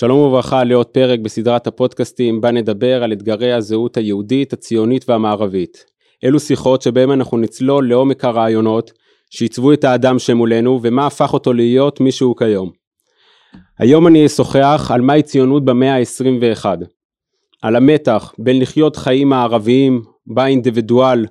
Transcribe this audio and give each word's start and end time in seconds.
שלום 0.00 0.18
וברכה 0.18 0.64
לעוד 0.64 0.86
פרק 0.86 1.20
בסדרת 1.20 1.66
הפודקאסטים 1.66 2.40
בה 2.40 2.50
נדבר 2.50 3.02
על 3.02 3.12
אתגרי 3.12 3.52
הזהות 3.52 3.96
היהודית, 3.96 4.52
הציונית 4.52 5.08
והמערבית. 5.08 5.84
אלו 6.24 6.40
שיחות 6.40 6.82
שבהם 6.82 7.12
אנחנו 7.12 7.38
נצלול 7.38 7.88
לעומק 7.88 8.24
הרעיונות 8.24 8.92
שעיצבו 9.30 9.72
את 9.72 9.84
האדם 9.84 10.18
שמולנו 10.18 10.80
ומה 10.82 11.06
הפך 11.06 11.32
אותו 11.32 11.52
להיות 11.52 12.00
מי 12.00 12.12
שהוא 12.12 12.36
כיום. 12.36 12.70
היום 13.78 14.06
אני 14.06 14.26
אשוחח 14.26 14.90
על 14.94 15.00
מהי 15.00 15.22
ציונות 15.22 15.64
במאה 15.64 15.96
ה-21. 15.96 16.64
על 17.62 17.76
המתח 17.76 18.32
בין 18.38 18.60
לחיות 18.60 18.96
חיים 18.96 19.28
מערביים 19.28 20.02
באינדיבידואל 20.26 21.26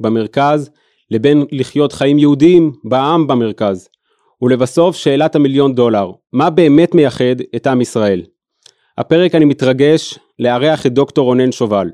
במרכז 0.00 0.70
לבין 1.10 1.44
לחיות 1.52 1.92
חיים 1.92 2.18
יהודיים 2.18 2.72
בעם 2.84 3.26
במרכז. 3.26 3.88
ולבסוף 4.42 4.96
שאלת 4.96 5.34
המיליון 5.34 5.74
דולר, 5.74 6.10
מה 6.32 6.50
באמת 6.50 6.94
מייחד 6.94 7.40
את 7.56 7.66
עם 7.66 7.80
ישראל? 7.80 8.22
הפרק 8.98 9.34
אני 9.34 9.44
מתרגש 9.44 10.18
לארח 10.38 10.86
את 10.86 10.92
דוקטור 10.92 11.24
רונן 11.24 11.52
שובל. 11.52 11.90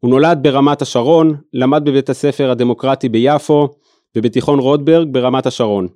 הוא 0.00 0.10
נולד 0.10 0.38
ברמת 0.42 0.82
השרון, 0.82 1.36
למד 1.52 1.84
בבית 1.84 2.08
הספר 2.10 2.50
הדמוקרטי 2.50 3.08
ביפו 3.08 3.68
ובתיכון 4.16 4.58
רוטברג 4.58 5.08
ברמת 5.10 5.46
השרון. 5.46 5.88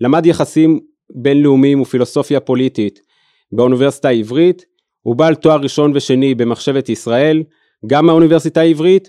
למד 0.00 0.26
יחסים 0.26 0.80
בינלאומיים 1.14 1.80
ופילוסופיה 1.80 2.40
פוליטית 2.40 3.00
באוניברסיטה 3.52 4.08
העברית, 4.08 4.64
הוא 5.02 5.16
בעל 5.16 5.34
תואר 5.34 5.60
ראשון 5.60 5.92
ושני 5.94 6.34
במחשבת 6.34 6.88
ישראל, 6.88 7.42
גם 7.86 8.06
מהאוניברסיטה 8.06 8.60
העברית, 8.60 9.08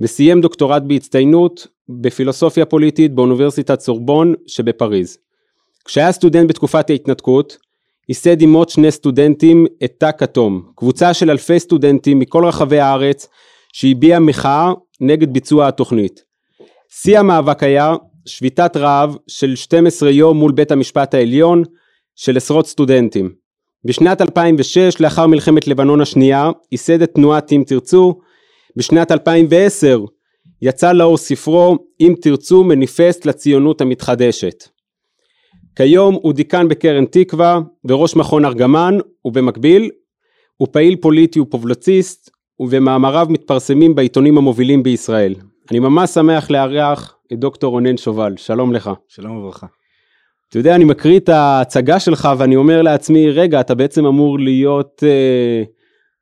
וסיים 0.00 0.40
דוקטורט 0.40 0.82
בהצטיינות 0.82 1.66
בפילוסופיה 1.88 2.64
פוליטית 2.64 3.14
באוניברסיטת 3.14 3.80
סורבון 3.80 4.34
שבפריז. 4.46 5.18
כשהיה 5.88 6.12
סטודנט 6.12 6.48
בתקופת 6.48 6.90
ההתנתקות, 6.90 7.56
ייסד 8.08 8.42
עם 8.42 8.52
עוד 8.52 8.68
שני 8.68 8.90
סטודנטים 8.90 9.66
את 9.84 9.92
תא 9.98 10.10
כתום, 10.18 10.72
קבוצה 10.76 11.14
של 11.14 11.30
אלפי 11.30 11.60
סטודנטים 11.60 12.18
מכל 12.18 12.44
רחבי 12.44 12.80
הארץ 12.80 13.28
שהביעה 13.72 14.20
מחאה 14.20 14.72
נגד 15.00 15.32
ביצוע 15.32 15.68
התוכנית. 15.68 16.24
שיא 16.90 17.18
המאבק 17.18 17.62
היה 17.62 17.94
שביתת 18.26 18.76
רעב 18.76 19.16
של 19.26 19.56
12 19.56 20.10
יום 20.10 20.36
מול 20.36 20.52
בית 20.52 20.70
המשפט 20.70 21.14
העליון 21.14 21.62
של 22.16 22.36
עשרות 22.36 22.66
סטודנטים. 22.66 23.32
בשנת 23.84 24.20
2006, 24.20 25.00
לאחר 25.00 25.26
מלחמת 25.26 25.66
לבנון 25.66 26.00
השנייה, 26.00 26.50
ייסד 26.72 27.02
את 27.02 27.14
תנועת 27.14 27.52
אם 27.52 27.62
תרצו. 27.66 28.20
בשנת 28.76 29.12
2010 29.12 30.00
יצא 30.62 30.92
לאור 30.92 31.16
ספרו 31.16 31.76
אם 32.00 32.14
תרצו 32.20 32.64
מניפסט 32.64 33.26
לציונות 33.26 33.80
המתחדשת. 33.80 34.77
כיום 35.78 36.18
הוא 36.22 36.32
דיקן 36.32 36.68
בקרן 36.68 37.04
תקווה 37.04 37.60
וראש 37.84 38.16
מכון 38.16 38.44
ארגמן 38.44 38.98
ובמקביל 39.24 39.90
הוא 40.56 40.68
פעיל 40.72 40.96
פוליטי 40.96 41.40
ופובלוציסט 41.40 42.30
ובמאמריו 42.60 43.26
מתפרסמים 43.30 43.94
בעיתונים 43.94 44.38
המובילים 44.38 44.82
בישראל. 44.82 45.34
אני 45.70 45.78
ממש 45.78 46.10
שמח 46.10 46.50
לארח 46.50 47.16
את 47.32 47.38
דוקטור 47.38 47.70
רונן 47.70 47.96
שובל, 47.96 48.34
שלום 48.36 48.72
לך. 48.72 48.90
שלום 49.08 49.36
וברכה. 49.36 49.66
אתה 50.48 50.58
יודע, 50.58 50.74
אני 50.74 50.84
מקריא 50.84 51.18
את 51.18 51.28
ההצגה 51.28 52.00
שלך 52.00 52.28
ואני 52.38 52.56
אומר 52.56 52.82
לעצמי, 52.82 53.30
רגע, 53.30 53.60
אתה 53.60 53.74
בעצם 53.74 54.06
אמור 54.06 54.38
להיות 54.38 55.02
אה, 55.06 55.62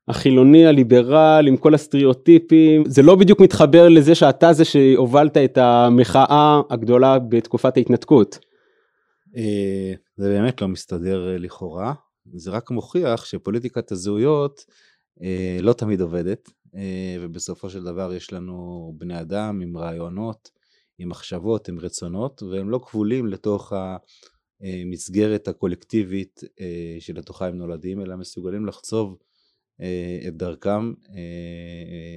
החילוני, 0.08 0.66
הליברל, 0.66 1.44
עם 1.48 1.56
כל 1.56 1.74
הסטריאוטיפים. 1.74 2.84
זה 2.86 3.02
לא 3.02 3.14
בדיוק 3.14 3.40
מתחבר 3.40 3.88
לזה 3.88 4.14
שאתה 4.14 4.52
זה 4.52 4.64
שהובלת 4.64 5.36
את 5.36 5.58
המחאה 5.58 6.60
הגדולה 6.70 7.18
בתקופת 7.18 7.76
ההתנתקות. 7.76 8.45
אה, 9.36 9.94
זה 10.16 10.28
באמת 10.28 10.60
לא 10.60 10.68
מסתדר 10.68 11.32
אה, 11.32 11.38
לכאורה, 11.38 11.94
זה 12.34 12.50
רק 12.50 12.70
מוכיח 12.70 13.24
שפוליטיקת 13.24 13.92
הזהויות 13.92 14.64
אה, 15.22 15.58
לא 15.60 15.72
תמיד 15.72 16.00
עובדת, 16.00 16.50
ובסופו 17.20 17.70
של 17.70 17.84
דבר 17.84 18.14
יש 18.14 18.32
לנו 18.32 18.92
בני 18.98 19.20
אדם 19.20 19.60
עם 19.60 19.76
רעיונות, 19.76 20.50
עם 20.98 21.08
מחשבות, 21.08 21.68
עם 21.68 21.78
רצונות, 21.78 22.42
והם 22.42 22.70
לא 22.70 22.80
כבולים 22.86 23.26
לתוך 23.26 23.72
המסגרת 24.60 25.48
הקולקטיבית 25.48 26.40
שלתוכה 27.00 27.46
הם 27.46 27.58
נולדים, 27.58 28.00
אלא 28.00 28.16
מסוגלים 28.16 28.66
לחצוב 28.66 29.18
את 30.28 30.36
דרכם 30.36 30.92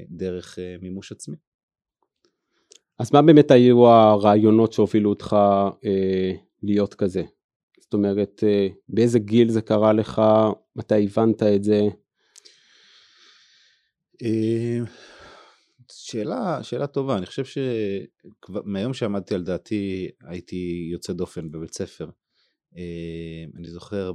דרך 0.10 0.60
מימוש 0.82 1.12
עצמי. 1.12 1.36
אז 3.00 3.14
מה 3.14 3.22
באמת 3.22 3.52
היו 3.52 3.88
הרעיונות 3.88 4.74
שהובילו 4.74 5.10
אותך 5.10 5.36
להיות 6.64 6.94
כזה? 6.94 7.24
זאת 7.80 7.94
אומרת, 7.94 8.44
אה, 8.44 8.68
באיזה 8.90 9.20
גיל 9.20 9.50
זה 9.50 9.62
קרה 9.62 9.94
לך? 9.94 10.22
מתי 10.76 11.06
הבנת 11.06 11.44
את 11.44 11.64
זה? 11.64 11.82
אה, 14.24 14.80
שאלה, 15.92 16.64
שאלה 16.64 16.88
טובה, 16.88 17.18
אני 17.18 17.26
חושב 17.26 17.44
שמהיום 17.46 18.94
שעמדתי 18.94 19.36
על 19.36 19.44
דעתי 19.44 20.10
הייתי 20.28 20.90
יוצא 20.92 21.14
דופן 21.14 21.52
בבית 21.52 21.74
ספר. 21.74 22.10
אה, 22.78 23.44
אני 23.58 23.70
זוכר 23.70 24.12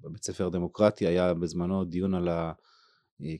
בבית 0.00 0.24
ספר 0.24 0.46
הדמוקרטי 0.46 1.06
היה 1.06 1.34
בזמנו 1.34 1.84
דיון 1.84 2.14
על 2.14 2.28
ה... 2.28 2.52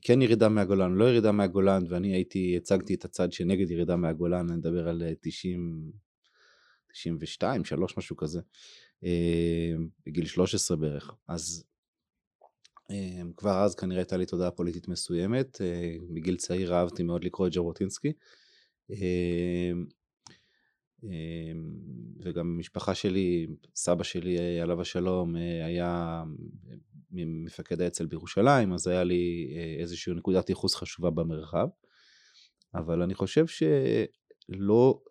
כן 0.02 0.22
ירידה 0.22 0.48
מהגולן, 0.48 0.94
לא 0.94 1.04
ירידה 1.04 1.32
מהגולן, 1.32 1.84
ואני 1.88 2.12
הייתי, 2.12 2.56
הצגתי 2.56 2.94
את 2.94 3.04
הצד 3.04 3.32
שנגד 3.32 3.70
ירידה 3.70 3.96
מהגולן, 3.96 4.48
אני 4.48 4.56
מדבר 4.56 4.88
על 4.88 5.02
90, 5.20 5.92
92, 6.92 7.64
3, 7.64 7.96
משהו 7.98 8.16
כזה, 8.16 8.40
אה, 9.04 9.72
בגיל 10.06 10.26
13 10.26 10.76
בערך. 10.76 11.14
אז 11.28 11.64
אה, 12.90 13.22
כבר 13.36 13.64
אז 13.64 13.74
כנראה 13.74 14.00
הייתה 14.00 14.16
לי 14.16 14.26
תודעה 14.26 14.50
פוליטית 14.50 14.88
מסוימת, 14.88 15.60
אה, 15.60 15.96
מגיל 16.08 16.36
צעיר 16.36 16.74
אהבתי 16.74 17.02
מאוד 17.02 17.24
לקרוא 17.24 17.46
את 17.46 17.52
ז'בוטינסקי. 17.52 18.12
וגם 22.24 22.58
משפחה 22.58 22.94
שלי, 22.94 23.46
סבא 23.74 24.02
שלי 24.02 24.60
עליו 24.60 24.80
השלום 24.80 25.36
היה 25.36 26.22
מפקד 27.10 27.80
האצ"ל 27.80 28.06
בירושלים, 28.06 28.72
אז 28.72 28.86
היה 28.86 29.04
לי 29.04 29.54
איזושהי 29.78 30.14
נקודת 30.14 30.48
ייחוס 30.48 30.74
חשובה 30.74 31.10
במרחב. 31.10 31.66
אבל 32.74 33.02
אני 33.02 33.14
חושב 33.14 33.46
שלא 33.46 35.02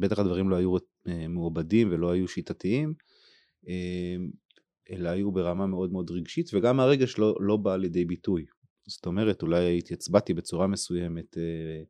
בטח 0.00 0.18
הדברים 0.18 0.50
לא 0.50 0.56
היו 0.56 0.76
אה, 1.08 1.28
מעובדים 1.28 1.88
ולא 1.92 2.10
היו 2.10 2.28
שיטתיים, 2.28 2.94
אה, 3.68 4.16
אלא 4.90 5.08
היו 5.08 5.32
ברמה 5.32 5.66
מאוד 5.66 5.92
מאוד 5.92 6.10
רגשית, 6.10 6.50
וגם 6.54 6.80
הרגש 6.80 7.18
לא, 7.18 7.36
לא 7.40 7.56
בא 7.56 7.76
לידי 7.76 8.04
ביטוי. 8.04 8.44
זאת 8.86 9.06
אומרת, 9.06 9.42
אולי 9.42 9.78
התייצבתי 9.78 10.34
בצורה 10.34 10.66
מסוימת, 10.66 11.38
אה, 11.38 11.82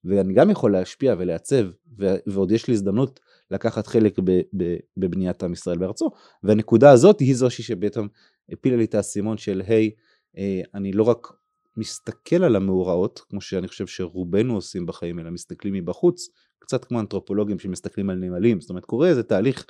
ואני 0.05 0.35
גם 0.35 0.51
יכול 0.51 0.73
להשפיע 0.73 1.15
ולעצב, 1.19 1.65
ו- 1.99 2.17
ועוד 2.27 2.53
יש 2.53 2.69
לי 2.69 2.75
הזדמנות 2.75 3.21
לקחת 3.51 3.87
חלק 3.87 4.19
ב- 4.19 4.41
ב- 4.57 4.77
בבניית 4.97 5.43
עם 5.43 5.53
ישראל 5.53 5.79
בארצו, 5.79 6.11
והנקודה 6.43 6.91
הזאת 6.91 7.21
היא 7.21 7.37
זו 7.37 7.51
שבעצם 7.51 8.07
הפילה 8.53 8.77
לי 8.77 8.85
את 8.85 8.95
האסימון 8.95 9.39
של, 9.39 9.63
היי, 9.67 9.91
hey, 9.95 10.39
אה, 10.39 10.61
אני 10.75 10.93
לא 10.93 11.03
רק 11.03 11.33
מסתכל 11.77 12.45
על 12.45 12.57
המאורעות, 12.57 13.21
כמו 13.31 13.41
שאני 13.41 13.69
חושב 13.69 13.87
שרובנו 13.87 14.55
עושים 14.55 14.87
בחיים, 14.87 15.19
אלא 15.19 15.31
מסתכלים 15.31 15.75
מבחוץ, 15.75 16.29
קצת 16.59 16.85
כמו 16.85 17.01
אנתרופולוגים 17.01 17.59
שמסתכלים 17.59 18.11
על 18.11 18.17
נמלים, 18.17 18.61
זאת 18.61 18.71
אומרת 18.71 18.85
קורה 18.85 19.09
איזה 19.09 19.23
תהליך, 19.23 19.67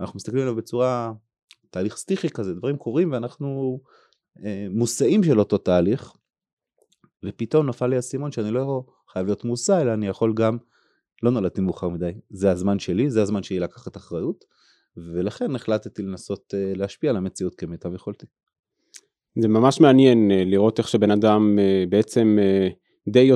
אנחנו 0.00 0.16
מסתכלים 0.16 0.42
עליו 0.42 0.56
בצורה, 0.56 1.12
תהליך 1.74 1.96
סטיחי 1.96 2.30
כזה, 2.30 2.54
דברים 2.54 2.76
קורים 2.76 3.12
ואנחנו 3.12 3.80
אה, 4.44 4.66
מושאים 4.70 5.22
של 5.22 5.38
אותו 5.38 5.58
תהליך, 5.58 6.12
ופתאום 7.24 7.66
נפל 7.66 7.86
לי 7.86 7.96
האסימון 7.96 8.32
שאני 8.32 8.50
לא 8.50 8.84
חייב 9.12 9.26
להיות 9.26 9.44
מושא, 9.44 9.82
אלא 9.82 9.94
אני 9.94 10.06
יכול 10.06 10.34
גם, 10.34 10.56
לא 11.22 11.30
נולדתי 11.30 11.60
מאוחר 11.60 11.88
מדי, 11.88 12.12
זה 12.30 12.50
הזמן 12.50 12.78
שלי, 12.78 13.10
זה 13.10 13.22
הזמן 13.22 13.42
שלי 13.42 13.58
לקחת 13.58 13.96
אחריות, 13.96 14.44
ולכן 14.96 15.54
החלטתי 15.54 16.02
לנסות 16.02 16.54
אה, 16.54 16.72
להשפיע 16.76 17.10
על 17.10 17.16
המציאות 17.16 17.54
כמיטב 17.54 17.94
יכולתי. 17.94 18.26
זה 19.38 19.48
ממש 19.48 19.80
מעניין 19.80 20.30
אה, 20.30 20.44
לראות 20.44 20.78
איך 20.78 20.88
שבן 20.88 21.10
אדם 21.10 21.58
אה, 21.58 21.84
בעצם 21.88 22.38
אה, 22.40 22.68
די, 23.08 23.30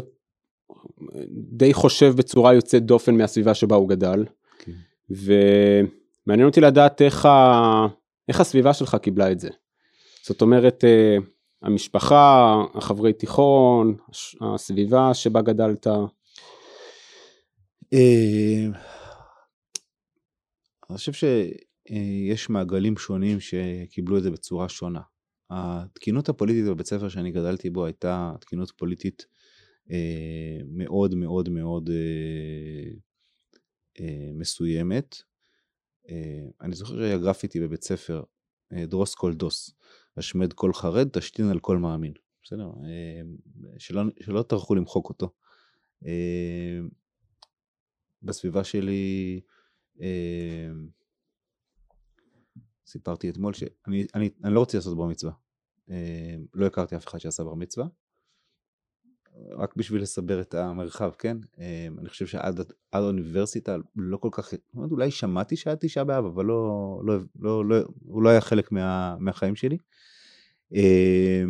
די 1.52 1.74
חושב 1.74 2.14
בצורה 2.16 2.54
יוצאת 2.54 2.82
דופן 2.84 3.16
מהסביבה 3.16 3.54
שבה 3.54 3.76
הוא 3.76 3.88
גדל. 3.88 4.24
כן. 4.58 4.72
ומעניין 5.10 6.48
אותי 6.48 6.60
לדעת 6.60 7.02
איך, 7.02 7.26
ה... 7.26 7.86
איך 8.28 8.40
הסביבה 8.40 8.74
שלך 8.74 8.96
קיבלה 9.02 9.32
את 9.32 9.40
זה. 9.40 9.48
זאת 10.22 10.42
אומרת, 10.42 10.84
המשפחה, 11.62 12.54
החברי 12.74 13.12
תיכון, 13.12 13.96
הסביבה 14.40 15.14
שבה 15.14 15.42
גדלת. 15.42 15.86
אני 20.90 20.96
חושב 20.96 21.12
שיש 21.12 22.50
מעגלים 22.50 22.96
שונים 22.96 23.38
שקיבלו 23.40 24.18
את 24.18 24.22
זה 24.22 24.30
בצורה 24.30 24.68
שונה. 24.68 25.00
התקינות 25.50 26.28
הפוליטית 26.28 26.64
בבית 26.64 26.86
ספר 26.86 27.08
שאני 27.08 27.30
גדלתי 27.30 27.70
בו 27.70 27.84
הייתה 27.84 28.32
תקינות 28.40 28.72
פוליטית 28.76 29.26
אה, 29.90 30.58
מאוד 30.66 31.14
מאוד 31.14 31.48
מאוד 31.48 31.90
אה, 31.90 32.90
אה, 34.00 34.30
מסוימת. 34.34 35.16
אה, 36.10 36.46
אני 36.60 36.74
זוכר 36.74 36.96
שהיה 36.96 37.18
גרפיטי 37.18 37.60
בבית 37.60 37.84
ספר, 37.84 38.22
אה, 38.72 38.86
דרוס 38.86 39.14
כל 39.14 39.34
דוס, 39.34 39.74
השמד 40.16 40.52
כל 40.52 40.72
חרד, 40.72 41.08
תשתין 41.08 41.46
על 41.50 41.60
כל 41.60 41.78
מאמין. 41.78 42.12
בסדר? 42.42 42.70
אה, 42.84 43.22
שלא, 43.78 44.02
שלא 44.20 44.42
טרחו 44.42 44.74
למחוק 44.74 45.08
אותו. 45.08 45.30
בסביבה 48.22 48.64
שלי, 48.64 49.40
סיפרתי 52.86 53.30
אתמול 53.30 53.52
שאני 53.52 54.06
אני, 54.14 54.30
אני 54.44 54.54
לא 54.54 54.60
רוצה 54.60 54.78
לעשות 54.78 54.96
בר 54.96 55.06
מצווה. 55.06 55.32
לא 56.54 56.66
הכרתי 56.66 56.96
אף 56.96 57.06
אחד 57.06 57.18
שעשה 57.18 57.44
בר 57.44 57.54
מצווה. 57.54 57.86
רק 59.50 59.76
בשביל 59.76 60.02
לסבר 60.02 60.40
את 60.40 60.54
המרחב, 60.54 61.10
כן? 61.18 61.36
אה, 61.58 61.88
אני 61.98 62.08
חושב 62.08 62.26
שעד 62.26 62.60
האוניברסיטה 62.92 63.76
לא 63.96 64.16
כל 64.16 64.28
כך, 64.32 64.54
אולי 64.74 65.10
שמעתי 65.10 65.56
שהיה 65.56 65.76
תשעה 65.76 66.04
באב, 66.04 66.24
אבל 66.24 66.44
לא, 66.44 67.00
לא, 67.04 67.18
לא, 67.40 67.64
לא, 67.64 67.76
הוא 68.04 68.22
לא 68.22 68.28
היה 68.28 68.40
חלק 68.40 68.72
מה, 68.72 69.16
מהחיים 69.18 69.56
שלי. 69.56 69.76
אה, 70.74 71.44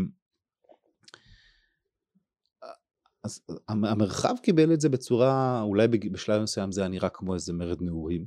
אז 3.24 3.40
המרחב 3.68 4.34
קיבל 4.42 4.72
את 4.72 4.80
זה 4.80 4.88
בצורה, 4.88 5.62
אולי 5.62 5.88
בשלב 5.88 6.42
מסוים 6.42 6.72
זה 6.72 6.80
היה 6.80 6.88
נראה 6.88 7.08
כמו 7.08 7.34
איזה 7.34 7.52
מרד 7.52 7.82
נעורים. 7.82 8.26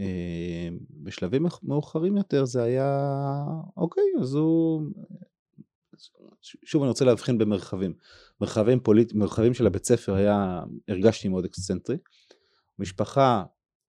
אה, 0.00 0.68
בשלבים 0.90 1.46
מאוחרים 1.62 2.16
יותר 2.16 2.44
זה 2.44 2.62
היה, 2.62 3.10
אוקיי, 3.76 4.04
אז 4.20 4.34
הוא... 4.34 4.82
שוב 6.40 6.82
אני 6.82 6.88
רוצה 6.88 7.04
להבחין 7.04 7.38
במרחבים. 7.38 7.92
מרחבים 8.40 8.80
פוליט... 8.80 9.12
מרחבים 9.14 9.54
של 9.54 9.66
הבית 9.66 9.84
ספר 9.84 10.14
היה, 10.14 10.60
הרגשתי 10.88 11.28
מאוד 11.28 11.44
אקסצנטרי. 11.44 11.96
משפחה, 12.78 13.44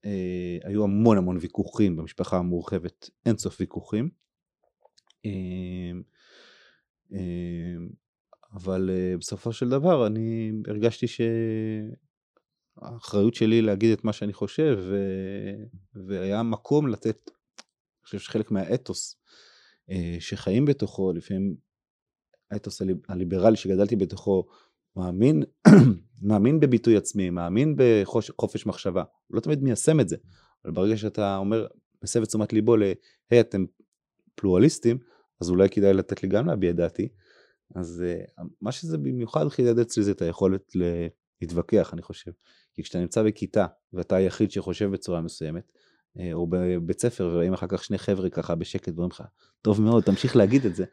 אה, 0.06 0.58
היו 0.64 0.84
המון 0.84 1.18
המון 1.18 1.38
ויכוחים 1.42 1.96
במשפחה 1.96 2.38
המורחבת, 2.38 3.10
אין 3.26 3.38
סוף 3.38 3.58
ויכוחים. 3.60 4.10
אה, 5.26 5.92
אה, 7.14 7.76
אבל 8.54 8.90
אה, 8.94 9.18
בסופו 9.20 9.54
של 9.54 9.70
דבר 9.70 10.08
אני 10.08 10.52
הרגשתי 10.68 11.08
ש... 11.08 11.22
האחריות 12.82 13.34
שלי 13.34 13.62
להגיד 13.62 13.92
את 13.92 14.04
מה 14.04 14.14
שאני 14.14 14.34
חושב, 14.34 14.78
ו... 14.80 14.98
והיה 16.08 16.44
מקום 16.44 16.88
לתת, 16.88 17.30
אני 17.30 18.04
חושב 18.04 18.20
שחלק 18.20 18.52
מהאתוס 18.52 19.20
אה, 19.90 20.16
שחיים 20.20 20.66
בתוכו, 20.66 21.14
לפעמים 21.14 21.56
האתוס 22.52 22.82
הליברלי 23.10 23.56
שגדלתי 23.56 23.96
בתוכו, 23.96 24.48
מאמין, 24.96 25.44
מאמין 26.22 26.60
בביטוי 26.60 26.98
עצמי, 26.98 27.30
מאמין 27.30 27.76
בחופש 27.78 28.66
מחשבה, 28.66 29.04
הוא 29.28 29.36
לא 29.36 29.42
תמיד 29.42 29.64
מיישם 29.64 30.00
את 30.00 30.10
זה, 30.10 30.18
אבל 30.66 30.74
ברגע 30.74 30.98
שאתה 30.98 31.38
אומר, 31.38 31.68
מסב 32.04 32.22
את 32.22 32.28
תשומת 32.28 32.54
ליבו 32.54 32.78
ל, 32.78 32.84
היי 33.30 33.40
אתם 33.40 33.66
פלורליסטים, 34.36 34.98
אז 35.42 35.50
אולי 35.50 35.70
כדאי 35.70 35.94
לתת 35.94 36.24
לי 36.24 36.30
גם 36.30 36.48
להביע 36.48 36.72
דעתי, 36.72 37.08
אז 37.76 38.04
uh, 38.40 38.42
מה 38.62 38.72
שזה 38.72 38.98
במיוחד 38.98 39.50
חידד 39.50 39.80
אצלי 39.80 40.04
זה 40.04 40.12
את 40.12 40.22
היכולת 40.22 40.72
להתווכח 41.42 41.94
אני 41.94 42.02
חושב, 42.02 42.32
כי 42.74 42.84
כשאתה 42.84 43.00
נמצא 43.00 43.24
בכיתה 43.24 43.66
ואתה 43.94 44.16
היחיד 44.16 44.52
שחושב 44.52 44.92
בצורה 44.92 45.22
מסוימת, 45.22 45.72
אה, 46.20 46.34
או 46.34 46.48
בבית 46.48 47.02
ספר 47.02 47.30
ורואים 47.32 47.54
אחר 47.54 47.68
כך 47.70 47.84
שני 47.84 47.98
חבר'ה 47.98 48.30
ככה 48.30 48.56
בשקט 48.56 48.90
ואומרים 48.90 49.12
לך, 49.12 49.24
טוב 49.62 49.82
מאוד, 49.82 50.04
תמשיך 50.04 50.36
להגיד 50.36 50.66
את 50.66 50.76
זה, 50.76 50.84
אה, 50.84 50.88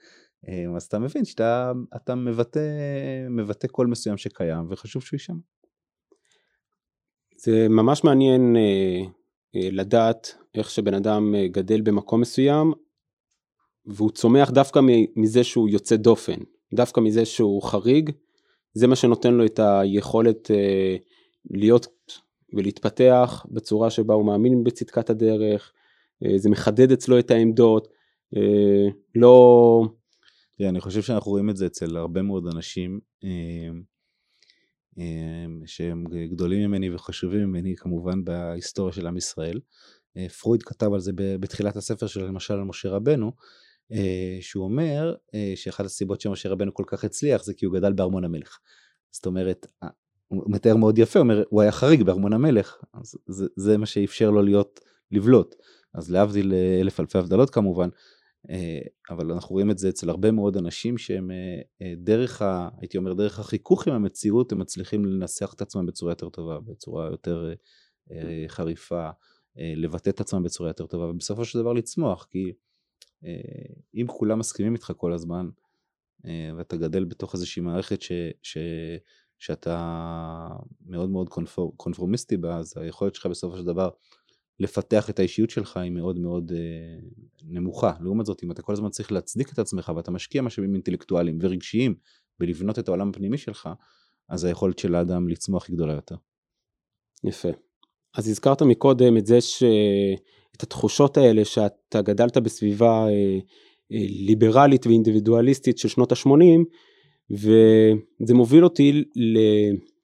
אז 0.77 0.83
אתה 0.83 0.99
מבין 0.99 1.25
שאתה 1.25 1.73
אתה 1.97 2.15
מבטא, 2.15 2.61
מבטא 3.31 3.69
קול 3.69 3.87
מסוים 3.87 4.17
שקיים 4.17 4.67
וחשוב 4.71 5.03
שהוא 5.03 5.17
יישמע. 5.17 5.37
זה 7.37 7.69
ממש 7.69 8.05
מעניין 8.05 8.57
אה, 8.57 9.03
לדעת 9.55 10.35
איך 10.55 10.71
שבן 10.71 10.95
אדם 10.95 11.35
גדל 11.47 11.81
במקום 11.81 12.21
מסוים 12.21 12.73
והוא 13.87 14.11
צומח 14.11 14.51
דווקא 14.51 14.81
מזה 15.17 15.45
שהוא 15.45 15.69
יוצא 15.69 15.97
דופן, 15.97 16.41
דווקא 16.75 17.01
מזה 17.01 17.25
שהוא 17.25 17.63
חריג, 17.63 18.11
זה 18.75 18.87
מה 18.87 18.97
שנותן 18.97 19.35
לו 19.35 19.45
את 19.47 19.61
היכולת 19.63 20.51
להיות 21.51 21.87
ולהתפתח 22.55 23.47
בצורה 23.51 23.91
שבה 23.91 24.15
הוא 24.15 24.27
מאמין 24.27 24.65
בצדקת 24.65 25.11
הדרך, 25.11 25.73
אה, 26.25 26.39
זה 26.39 26.51
מחדד 26.51 26.93
אצלו 26.93 27.19
את 27.19 27.31
העמדות, 27.31 27.89
אה, 28.37 28.91
לא... 29.15 29.83
Yeah, 30.63 30.69
אני 30.69 30.81
חושב 30.81 31.03
שאנחנו 31.03 31.31
רואים 31.31 31.51
את 31.51 31.57
זה 31.57 31.67
אצל 31.67 31.97
הרבה 31.97 32.23
מאוד 32.23 32.47
אנשים 32.55 33.01
אה, 33.25 33.71
שהם 35.67 36.05
גדולים 36.31 36.71
ממני 36.71 36.95
וחשובים 36.95 37.41
ממני 37.41 37.77
כמובן 37.77 38.25
בהיסטוריה 38.25 38.93
של 38.93 39.07
עם 39.07 39.17
ישראל. 39.17 39.61
פרויד 40.41 40.63
כתב 40.63 40.93
על 40.93 41.01
זה 41.01 41.13
בתחילת 41.17 41.77
הספר 41.77 42.07
שלו 42.07 42.27
למשל 42.27 42.55
על 42.55 42.65
משה 42.65 42.89
רבנו, 42.89 43.33
שהוא 44.41 44.65
אומר 44.65 45.15
שאחת 45.55 45.85
הסיבות 45.85 46.21
שמשה 46.21 46.49
רבנו 46.49 46.75
כל 46.75 46.85
כך 46.87 47.05
הצליח 47.05 47.45
זה 47.45 47.55
כי 47.55 47.67
הוא 47.67 47.75
גדל 47.75 47.93
בארמון 47.93 48.25
המלך. 48.25 48.59
זאת 49.11 49.27
אומרת, 49.27 49.67
הוא 50.29 50.43
מתאר 50.47 50.77
מאוד 50.77 50.99
יפה, 50.99 51.19
הוא 51.19 51.25
אומר, 51.25 51.43
הוא 51.49 51.63
היה 51.63 51.73
חריג 51.73 52.03
בארמון 52.03 52.33
המלך, 52.33 52.77
אז 52.95 53.15
זה, 53.27 53.47
זה 53.57 53.79
מה 53.79 53.87
שאפשר 53.87 54.31
לו 54.31 54.43
להיות, 54.43 54.81
לבלוט. 55.11 55.55
אז 55.95 56.11
להבדיל 56.11 56.55
אלף 56.81 57.01
אלפי 57.01 57.19
הבדלות 57.19 57.51
כמובן, 57.51 57.89
אה, 57.89 57.99
אבל 59.11 59.33
אנחנו 59.33 59.53
רואים 59.53 59.71
את 59.71 59.79
זה 59.79 59.89
אצל 59.89 60.11
הרבה 60.11 60.31
מאוד 60.31 60.57
אנשים 60.57 60.99
שהם 60.99 61.31
אה, 61.31 61.61
אה, 61.83 61.95
דרך, 61.97 62.43
ה, 62.43 62.69
הייתי 62.79 62.99
אומר, 62.99 63.13
דרך 63.13 63.39
החיכוך 63.39 63.89
עם 63.89 63.95
המציאות, 63.95 64.53
הם 64.53 64.59
מצליחים 64.59 65.05
לנסח 65.05 65.53
את 65.55 65.63
עצמם 65.63 65.87
בצורה 65.87 66.13
יותר 66.13 66.29
טובה, 66.29 66.61
בצורה 66.61 67.07
יותר 67.07 67.53
חריפה, 68.49 69.09
לבטא 69.57 70.11
את 70.11 70.21
עצמם 70.21 70.43
בצורה 70.43 70.71
יותר 70.71 70.87
טובה, 70.87 71.05
ובסופו 71.05 71.45
של 71.45 71.59
דבר 71.59 71.73
לצמוח, 71.73 72.27
כי 72.31 72.53
אם 73.95 74.07
כולם 74.07 74.39
מסכימים 74.39 74.75
איתך 74.75 74.93
כל 74.97 75.13
הזמן, 75.13 75.49
ואתה 76.57 76.77
גדל 76.77 77.05
בתוך 77.05 77.35
איזושהי 77.35 77.63
מערכת 77.63 78.03
ש, 78.03 78.13
ש, 78.43 78.59
שאתה 79.39 80.49
מאוד 80.87 81.11
מאוד 81.11 81.29
קונפור, 81.29 81.75
קונפורמיסטי 81.77 82.37
בה, 82.37 82.57
אז 82.57 82.77
היכולת 82.77 83.15
שלך 83.15 83.27
בסופו 83.27 83.57
של 83.57 83.65
דבר 83.65 83.89
לפתח 84.61 85.11
את 85.11 85.19
האישיות 85.19 85.51
שלך 85.51 85.77
היא 85.77 85.91
מאוד 85.91 86.19
מאוד 86.19 86.53
אה, 86.53 87.09
נמוכה. 87.43 87.93
לעומת 88.01 88.27
זאת, 88.27 88.45
אם 88.45 88.51
אתה 88.51 88.63
כל 88.63 88.73
הזמן 88.73 88.89
צריך 88.89 89.13
להצדיק 89.13 89.53
את 89.53 89.59
עצמך 89.59 89.93
ואתה 89.97 90.11
משקיע 90.11 90.43
משאבים 90.43 90.75
אינטלקטואליים 90.75 91.39
ורגשיים 91.41 91.95
בלבנות 92.41 92.79
את 92.79 92.89
העולם 92.89 93.09
הפנימי 93.09 93.39
שלך, 93.39 93.69
אז 94.29 94.45
היכולת 94.45 94.79
של 94.79 94.95
האדם 94.95 95.29
לצמוח 95.29 95.67
היא 95.69 95.77
גדולה 95.77 95.93
יותר. 95.93 96.17
יפה. 97.25 97.49
אז 98.15 98.29
הזכרת 98.29 98.63
מקודם 98.63 99.17
את 99.17 99.27
זה 99.27 99.41
ש... 99.41 99.63
את 100.57 100.63
התחושות 100.63 101.17
האלה 101.17 101.45
שאתה 101.45 102.03
גדלת 102.03 102.37
בסביבה 102.37 103.07
אה, 103.07 103.39
אה, 103.93 104.07
ליברלית 104.27 104.87
ואינדיבידואליסטית 104.87 105.79
של 105.79 105.89
שנות 105.89 106.13
ה-80, 106.13 106.61
וזה 107.31 108.35
מוביל 108.35 108.65
אותי 108.65 109.05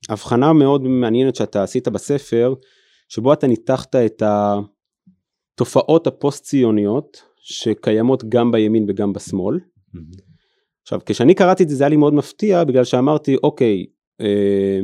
להבחנה 0.08 0.52
מאוד 0.52 0.82
מעניינת 0.82 1.36
שאתה 1.36 1.62
עשית 1.62 1.88
בספר, 1.88 2.54
שבו 3.10 3.32
אתה 3.32 3.46
ניתחת 3.46 3.96
את 3.96 4.22
התופעות 5.54 6.06
הפוסט-ציוניות 6.06 7.22
שקיימות 7.40 8.24
גם 8.28 8.52
בימין 8.52 8.86
וגם 8.88 9.12
בשמאל. 9.12 9.56
Mm-hmm. 9.56 10.22
עכשיו, 10.82 11.00
כשאני 11.06 11.34
קראתי 11.34 11.62
את 11.62 11.68
זה, 11.68 11.76
זה 11.76 11.84
היה 11.84 11.88
לי 11.88 11.96
מאוד 11.96 12.14
מפתיע, 12.14 12.64
בגלל 12.64 12.84
שאמרתי, 12.84 13.36
אוקיי, 13.42 13.86
אה, 14.20 14.80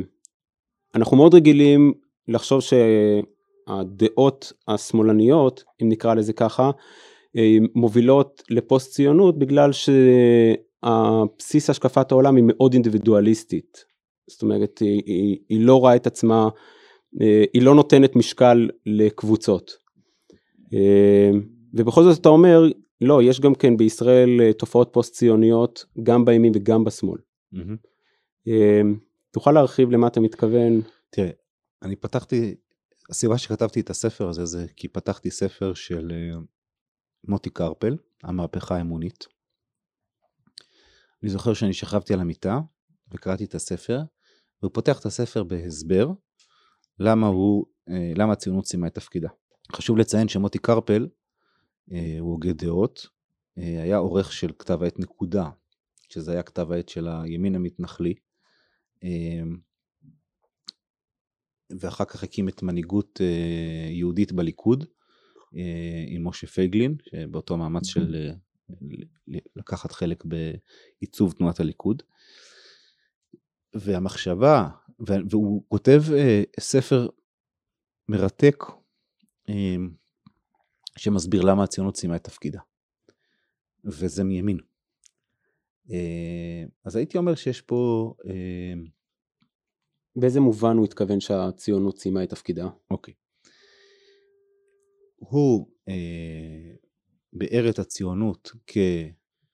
אנחנו 0.95 1.17
מאוד 1.17 1.35
רגילים 1.35 1.93
לחשוב 2.29 2.61
שהדעות 2.61 4.53
השמאלניות, 4.69 5.65
אם 5.83 5.89
נקרא 5.89 6.15
לזה 6.15 6.33
ככה, 6.33 6.71
אה, 7.37 7.57
מובילות 7.75 8.43
לפוסט 8.51 8.93
ציונות 8.93 9.39
בגלל 9.39 9.71
שהבסיס 9.73 11.71
השקפת 11.71 12.13
העולם 12.13 12.37
היא 12.37 12.45
מאוד 12.47 12.73
אינדיבידואליסטית. 12.73 13.85
זאת 14.31 14.43
אומרת, 14.43 14.79
היא, 14.79 15.03
היא, 15.07 15.39
היא 15.49 15.61
לא 15.61 15.77
רואה 15.77 15.97
את 15.97 16.07
עצמה, 16.07 16.49
היא 17.53 17.63
לא 17.63 17.75
נותנת 17.75 18.17
משקל 18.17 18.69
לקבוצות. 18.87 19.73
אה, 20.75 21.31
ובכל 21.75 22.03
זאת 22.03 22.21
אתה 22.21 22.29
אומר, 22.29 22.63
לא, 23.01 23.23
יש 23.23 23.41
גם 23.41 23.55
כן 23.55 23.77
בישראל 23.77 24.53
תופעות 24.53 24.91
פוסט 24.93 25.15
ציוניות 25.15 25.85
גם 26.03 26.25
בימין 26.25 26.53
וגם 26.55 26.85
בשמאל. 26.85 27.19
Mm-hmm. 27.55 28.49
תוכל 29.31 29.53
להרחיב 29.53 29.91
למה 29.91 30.07
אתה 30.07 30.21
מתכוון? 30.21 30.81
תראה, 31.11 31.31
אני 31.83 31.97
פתחתי, 31.97 32.55
הסיבה 33.11 33.39
שכתבתי 33.39 33.81
את 33.81 33.91
הספר 33.91 34.29
הזה 34.29 34.47
זה 34.47 34.67
כי 34.77 34.89
פתחתי 34.89 35.31
ספר 35.31 35.75
של 35.75 36.13
מוטי 37.29 37.51
קרפל, 37.51 37.97
המהפכה 38.23 38.77
האמונית. 38.77 39.27
אני 41.23 41.31
זוכר 41.31 41.55
שאני 41.55 41.73
שכבתי 41.73 42.15
על 42.15 42.21
המיטה 42.21 42.61
וקראתי 43.13 43.45
את 43.45 43.55
הספר, 43.55 44.01
והוא 44.63 44.71
פותח 44.75 45.01
את 45.01 45.07
הספר 45.07 45.45
בהסבר 45.45 46.11
למה 46.99 47.27
הוא, 47.27 47.67
אה, 47.89 48.13
למה 48.17 48.33
הציונות 48.33 48.67
סיימה 48.67 48.87
את 48.87 48.95
תפקידה. 48.95 49.29
חשוב 49.73 49.99
לציין 49.99 50.29
שמוטי 50.29 50.59
קרפל 50.59 51.09
אה, 51.93 52.17
הוא 52.21 52.31
הוגה 52.31 52.53
דעות, 52.53 53.07
אה, 53.59 53.83
היה 53.83 53.97
עורך 53.97 54.33
של 54.33 54.53
כתב 54.59 54.83
העת 54.83 54.99
נקודה, 54.99 55.51
שזה 56.09 56.33
היה 56.33 56.43
כתב 56.43 56.73
העת 56.73 56.89
של 56.89 57.09
הימין 57.09 57.55
המתנחלי, 57.55 58.15
ואחר 61.81 62.05
כך 62.05 62.23
הקים 62.23 62.49
את 62.49 62.63
מנהיגות 62.63 63.21
יהודית 63.91 64.33
בליכוד, 64.33 64.85
עם 66.07 66.29
משה 66.29 66.47
פייגלין, 66.47 66.97
שבאותו 67.03 67.57
מאמץ 67.57 67.87
של 67.87 68.15
אה, 68.15 68.35
לקחת 69.57 69.93
חלק 69.93 70.25
בעיצוב 70.25 71.33
תנועת 71.33 71.61
הליכוד. 71.61 72.03
והמחשבה, 73.75 74.69
והוא 74.99 75.63
כותב 75.69 76.03
אה, 76.17 76.43
ספר 76.61 77.09
מרתק 78.09 78.65
שמסביר 80.97 81.43
למה 81.43 81.65
הציונות 81.65 81.97
סיימה 81.97 82.17
את 82.17 82.25
תפקידה. 82.25 82.61
וזה 83.85 84.25
מימין. 84.25 84.59
אז 86.85 86.97
הייתי 86.97 87.19
אומר 87.19 87.35
שיש 87.35 87.61
פה... 87.61 88.13
באיזה 90.17 90.41
מובן 90.41 90.77
הוא 90.77 90.85
התכוון 90.85 91.21
שהציונות 91.21 91.99
סיימה 91.99 92.23
את 92.23 92.31
תפקידה? 92.31 92.69
אוקיי. 92.91 93.15
הוא 95.17 95.71
אה, 95.89 96.75
ביאר 97.33 97.71
את 97.71 97.79
הציונות 97.79 98.53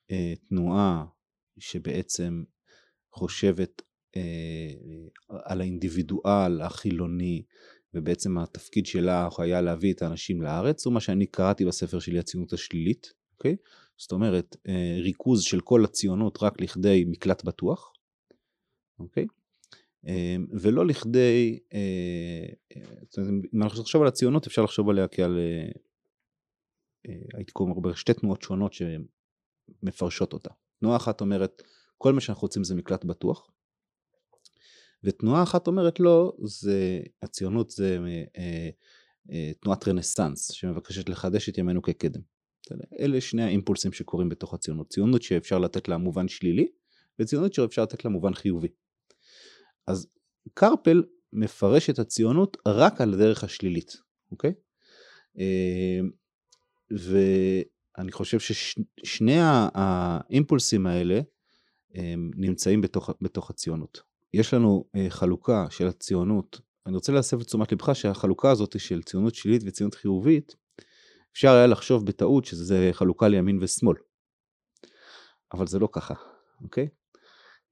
כתנועה 0.09 1.05
שבעצם 1.59 2.45
חושבת 3.13 3.83
אה, 3.83 3.87
על 5.29 5.61
האינדיבידואל 5.61 6.61
החילוני 6.61 7.43
ובעצם 7.95 8.39
התפקיד 8.39 8.87
שלה 8.87 9.29
היה 9.39 9.61
להביא 9.61 9.93
את 9.93 10.03
האנשים 10.03 10.43
לארץ, 10.43 10.87
הוא 10.87 10.95
מה 10.95 11.01
שאני 11.01 11.27
קראתי 11.27 11.65
בספר 11.65 11.99
שלי 11.99 12.19
הציונות 12.19 12.53
השלילית, 12.53 13.13
אוקיי? 13.33 13.57
זאת 13.97 14.13
אומרת 14.13 14.57
אה, 14.69 14.97
ריכוז 15.01 15.43
של 15.43 15.61
כל 15.61 15.85
הציונות 15.85 16.43
רק 16.43 16.61
לכדי 16.61 17.05
מקלט 17.09 17.45
בטוח, 17.45 17.93
אוקיי? 18.99 19.27
אמ, 20.07 20.47
ולא 20.61 20.87
לכדי, 20.87 21.59
אה, 21.75 22.47
אה, 22.77 22.83
אם 23.55 23.63
אנחנו 23.63 23.81
נחשוב 23.81 24.03
על 24.03 24.09
הציונות 24.09 24.47
אפשר 24.47 24.63
לחשוב 24.63 24.89
עליה 24.89 25.09
כעל, 25.09 25.39
אה, 27.09 27.15
הייתי 27.35 27.53
קורא 27.53 27.71
הרבה 27.71 27.97
שתי 27.97 28.15
תנועות 28.15 28.43
שונות 28.43 28.73
שמפרשות 28.73 30.33
אותה. 30.33 30.51
תנועה 30.81 30.97
אחת 30.97 31.21
אומרת 31.21 31.63
כל 31.99 32.13
מה 32.13 32.21
שאנחנו 32.21 32.43
רוצים 32.43 32.65
זה 32.65 32.75
מקלט 32.75 33.05
בטוח, 33.05 33.51
ותנועה 35.05 35.43
אחת 35.43 35.67
אומרת 35.67 36.01
לא, 36.01 36.33
זה, 36.45 37.01
הציונות 37.23 37.71
זה 37.71 37.99
תנועת 39.61 39.89
רנסאנס 39.89 40.53
שמבקשת 40.53 41.09
לחדש 41.09 41.49
את 41.49 41.59
ימינו 41.59 41.83
כקדם. 41.83 42.21
אלה 43.01 43.21
שני 43.21 43.43
האימפולסים 43.43 43.93
שקורים 43.93 44.29
בתוך 44.29 44.55
הציונות. 44.55 44.89
ציונות 44.89 45.23
שאפשר 45.23 45.59
לתת 45.59 45.89
לה 45.89 45.97
מובן 45.97 46.29
שלילי, 46.29 46.67
וציונות 47.19 47.55
שאפשר 47.55 47.83
לתת 47.83 48.05
לה 48.05 48.11
מובן 48.11 48.35
חיובי. 48.35 48.69
אז 49.87 50.07
קרפל 50.55 51.03
מפרש 51.33 51.91
את 51.91 51.99
הציונות 51.99 52.57
רק 52.67 53.01
על 53.01 53.15
הדרך 53.15 53.45
השלילית, 53.45 53.97
אוקיי? 54.31 54.53
אמ, 55.39 56.11
ואני 56.91 58.13
חושב 58.13 58.39
ששני 58.41 59.39
האימפולסים 59.75 60.87
האלה 60.87 61.21
נמצאים 62.37 62.81
בתוך, 62.81 63.11
בתוך 63.21 63.51
הציונות. 63.51 64.12
יש 64.35 64.55
לנו 64.55 64.85
אה, 64.97 65.07
חלוקה 65.09 65.67
של 65.71 65.87
הציונות, 65.87 66.61
אני 66.87 66.95
רוצה 66.95 67.13
להסב 67.13 67.41
את 67.41 67.47
תשומת 67.47 67.73
לבך 67.73 67.97
שהחלוקה 67.97 68.51
הזאת 68.51 68.81
של 68.81 69.03
ציונות 69.03 69.35
שלילית 69.35 69.63
וציונות 69.67 69.95
חיובית, 69.95 70.57
אפשר 71.33 71.51
היה 71.51 71.67
לחשוב 71.67 72.07
בטעות 72.07 72.45
שזה 72.45 72.91
חלוקה 72.93 73.29
לימין 73.29 73.59
ושמאל. 73.63 73.97
אבל 75.53 75.67
זה 75.67 75.79
לא 75.79 75.89
ככה, 75.93 76.15
אוקיי? 76.63 76.89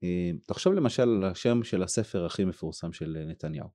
אה, 0.03 0.31
תחשוב 0.47 0.73
למשל 0.73 1.01
על 1.01 1.23
השם 1.23 1.63
של 1.63 1.83
הספר 1.83 2.25
הכי 2.25 2.45
מפורסם 2.45 2.93
של 2.93 3.17
אה, 3.19 3.25
נתניהו. 3.25 3.67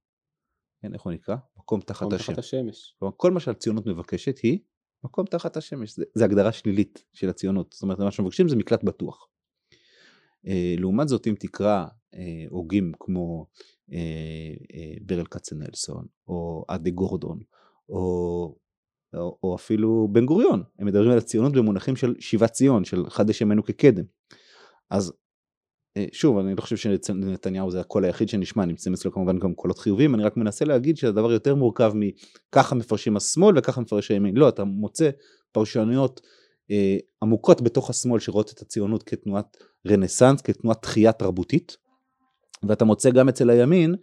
כן, 0.83 0.95
איך 0.95 1.03
הוא 1.03 1.13
נקרא? 1.13 1.37
מקום 1.57 1.81
תחת 1.81 2.13
השמש. 2.13 2.27
תחת 2.27 2.39
השמש. 2.39 2.97
כל 3.17 3.31
מה 3.31 3.41
שהציונות 3.41 3.87
מבקשת 3.87 4.39
היא 4.39 4.59
מקום 5.05 5.27
תחת 5.27 5.57
השמש. 5.57 5.97
זה, 5.97 6.05
זה 6.15 6.25
הגדרה 6.25 6.53
שלילית 6.53 7.05
של 7.13 7.29
הציונות. 7.29 7.73
זאת 7.73 7.83
אומרת, 7.83 7.99
מה 7.99 8.11
שמבקשים 8.11 8.49
זה 8.49 8.57
מקלט 8.57 8.85
בטוח. 8.85 9.29
לעומת 10.79 11.09
זאת, 11.09 11.27
אם 11.27 11.35
תקרא 11.39 11.87
הוגים 12.51 12.93
כמו 13.01 13.47
ברל 15.03 15.27
כצנלסון, 15.27 16.07
או 16.29 16.65
אדי 16.69 16.91
גורדון, 16.91 17.39
או, 17.89 18.57
או, 19.15 19.39
או 19.43 19.55
אפילו 19.55 20.09
בן 20.13 20.27
גוריון, 20.27 20.63
הם 20.79 20.87
מדברים 20.87 21.11
על 21.11 21.19
הציונות 21.19 21.53
במונחים 21.53 21.97
של 21.97 22.15
שיבת 22.19 22.51
ציון, 22.51 22.85
של 22.85 23.11
חדש 23.11 23.41
ימינו 23.41 23.65
כקדם. 23.65 24.05
אז 24.91 25.13
אה, 25.97 26.07
שוב, 26.13 26.39
אני 26.39 26.55
לא 26.55 26.61
חושב 26.61 26.77
שנתניהו 26.77 27.71
זה 27.71 27.81
הקול 27.81 28.05
היחיד 28.05 28.29
שנשמע, 28.29 28.65
נמצאים 28.65 28.95
אצלו 28.95 29.13
כמובן 29.13 29.39
גם 29.39 29.55
קולות 29.55 29.79
חיוביים, 29.79 30.15
אני 30.15 30.23
רק 30.23 30.37
מנסה 30.37 30.65
להגיד 30.65 30.97
שהדבר 30.97 31.33
יותר 31.33 31.55
מורכב 31.55 31.93
מככה 31.95 32.75
מפרשים 32.75 33.17
השמאל 33.17 33.59
וככה 33.59 33.81
מפרש 33.81 34.11
הימין. 34.11 34.37
לא, 34.37 34.49
אתה 34.49 34.65
מוצא 34.65 35.11
פרשנויות 35.53 36.21
אה, 36.71 36.97
עמוקות 37.23 37.63
בתוך 37.63 37.91
השמאל 37.91 38.21
שרואות 38.21 38.53
את 38.53 38.63
הציונות 38.63 39.03
כתנועת 39.03 39.57
רנסאנס, 39.87 40.41
כתנועת 40.41 40.83
תחייה 40.83 41.13
תרבותית, 41.13 41.77
ואתה 42.63 42.85
מוצא 42.85 43.11
גם 43.11 43.29
אצל 43.29 43.51
הימין 43.51 43.95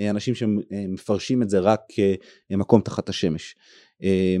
אה, 0.00 0.10
אנשים 0.10 0.34
שמפרשים 0.34 1.42
את 1.42 1.50
זה 1.50 1.58
רק 1.58 1.80
כמקום 2.48 2.80
תחת 2.80 3.08
השמש. 3.08 3.56
אה, 4.02 4.36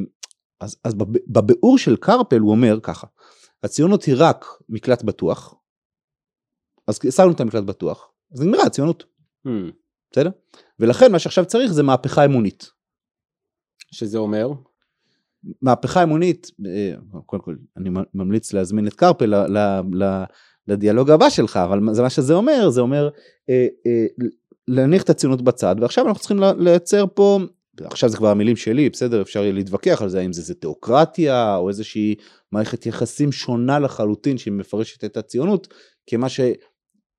אז, 0.60 0.76
אז 0.84 0.94
בביאור 1.26 1.78
של 1.78 1.96
קרפל 1.96 2.38
הוא 2.38 2.50
אומר 2.50 2.78
ככה, 2.82 3.06
הציונות 3.62 4.04
היא 4.04 4.14
רק 4.18 4.44
מקלט 4.68 5.02
בטוח, 5.02 5.54
אז 6.86 6.98
שמנו 7.10 7.32
את 7.32 7.40
המקלט 7.40 7.64
בטוח, 7.64 8.12
אז 8.32 8.40
נגמרה 8.42 8.64
הציונות. 8.64 9.04
Hmm. 9.46 9.50
בסדר? 10.12 10.30
ולכן 10.78 11.12
מה 11.12 11.18
שעכשיו 11.18 11.44
צריך 11.44 11.72
זה 11.72 11.82
מהפכה 11.82 12.24
אמונית. 12.24 12.70
שזה 13.92 14.18
אומר? 14.18 14.48
מהפכה 15.62 16.02
אמונית, 16.02 16.50
אה, 16.66 16.94
קודם 17.26 17.42
כל 17.42 17.56
אני 17.76 17.90
ממליץ 18.14 18.52
להזמין 18.52 18.86
את 18.86 18.94
קרפל 18.94 19.34
לדיאלוג 20.68 21.10
הבא 21.10 21.30
שלך, 21.30 21.56
אבל 21.56 21.80
זה 21.92 22.02
מה 22.02 22.10
שזה 22.10 22.34
אומר, 22.34 22.70
זה 22.70 22.80
אומר 22.80 23.08
אה, 23.50 23.66
אה, 23.86 24.06
להניח 24.68 25.02
את 25.02 25.10
הציונות 25.10 25.42
בצד, 25.42 25.76
ועכשיו 25.80 26.06
אנחנו 26.06 26.20
צריכים 26.20 26.40
לייצר 26.58 27.04
פה, 27.14 27.38
עכשיו 27.80 28.08
זה 28.08 28.16
כבר 28.16 28.28
המילים 28.28 28.56
שלי, 28.56 28.90
בסדר, 28.90 29.22
אפשר 29.22 29.42
יהיה 29.42 29.52
להתווכח 29.52 30.02
על 30.02 30.08
זה, 30.08 30.20
האם 30.20 30.32
זה, 30.32 30.42
זה 30.42 30.54
תיאוקרטיה, 30.54 31.56
או 31.56 31.68
איזושהי 31.68 32.14
מערכת 32.52 32.86
יחסים 32.86 33.32
שונה 33.32 33.78
לחלוטין 33.78 34.38
שמפרשת 34.38 35.04
את 35.04 35.16
הציונות, 35.16 35.68
כמה 36.06 36.28
ש... 36.28 36.40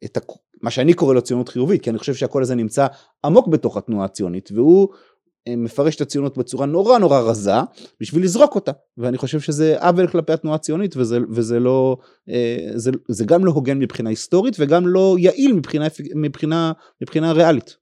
את 0.05 0.17
ה... 0.17 0.19
מה 0.61 0.71
שאני 0.71 0.93
קורא 0.93 1.13
לו 1.13 1.21
ציונות 1.21 1.49
חיובית, 1.49 1.81
כי 1.81 1.89
אני 1.89 1.97
חושב 1.97 2.13
שהכל 2.13 2.41
הזה 2.41 2.55
נמצא 2.55 2.87
עמוק 3.25 3.47
בתוך 3.47 3.77
התנועה 3.77 4.05
הציונית, 4.05 4.49
והוא 4.53 4.87
מפרש 5.49 5.95
את 5.95 6.01
הציונות 6.01 6.37
בצורה 6.37 6.65
נורא 6.65 6.97
נורא 6.97 7.19
רזה 7.19 7.51
בשביל 8.01 8.23
לזרוק 8.23 8.55
אותה 8.55 8.71
ואני 8.97 9.17
חושב 9.17 9.39
שזה 9.39 9.79
עוול 9.79 10.07
כלפי 10.07 10.33
התנועה 10.33 10.55
הציונית 10.55 10.97
וזה, 10.97 11.17
וזה 11.29 11.59
לא 11.59 11.97
אה, 12.29 12.57
זה, 12.75 12.91
זה 13.09 13.25
גם 13.25 13.45
לא 13.45 13.51
הוגן 13.51 13.79
מבחינה 13.79 14.09
היסטורית 14.09 14.55
וגם 14.59 14.87
לא 14.87 15.15
יעיל 15.19 15.53
מבחינה, 15.53 15.87
מבחינה, 16.15 16.71
מבחינה 17.01 17.31
ריאלית. 17.31 17.77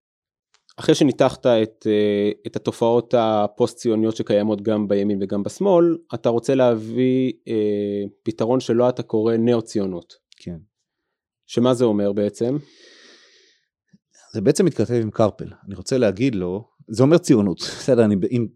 אחרי 0.79 0.95
שניתחת 0.95 1.45
את, 1.45 1.87
אה, 1.87 2.31
את 2.47 2.55
התופעות 2.55 3.13
הפוסט 3.17 3.77
ציוניות 3.77 4.15
שקיימות 4.15 4.61
גם 4.61 4.87
בימין 4.87 5.23
וגם 5.23 5.43
בשמאל 5.43 5.97
אתה 6.13 6.29
רוצה 6.29 6.55
להביא 6.55 7.33
אה, 7.47 8.03
פתרון 8.23 8.59
שלא 8.59 8.89
אתה 8.89 9.03
קורא 9.03 9.37
נאו 9.37 9.61
ציונות. 9.61 10.13
כן. 10.37 10.57
שמה 11.47 11.73
זה 11.73 11.85
אומר 11.85 12.11
בעצם? 12.13 12.57
זה 14.33 14.41
בעצם 14.41 14.65
מתכתב 14.65 14.93
עם 14.93 15.11
קרפל 15.11 15.47
אני 15.67 15.75
רוצה 15.75 15.97
להגיד 15.97 16.35
לו 16.35 16.70
זה 16.91 17.03
אומר 17.03 17.17
ציונות, 17.17 17.59
בסדר, 17.59 18.05
אני, 18.05 18.15
אם, 18.31 18.47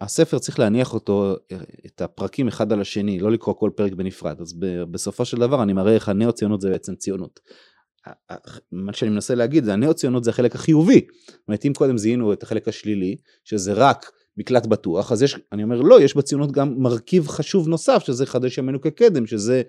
הספר 0.00 0.38
צריך 0.38 0.58
להניח 0.58 0.94
אותו, 0.94 1.36
את 1.86 2.00
הפרקים 2.00 2.48
אחד 2.48 2.72
על 2.72 2.80
השני, 2.80 3.18
לא 3.18 3.32
לקרוא 3.32 3.54
כל 3.54 3.70
פרק 3.76 3.92
בנפרד, 3.92 4.40
אז 4.40 4.54
בסופו 4.90 5.24
של 5.24 5.36
דבר 5.36 5.62
אני 5.62 5.72
מראה 5.72 5.94
איך 5.94 6.08
הנאו 6.08 6.32
ציונות 6.32 6.60
זה 6.60 6.70
בעצם 6.70 6.94
ציונות. 6.94 7.40
מה 8.72 8.92
שאני 8.92 9.10
מנסה 9.10 9.34
להגיד 9.34 9.64
זה 9.64 9.72
הנאו 9.72 9.94
ציונות 9.94 10.24
זה 10.24 10.30
החלק 10.30 10.54
החיובי, 10.54 11.06
זאת 11.26 11.48
אומרת 11.48 11.64
אם 11.64 11.72
קודם 11.76 11.98
זיהינו 11.98 12.32
את 12.32 12.42
החלק 12.42 12.68
השלילי, 12.68 13.16
שזה 13.44 13.72
רק 13.72 14.10
מקלט 14.36 14.66
בטוח, 14.66 15.12
אז 15.12 15.22
יש, 15.22 15.36
אני 15.52 15.62
אומר 15.62 15.80
לא, 15.80 16.00
יש 16.00 16.16
בציונות 16.16 16.52
גם 16.52 16.74
מרכיב 16.78 17.28
חשוב 17.28 17.68
נוסף, 17.68 18.02
שזה 18.06 18.26
חדש 18.26 18.58
ימינו 18.58 18.80
כקדם, 18.80 19.26
שזה 19.26 19.62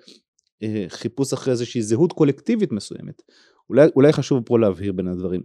אה, 0.64 0.86
חיפוש 0.88 1.34
אחרי 1.34 1.52
איזושהי 1.52 1.82
זהות 1.82 2.14
קולקטיבית 2.14 2.72
מסוימת. 2.72 3.22
אולי, 3.70 3.88
אולי 3.96 4.14
חשוב 4.14 4.44
פה 4.46 4.60
להבהיר 4.60 4.92
בין 4.92 5.08
הדברים. 5.08 5.42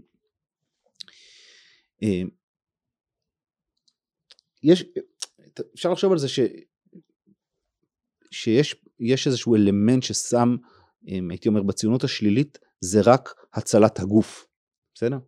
אה, 2.03 2.23
יש, 4.65 4.85
אפשר 5.75 5.93
לחשוב 5.93 6.13
על 6.13 6.19
זה 6.19 6.29
ש, 6.29 6.41
שיש 8.31 8.77
יש 9.01 9.27
איזשהו 9.27 9.55
אלמנט 9.55 10.03
ששם, 10.03 10.57
הייתי 11.07 11.49
אומר, 11.49 11.63
בציונות 11.63 12.05
השלילית, 12.05 12.59
זה 12.81 13.01
רק 13.05 13.35
הצלת 13.55 14.01
הגוף, 14.01 14.47
בסדר? 14.95 15.19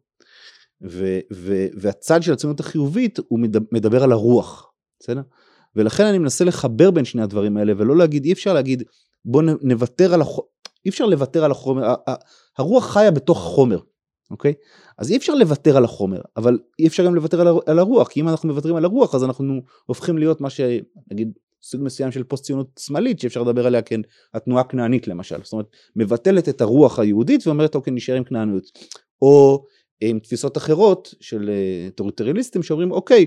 ו, 0.82 1.18
ו, 1.32 1.66
והצד 1.74 2.22
של 2.22 2.32
הציונות 2.32 2.60
החיובית 2.60 3.18
הוא 3.28 3.38
מדבר 3.72 4.02
על 4.02 4.12
הרוח, 4.12 4.72
בסדר? 5.00 5.22
ולכן 5.76 6.04
אני 6.04 6.18
מנסה 6.18 6.44
לחבר 6.44 6.90
בין 6.90 7.04
שני 7.04 7.22
הדברים 7.22 7.56
האלה 7.56 7.72
ולא 7.76 7.96
להגיד, 7.96 8.24
אי 8.24 8.32
אפשר 8.32 8.54
להגיד 8.54 8.82
בוא 9.24 9.42
נוותר 9.62 10.14
על 10.14 10.20
החומר, 10.20 10.46
אי 10.84 10.90
אפשר 10.90 11.06
לוותר 11.06 11.44
על 11.44 11.50
החומר, 11.50 11.94
הרוח 12.58 12.92
חיה 12.92 13.10
בתוך 13.10 13.38
החומר, 13.38 13.78
אוקיי? 14.30 14.54
אז 14.98 15.10
אי 15.10 15.16
אפשר 15.16 15.34
לוותר 15.34 15.76
על 15.76 15.84
החומר, 15.84 16.20
אבל 16.36 16.58
אי 16.78 16.86
אפשר 16.86 17.06
גם 17.06 17.14
לוותר 17.14 17.40
על 17.66 17.78
הרוח, 17.78 18.08
כי 18.08 18.20
אם 18.20 18.28
אנחנו 18.28 18.48
מוותרים 18.48 18.76
על 18.76 18.84
הרוח 18.84 19.14
אז 19.14 19.24
אנחנו 19.24 19.62
הופכים 19.86 20.18
להיות 20.18 20.40
מה 20.40 20.50
שנגיד 20.50 21.32
סוג 21.62 21.82
מסוים 21.82 22.12
של 22.12 22.24
פוסט 22.24 22.44
ציונות 22.44 22.80
שמאלית 22.80 23.20
שאפשר 23.20 23.42
לדבר 23.42 23.66
עליה 23.66 23.82
כן 23.82 24.00
התנועה 24.34 24.60
הכנענית 24.60 25.08
למשל, 25.08 25.36
זאת 25.42 25.52
אומרת 25.52 25.66
מבטלת 25.96 26.48
את 26.48 26.60
הרוח 26.60 26.98
היהודית 26.98 27.46
ואומרת 27.46 27.74
אוקיי 27.74 27.92
נשאר 27.92 28.14
עם 28.14 28.24
כנעניות, 28.24 28.64
או 29.22 29.64
עם 30.00 30.18
תפיסות 30.18 30.56
אחרות 30.56 31.14
של 31.20 31.50
אה, 31.50 31.90
טוריטריאליסטים 31.90 32.62
שאומרים 32.62 32.92
אוקיי 32.92 33.26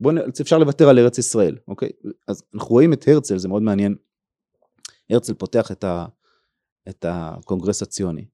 בוא 0.00 0.12
נ... 0.12 0.18
אפשר 0.40 0.58
לוותר 0.58 0.88
על 0.88 0.98
ארץ 0.98 1.18
ישראל, 1.18 1.56
אוקיי? 1.68 1.88
אז 2.28 2.42
אנחנו 2.54 2.70
רואים 2.70 2.92
את 2.92 3.08
הרצל, 3.08 3.38
זה 3.38 3.48
מאוד 3.48 3.62
מעניין, 3.62 3.94
הרצל 5.10 5.34
פותח 5.34 5.72
את, 5.72 5.84
ה... 5.84 6.06
את 6.88 7.04
הקונגרס 7.08 7.82
הציוני 7.82 8.24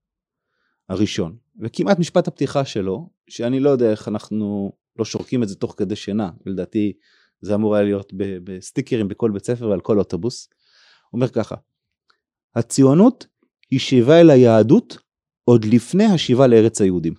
הראשון, 0.89 1.37
וכמעט 1.61 1.99
משפט 1.99 2.29
הפתיחה 2.29 2.65
שלו, 2.65 3.11
שאני 3.29 3.61
לא 3.61 3.71
יודע 3.71 3.91
איך 3.91 4.09
אנחנו 4.09 4.73
לא 4.99 5.05
שורקים 5.05 5.43
את 5.43 5.49
זה 5.49 5.55
תוך 5.55 5.75
כדי 5.77 5.97
שינה, 5.97 6.31
לדעתי 6.47 6.93
זה 7.41 7.55
אמור 7.55 7.75
היה 7.75 7.85
להיות 7.85 8.13
בסטיקרים 8.45 9.09
בכל 9.09 9.31
בית 9.31 9.45
ספר 9.45 9.69
ועל 9.69 9.81
כל 9.81 9.99
אוטובוס, 9.99 10.49
אומר 11.13 11.29
ככה, 11.29 11.55
הציונות 12.55 13.27
היא 13.71 13.79
שיבה 13.81 14.21
אל 14.21 14.31
היהדות 14.31 14.99
עוד 15.45 15.65
לפני 15.65 16.05
השיבה 16.05 16.47
לארץ 16.47 16.81
היהודים. 16.81 17.15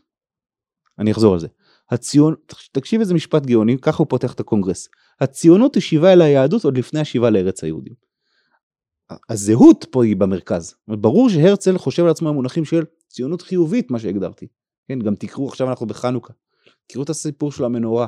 אני 1.00 1.12
אחזור 1.12 1.34
על 1.34 1.40
זה. 1.40 1.48
הציון, 1.90 2.36
תקשיב 2.72 3.00
איזה 3.00 3.14
משפט 3.14 3.46
גאוני, 3.46 3.78
ככה 3.82 3.98
הוא 3.98 4.08
פותח 4.10 4.34
את 4.34 4.40
הקונגרס. 4.40 4.90
הציונות 5.22 5.76
היא 5.76 5.82
שיבה 5.82 6.14
אל 6.14 6.22
היהדות 6.22 6.66
עוד 6.66 6.78
לפני 6.78 7.00
השיבה 7.00 7.30
לארץ 7.30 7.64
היהודים. 7.64 8.09
הזהות 9.30 9.86
פה 9.92 10.04
היא 10.04 10.16
במרכז. 10.16 10.76
ברור 10.88 11.30
שהרצל 11.30 11.78
חושב 11.78 12.04
על 12.04 12.10
עצמו 12.10 12.30
במונחים 12.30 12.66
של 12.66 12.84
ציונות 13.10 13.42
חיובית 13.42 13.92
מה 13.92 14.00
שהגדרתי. 14.00 14.48
כן, 14.88 15.00
גם 15.00 15.16
תקראו 15.16 15.48
עכשיו 15.48 15.70
אנחנו 15.70 15.86
בחנוכה. 15.86 16.34
תקראו 16.88 17.04
את 17.04 17.10
הסיפור 17.10 17.52
של 17.52 17.64
המנורה. 17.64 18.08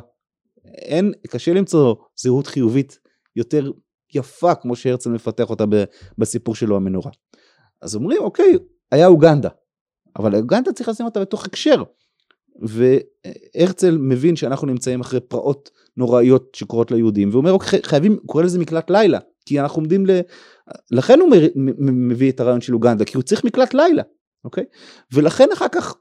אין, 0.66 1.14
קשה 1.28 1.54
למצוא 1.54 1.96
זהות 2.16 2.48
חיובית 2.48 3.00
יותר 3.36 3.72
יפה 4.16 4.56
כמו 4.56 4.76
שהרצל 4.76 5.10
מפתח 5.10 5.50
אותה 5.50 5.66
בסיפור 6.18 6.56
שלו 6.56 6.76
המנורה. 6.76 7.12
אז 7.82 7.96
אומרים 7.96 8.22
אוקיי, 8.22 8.54
היה 8.92 9.08
אוגנדה, 9.08 9.50
אבל 10.16 10.36
אוגנדה 10.36 10.74
צריך 10.74 10.90
לשים 10.90 11.06
אותה 11.06 11.22
בתוך 11.22 11.46
הקשר. 11.46 11.84
והרצל 12.62 13.98
מבין 13.98 14.36
שאנחנו 14.36 14.68
נמצאים 14.68 15.02
אחרי 15.02 15.20
פרעות 15.20 15.70
נוראיות 15.98 16.56
שקורות 16.56 16.92
ליהודים, 16.92 17.30
ואומר 17.32 17.52
אוקיי, 17.52 17.80
חייבים, 17.84 18.18
קורא 18.26 18.44
לזה 18.44 18.60
מקלט 18.60 18.90
לילה, 18.90 19.20
כי 19.46 19.60
אנחנו 19.60 19.80
עומדים 19.80 20.06
ל... 20.06 20.12
לכן 20.92 21.20
הוא 21.20 21.30
מביא 21.80 22.32
את 22.32 22.40
הרעיון 22.40 22.62
של 22.62 22.74
אוגנדה, 22.74 23.06
כי 23.06 23.18
הוא 23.18 23.24
צריך 23.24 23.44
מקלט 23.44 23.74
לילה. 23.74 24.04
אוקיי? 24.44 24.66
ולכן 25.14 25.48
אחר 25.54 25.68
כך, 25.72 25.96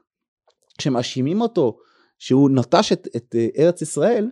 כשמאשימים 0.77 1.41
אותו 1.41 1.77
שהוא 2.19 2.49
נטש 2.49 2.91
את, 2.91 3.07
את 3.15 3.35
אה, 3.35 3.47
ארץ 3.57 3.81
ישראל, 3.81 4.29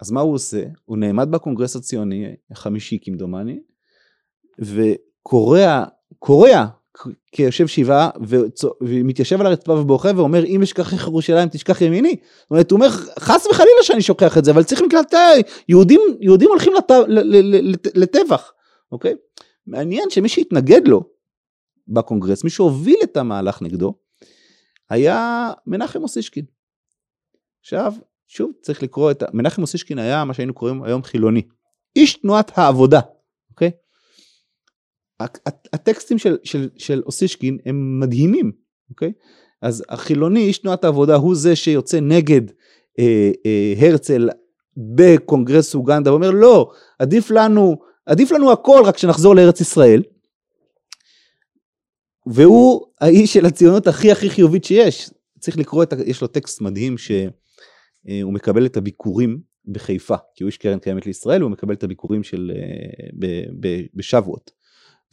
אז 0.00 0.10
מה 0.10 0.20
הוא 0.20 0.34
עושה? 0.34 0.64
הוא 0.84 0.98
נעמד 0.98 1.30
בקונגרס 1.30 1.76
הציוני, 1.76 2.36
החמישי 2.50 2.98
כמדומני, 3.02 3.60
וקורע, 4.58 5.84
קורע 6.18 6.66
כיושב 7.32 7.66
שבעה 7.66 8.10
ומתיישב 8.80 9.40
על 9.40 9.46
הרצפה 9.46 9.72
ובוכה 9.72 10.10
ואומר 10.16 10.44
אם 10.44 10.62
אשכחך 10.62 11.06
ירושלים 11.06 11.48
תשכח 11.48 11.80
ימיני. 11.80 12.16
זאת 12.42 12.50
אומרת 12.50 12.70
הוא 12.70 12.76
אומר 12.76 12.88
חס 13.18 13.46
וחלילה 13.46 13.82
שאני 13.82 14.02
שוכח 14.02 14.38
את 14.38 14.44
זה 14.44 14.50
אבל 14.50 14.62
צריך 14.62 14.82
מקלט 14.82 15.14
יהודים 15.68 16.00
יהודים 16.20 16.48
הולכים 16.48 16.72
לט, 16.76 16.90
לטבח 17.94 18.52
אוקיי 18.92 19.14
מעניין 19.66 20.10
שמי 20.10 20.28
שהתנגד 20.28 20.88
לו 20.88 21.02
בקונגרס, 21.88 22.44
מי 22.44 22.50
שהוביל 22.50 22.96
את 23.02 23.16
המהלך 23.16 23.62
נגדו, 23.62 23.94
היה 24.90 25.50
מנחם 25.66 26.02
אוסישקין. 26.02 26.44
עכשיו, 27.60 27.92
שוב 28.26 28.52
צריך 28.62 28.82
לקרוא 28.82 29.10
את, 29.10 29.22
מנחם 29.32 29.62
אוסישקין 29.62 29.98
היה 29.98 30.24
מה 30.24 30.34
שהיינו 30.34 30.54
קוראים 30.54 30.82
היום 30.82 31.02
חילוני. 31.02 31.42
איש 31.96 32.14
תנועת 32.14 32.58
העבודה, 32.58 33.00
אוקיי? 33.50 33.70
הטקסטים 35.72 36.18
של, 36.18 36.36
של, 36.44 36.68
של 36.76 37.02
אוסישקין 37.06 37.58
הם 37.66 38.00
מדהימים, 38.00 38.52
אוקיי? 38.90 39.12
אז 39.62 39.84
החילוני, 39.88 40.40
איש 40.40 40.58
תנועת 40.58 40.84
העבודה, 40.84 41.14
הוא 41.14 41.34
זה 41.34 41.56
שיוצא 41.56 42.00
נגד 42.00 42.40
אה, 42.98 43.30
אה, 43.46 43.74
הרצל 43.78 44.28
בקונגרס 44.76 45.74
אוגנדה, 45.74 46.10
ואומר 46.12 46.30
לא, 46.30 46.70
עדיף 46.98 47.30
לנו, 47.30 47.76
עדיף 48.06 48.32
לנו 48.32 48.52
הכל 48.52 48.82
רק 48.84 48.98
שנחזור 48.98 49.36
לארץ 49.36 49.60
ישראל. 49.60 50.02
והוא 52.26 52.86
האיש 53.00 53.32
של 53.32 53.46
הציונות 53.46 53.86
הכי 53.86 54.12
הכי 54.12 54.30
חיובית 54.30 54.64
שיש. 54.64 55.10
צריך 55.38 55.58
לקרוא 55.58 55.82
את. 55.82 55.92
יש 56.06 56.22
לו 56.22 56.26
טקסט 56.26 56.60
מדהים 56.60 56.98
שהוא 56.98 57.30
אה, 58.08 58.24
מקבל 58.24 58.66
את 58.66 58.76
הביקורים 58.76 59.40
בחיפה, 59.66 60.16
כי 60.34 60.44
הוא 60.44 60.48
איש 60.48 60.56
קרן 60.56 60.78
קיימת 60.78 61.06
לישראל, 61.06 61.42
הוא 61.42 61.50
מקבל 61.50 61.74
את 61.74 61.84
הביקורים 61.84 62.22
של, 62.22 62.52
אה, 62.54 63.42
בשבועות. 63.94 64.50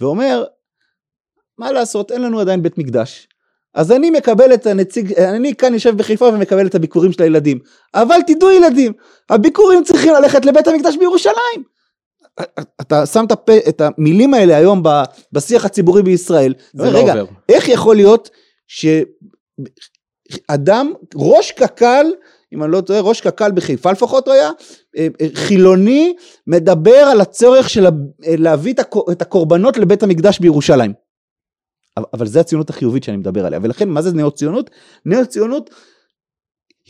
ואומר, 0.02 0.46
מה 1.58 1.72
לעשות, 1.72 2.12
אין 2.12 2.22
לנו 2.22 2.40
עדיין 2.40 2.64
בית 2.64 2.78
מקדש. 2.78 3.28
אז 3.74 3.92
אני 3.92 4.10
מקבל 4.10 4.54
את 4.54 4.68
הנציג, 4.68 5.14
אני 5.14 5.56
כאן 5.56 5.74
יושב 5.74 5.98
בחיפה 5.98 6.26
ומקבל 6.26 6.68
את 6.68 6.76
הביקורים 6.76 7.12
של 7.12 7.24
הילדים. 7.24 7.60
אבל 7.94 8.20
תדעו 8.28 8.52
ילדים, 8.52 8.94
הביקורים 9.30 9.84
צריכים 9.84 10.14
ללכת 10.14 10.46
לבית 10.46 10.68
המקדש 10.68 10.96
בירושלים. 10.98 11.64
אתה 12.82 13.06
שם 13.06 13.26
את, 13.26 13.32
הפ... 13.32 13.50
את 13.50 13.82
המילים 13.82 14.34
האלה 14.34 14.58
היום 14.58 14.84
בשיח 15.32 15.66
הציבורי 15.66 16.04
בישראל, 16.04 16.54
זה 16.74 16.92
לא 16.92 16.98
רגע, 17.00 17.12
עובר. 17.12 17.26
איך 17.50 17.70
יכול 17.70 17.96
להיות 17.96 18.30
שאדם, 20.48 20.94
ראש 21.16 21.52
קק"ל, 21.52 22.06
אם 22.54 22.64
אני 22.64 22.72
לא 22.72 22.82
טועה, 22.82 23.02
ראש 23.02 23.22
קק"ל 23.22 23.52
בחיפה 23.52 23.92
לפחות 23.92 24.28
הוא 24.28 24.34
היה, 24.34 24.50
אה, 24.98 25.08
אה, 25.22 25.28
חילוני, 25.34 26.14
מדבר 26.48 26.92
על 27.12 27.22
הצורך 27.22 27.70
של 27.70 27.88
להביא 28.20 28.74
את 29.12 29.22
הקורבנות 29.22 29.78
לבית 29.78 30.04
המקדש 30.04 30.40
בירושלים. 30.40 30.94
אבל 32.14 32.28
זה 32.28 32.40
הציונות 32.40 32.70
החיובית 32.70 33.04
שאני 33.04 33.18
מדבר 33.18 33.46
עליה, 33.46 33.60
ולכן 33.64 33.90
מה 33.90 34.02
זה 34.02 34.14
נאו-ציונות? 34.14 34.70
נאו-ציונות 35.06 35.70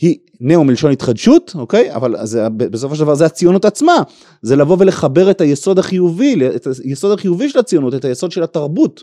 היא 0.01 0.19
נאו 0.39 0.63
מלשון 0.63 0.91
התחדשות, 0.91 1.51
אוקיי? 1.55 1.95
אבל 1.95 2.25
זה, 2.25 2.49
בסופו 2.49 2.95
של 2.95 3.01
דבר 3.01 3.15
זה 3.15 3.25
הציונות 3.25 3.65
עצמה, 3.65 3.95
זה 4.41 4.55
לבוא 4.55 4.77
ולחבר 4.79 5.31
את 5.31 5.41
היסוד 5.41 5.79
החיובי, 5.79 6.35
את 6.55 6.67
היסוד 6.83 7.19
החיובי 7.19 7.49
של 7.49 7.59
הציונות, 7.59 7.93
את 7.93 8.05
היסוד 8.05 8.31
של 8.31 8.43
התרבות. 8.43 9.01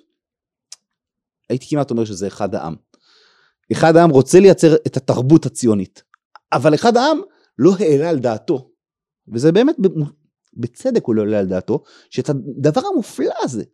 הייתי 1.50 1.66
כמעט 1.70 1.90
אומר 1.90 2.04
שזה 2.04 2.26
אחד 2.26 2.54
העם. 2.54 2.74
אחד 3.72 3.96
העם 3.96 4.10
רוצה 4.10 4.40
לייצר 4.40 4.74
את 4.74 4.96
התרבות 4.96 5.46
הציונית, 5.46 6.02
אבל 6.52 6.74
אחד 6.74 6.96
העם 6.96 7.20
לא 7.58 7.72
העלה 7.78 8.10
על 8.10 8.18
דעתו, 8.18 8.70
וזה 9.32 9.52
באמת 9.52 9.76
בצדק 10.56 11.04
הוא 11.04 11.14
לא 11.14 11.22
העלה 11.22 11.38
על 11.38 11.46
דעתו, 11.46 11.82
שאת 12.10 12.28
הדבר 12.28 12.80
המופלא 12.92 13.34
הזה, 13.40 13.64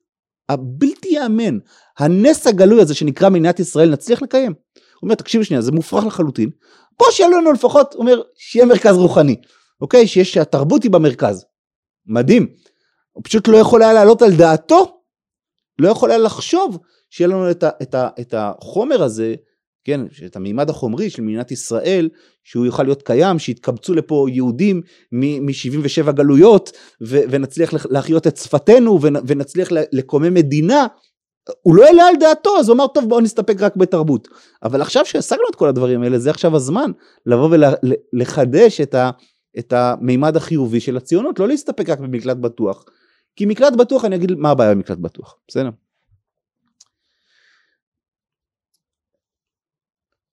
הבלתי 0.49 1.09
ייאמן, 1.09 1.59
הנס 1.99 2.47
הגלוי 2.47 2.83
הזה 2.83 2.95
שנקרא 2.95 3.29
מדינת 3.29 3.61
ישראל 3.61 3.91
נצליח 3.91 4.23
לקיים. 4.23 4.53
הוא 4.53 4.83
אומר 5.03 5.15
תקשיבו 5.15 5.45
שנייה 5.45 5.63
זה 5.63 5.73
מופרך 5.73 6.05
לחלוטין, 6.05 6.51
פה 6.97 7.05
שיהיה 7.11 7.31
לנו 7.31 7.53
לפחות, 7.53 7.95
הוא 7.95 8.01
אומר 8.01 8.23
שיהיה 8.35 8.67
מרכז 8.67 8.97
רוחני, 8.97 9.37
אוקיי? 9.81 10.07
שיש, 10.07 10.33
שהתרבות 10.33 10.83
היא 10.83 10.91
במרכז. 10.91 11.45
מדהים. 12.07 12.55
הוא 13.13 13.25
פשוט 13.25 13.49
לא 13.49 13.57
יכול 13.57 13.83
היה 13.83 13.93
לעלות 13.93 14.23
על 14.23 14.37
דעתו, 14.37 15.03
לא 15.79 15.89
יכול 15.89 16.11
היה 16.11 16.19
לחשוב 16.19 16.79
שיהיה 17.11 17.29
לנו 17.29 17.51
את, 17.51 17.63
ה, 17.63 17.71
את, 17.83 17.95
ה, 17.95 18.09
את 18.21 18.35
החומר 18.37 19.03
הזה 19.03 19.35
כן, 19.85 20.01
את 20.27 20.37
המימד 20.37 20.71
החומרי 20.71 21.11
של 21.11 21.23
מדינת 21.23 21.51
ישראל, 21.51 22.09
שהוא 22.45 22.67
יוכל 22.67 22.83
להיות 22.83 23.03
קיים, 23.03 23.39
שיתקבצו 23.39 23.95
לפה 23.95 24.27
יהודים 24.31 24.83
מ-77 25.13 26.13
גלויות, 26.13 26.73
ו- 27.03 27.21
ונצליח 27.31 27.75
להחיות 27.91 28.27
את 28.27 28.37
שפתנו, 28.37 28.99
ונצליח 29.27 29.69
לקומם 29.93 30.35
מדינה, 30.35 30.87
הוא 31.63 31.77
לא 31.77 31.85
העלה 31.85 32.09
על 32.09 32.15
דעתו, 32.21 32.59
אז 32.59 32.69
הוא 32.69 32.75
אמר, 32.75 32.87
טוב, 32.87 33.09
בואו 33.09 33.21
נסתפק 33.21 33.61
רק 33.61 33.77
בתרבות. 33.77 34.29
אבל 34.63 34.81
עכשיו 34.83 35.07
שהשגנו 35.07 35.43
את 35.51 35.55
כל 35.55 35.69
הדברים 35.69 36.03
האלה, 36.03 36.19
זה 36.19 36.31
עכשיו 36.31 36.57
הזמן 36.57 36.91
לבוא 37.27 37.57
ולחדש 38.13 38.81
את, 38.81 38.95
ה- 38.95 39.11
את 39.59 39.73
המימד 39.73 40.37
החיובי 40.37 40.81
של 40.81 40.97
הציונות, 40.97 41.39
לא 41.39 41.49
להסתפק 41.49 41.89
רק 41.89 41.99
במקלט 41.99 42.37
בטוח. 42.37 42.85
כי 43.37 43.47
מקלט 43.47 43.73
בטוח, 43.73 44.05
אני 44.05 44.17
אגיד 44.17 44.33
מה 44.33 44.51
הבעיה 44.51 44.75
במקלט 44.75 44.99
בטוח, 44.99 45.37
בסדר? 45.49 45.71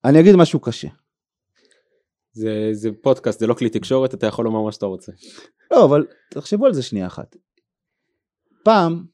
אני 0.06 0.20
אגיד 0.20 0.36
משהו 0.36 0.60
קשה. 0.60 0.88
זה, 2.32 2.70
זה 2.72 2.90
פודקאסט, 3.02 3.40
זה 3.40 3.48
לא 3.48 3.54
כלי 3.54 3.70
תקשורת, 3.70 4.14
אתה 4.14 4.28
יכול 4.28 4.46
לומר 4.46 4.62
מה 4.62 4.72
שאתה 4.72 4.86
רוצה. 4.86 5.12
לא, 5.72 5.86
אבל 5.86 6.06
תחשבו 6.32 6.66
על 6.66 6.74
זה 6.74 6.82
שנייה 6.82 7.08
אחת. 7.08 7.36
פעם, 8.64 9.06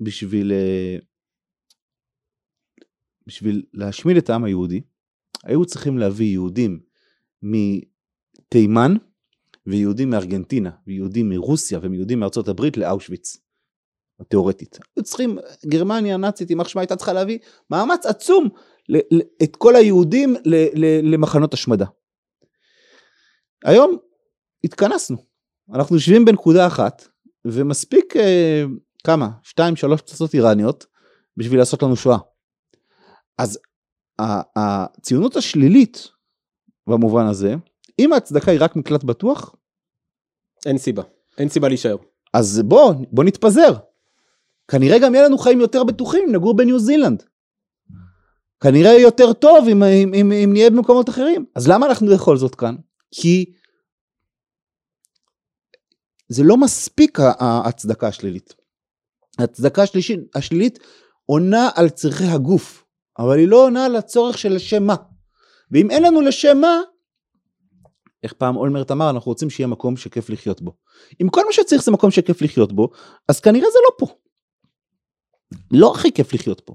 בשביל, 0.00 0.52
אה, 0.52 0.96
בשביל 3.26 3.62
להשמיד 3.72 4.16
את 4.16 4.30
העם 4.30 4.44
היהודי, 4.44 4.80
היו 5.44 5.64
צריכים 5.64 5.98
להביא 5.98 6.26
יהודים 6.26 6.80
מתימן, 7.42 8.94
ויהודים 9.66 10.10
מארגנטינה, 10.10 10.70
ויהודים 10.86 11.28
מרוסיה, 11.28 11.78
ויהודים 11.82 12.20
מארצות 12.20 12.48
הברית 12.48 12.76
לאושוויץ. 12.76 13.36
התיאורטית. 14.20 14.78
היו 14.96 15.04
צריכים, 15.04 15.38
גרמניה 15.66 16.14
הנאצית, 16.14 16.50
יימח 16.50 16.68
שמה 16.68 16.82
הייתה 16.82 16.96
צריכה 16.96 17.12
להביא 17.12 17.38
מאמץ 17.70 18.06
עצום 18.06 18.48
את 19.42 19.56
כל 19.56 19.76
היהודים 19.76 20.36
למחנות 21.02 21.54
השמדה. 21.54 21.86
היום 23.64 23.98
התכנסנו, 24.64 25.16
אנחנו 25.72 25.96
יושבים 25.96 26.24
בנקודה 26.24 26.66
אחת 26.66 27.08
ומספיק 27.44 28.16
אה, 28.16 28.64
כמה, 29.04 29.28
שתיים 29.42 29.76
שלוש 29.76 30.00
פצצות 30.00 30.34
איראניות 30.34 30.86
בשביל 31.36 31.58
לעשות 31.58 31.82
לנו 31.82 31.96
שואה. 31.96 32.18
אז 33.38 33.58
הציונות 34.56 35.36
השלילית 35.36 36.08
במובן 36.86 37.26
הזה, 37.26 37.54
אם 37.98 38.12
ההצדקה 38.12 38.50
היא 38.50 38.60
רק 38.62 38.76
מקלט 38.76 39.04
בטוח, 39.04 39.54
אין 40.66 40.78
סיבה, 40.78 41.02
אין 41.38 41.48
סיבה 41.48 41.68
להישאר. 41.68 41.96
אז 42.34 42.62
בוא, 42.64 42.94
בוא 43.12 43.24
נתפזר. 43.24 43.72
כנראה 44.68 44.98
גם 44.98 45.14
יהיה 45.14 45.24
לנו 45.24 45.38
חיים 45.38 45.60
יותר 45.60 45.84
בטוחים 45.84 46.24
אם 46.28 46.34
נגור 46.34 46.56
בניו 46.56 46.78
זילנד. 46.78 47.22
כנראה 48.60 48.92
יותר 48.92 49.32
טוב 49.32 49.68
אם, 49.68 49.82
אם, 49.82 50.14
אם, 50.14 50.32
אם 50.32 50.50
נהיה 50.52 50.70
במקומות 50.70 51.08
אחרים. 51.08 51.44
אז 51.54 51.68
למה 51.68 51.86
אנחנו 51.86 52.06
בכל 52.14 52.36
זאת 52.36 52.54
כאן? 52.54 52.74
כי 53.10 53.52
זה 56.28 56.42
לא 56.44 56.56
מספיק 56.56 57.18
ההצדקה 57.38 58.08
השלילית. 58.08 58.54
ההצדקה 59.38 59.82
השלישית, 59.82 60.20
השלילית 60.34 60.78
עונה 61.26 61.68
על 61.74 61.88
צרכי 61.88 62.24
הגוף, 62.24 62.84
אבל 63.18 63.38
היא 63.38 63.48
לא 63.48 63.64
עונה 63.64 63.84
על 63.84 63.96
הצורך 63.96 64.38
של 64.38 64.52
לשם 64.52 64.82
מה. 64.82 64.94
ואם 65.70 65.90
אין 65.90 66.02
לנו 66.02 66.20
לשם 66.20 66.58
מה, 66.60 66.80
איך 68.22 68.32
פעם 68.32 68.56
אולמרט 68.56 68.90
אמר, 68.90 69.10
אנחנו 69.10 69.30
רוצים 69.30 69.50
שיהיה 69.50 69.66
מקום 69.66 69.96
שכיף 69.96 70.30
לחיות 70.30 70.62
בו. 70.62 70.76
אם 71.22 71.28
כל 71.28 71.42
מה 71.46 71.52
שצריך 71.52 71.82
זה 71.82 71.90
מקום 71.90 72.10
שכיף 72.10 72.42
לחיות 72.42 72.72
בו, 72.72 72.90
אז 73.28 73.40
כנראה 73.40 73.70
זה 73.72 73.78
לא 73.84 74.06
פה. 74.06 74.14
לא 75.70 75.92
הכי 75.94 76.12
כיף 76.12 76.34
לחיות 76.34 76.60
פה. 76.60 76.74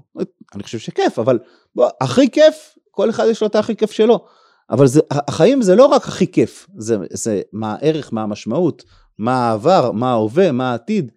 אני 0.54 0.62
חושב 0.62 0.78
שכיף, 0.78 1.18
אבל 1.18 1.38
בוא, 1.74 1.88
הכי 2.00 2.30
כיף, 2.30 2.78
כל 2.90 3.10
אחד 3.10 3.24
יש 3.30 3.40
לו 3.40 3.46
את 3.46 3.54
הכי 3.54 3.76
כיף 3.76 3.90
שלו. 3.90 4.24
אבל 4.70 4.86
זה, 4.86 5.00
החיים 5.10 5.62
זה 5.62 5.76
לא 5.76 5.86
רק 5.86 6.08
הכי 6.08 6.32
כיף, 6.32 6.66
זה, 6.76 6.96
זה 7.12 7.42
מה 7.52 7.72
הערך, 7.74 8.12
מה 8.12 8.22
המשמעות, 8.22 8.84
מה 9.18 9.48
העבר, 9.48 9.92
מה 9.92 10.10
ההווה, 10.10 10.52
מה 10.52 10.70
העתיד. 10.70 11.12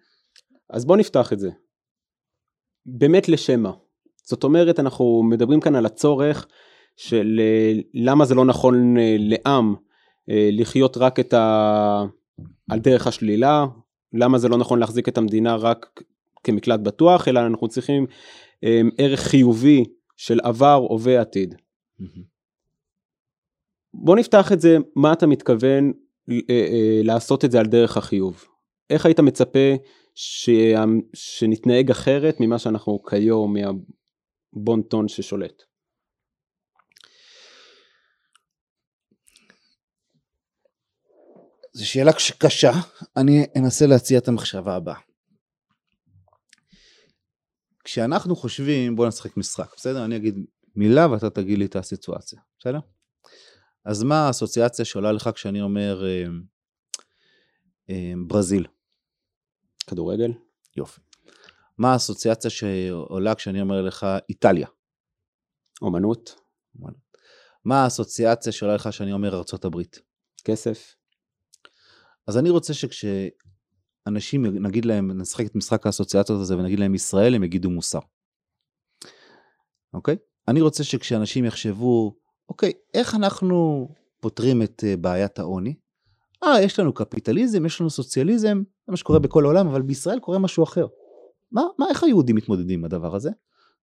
אז 0.70 0.84
בוא 0.84 0.96
נפתח 0.96 1.32
את 1.32 1.38
זה. 1.38 1.50
באמת 2.86 3.28
לשם 3.28 3.60
מה. 3.60 3.72
זאת 4.24 4.44
אומרת, 4.44 4.80
אנחנו 4.80 5.22
מדברים 5.22 5.60
כאן 5.60 5.74
על 5.74 5.86
הצורך 5.86 6.46
של 6.96 7.40
אה, 7.40 7.80
למה 7.94 8.24
זה 8.24 8.34
לא 8.34 8.44
נכון 8.44 8.96
אה, 8.96 9.16
לעם 9.18 9.74
אה, 10.30 10.48
לחיות 10.52 10.96
רק 10.96 11.20
את 11.20 11.34
ה... 11.34 12.04
על 12.70 12.78
דרך 12.78 13.06
השלילה, 13.06 13.66
למה 14.12 14.38
זה 14.38 14.48
לא 14.48 14.58
נכון 14.58 14.78
להחזיק 14.78 15.08
את 15.08 15.18
המדינה 15.18 15.56
רק 15.56 16.02
כמקלט 16.44 16.80
בטוח, 16.80 17.28
אלא 17.28 17.40
אנחנו 17.40 17.68
צריכים 17.68 18.06
um, 18.64 18.94
ערך 18.98 19.20
חיובי 19.20 19.84
של 20.16 20.40
עבר, 20.42 20.86
הווה, 20.88 21.20
עתיד. 21.20 21.54
Mm-hmm. 21.54 22.20
בוא 23.94 24.16
נפתח 24.16 24.52
את 24.52 24.60
זה, 24.60 24.76
מה 24.96 25.12
אתה 25.12 25.26
מתכוון 25.26 25.92
uh, 26.30 26.32
uh, 26.32 26.36
לעשות 27.04 27.44
את 27.44 27.50
זה 27.50 27.60
על 27.60 27.66
דרך 27.66 27.96
החיוב? 27.96 28.44
איך 28.90 29.06
היית 29.06 29.20
מצפה 29.20 29.74
ש... 30.14 30.50
שנתנהג 31.14 31.90
אחרת 31.90 32.36
ממה 32.40 32.58
שאנחנו 32.58 33.02
כיום, 33.02 33.54
מהבון 33.54 34.82
טון 34.82 35.08
ששולט? 35.08 35.62
זו 41.72 41.88
שאלה 41.88 42.12
קשה, 42.38 42.72
אני 43.16 43.46
אנסה 43.56 43.86
להציע 43.86 44.18
את 44.18 44.28
המחשבה 44.28 44.76
הבאה. 44.76 45.13
כשאנחנו 47.84 48.36
חושבים, 48.36 48.96
בוא 48.96 49.08
נשחק 49.08 49.36
משחק, 49.36 49.74
בסדר? 49.76 50.04
אני 50.04 50.16
אגיד 50.16 50.38
מילה 50.76 51.10
ואתה 51.10 51.30
תגיד 51.30 51.58
לי 51.58 51.64
את 51.64 51.76
הסיטואציה, 51.76 52.40
בסדר? 52.58 52.78
אז 53.84 54.02
מה 54.02 54.26
האסוציאציה 54.26 54.84
שעולה 54.84 55.12
לך 55.12 55.30
כשאני 55.34 55.62
אומר 55.62 56.04
אה, 56.06 56.24
אה, 57.90 58.12
ברזיל? 58.26 58.66
כדורגל? 59.86 60.32
יופי. 60.76 61.00
מה 61.78 61.92
האסוציאציה 61.92 62.50
שעולה 62.50 63.34
כשאני 63.34 63.60
אומר 63.60 63.82
לך 63.82 64.06
איטליה? 64.28 64.66
אומנות. 65.82 66.34
מה 67.64 67.84
האסוציאציה 67.84 68.52
שעולה 68.52 68.74
לך 68.74 68.88
כשאני 68.88 69.12
אומר 69.12 69.36
ארצות 69.36 69.64
הברית? 69.64 70.00
כסף. 70.44 70.94
אז 72.26 72.38
אני 72.38 72.50
רוצה 72.50 72.74
שכש... 72.74 73.04
אנשים, 74.06 74.46
נגיד 74.46 74.84
להם, 74.84 75.20
נשחק 75.20 75.46
את 75.46 75.54
משחק 75.54 75.86
האסוציאציות 75.86 76.40
הזה 76.40 76.58
ונגיד 76.58 76.80
להם 76.80 76.94
ישראל, 76.94 77.34
הם 77.34 77.44
יגידו 77.44 77.70
מוסר. 77.70 77.98
אוקיי? 79.94 80.16
אני 80.48 80.60
רוצה 80.60 80.84
שכשאנשים 80.84 81.44
יחשבו, 81.44 82.16
אוקיי, 82.48 82.72
איך 82.94 83.14
אנחנו 83.14 83.88
פותרים 84.20 84.62
את 84.62 84.84
uh, 84.86 84.96
בעיית 85.00 85.38
העוני? 85.38 85.74
אה, 86.44 86.62
יש 86.62 86.78
לנו 86.78 86.94
קפיטליזם, 86.94 87.66
יש 87.66 87.80
לנו 87.80 87.90
סוציאליזם, 87.90 88.62
זה 88.86 88.90
מה 88.92 88.96
שקורה 88.96 89.18
בכל 89.18 89.44
העולם, 89.44 89.68
אבל 89.68 89.82
בישראל 89.82 90.18
קורה 90.20 90.38
משהו 90.38 90.64
אחר. 90.64 90.86
מה, 91.52 91.62
מה, 91.78 91.86
איך 91.90 92.02
היהודים 92.02 92.36
מתמודדים 92.36 92.78
עם 92.78 92.84
הדבר 92.84 93.14
הזה? 93.16 93.30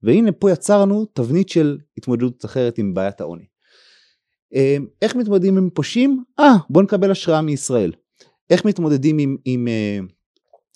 והנה 0.03 0.32
פה 0.32 0.51
יצרנו 0.51 1.05
תבנית 1.05 1.49
של 1.49 1.77
התמודדות 1.97 2.45
אחרת 2.45 2.77
עם 2.77 2.93
בעיית 2.93 3.21
העוני. 3.21 3.45
אה, 4.55 4.77
איך 5.01 5.15
מתמודדים 5.15 5.58
עם 5.58 5.69
פושעים? 5.69 6.23
אה, 6.39 6.53
בואו 6.69 6.84
נקבל 6.84 7.12
השראה 7.12 7.41
מישראל. 7.41 7.91
איך 8.49 8.65
מתמודדים 8.65 9.17
עם, 9.17 9.38
עם, 9.45 9.67
אה, 9.67 9.97
עם, 9.97 10.07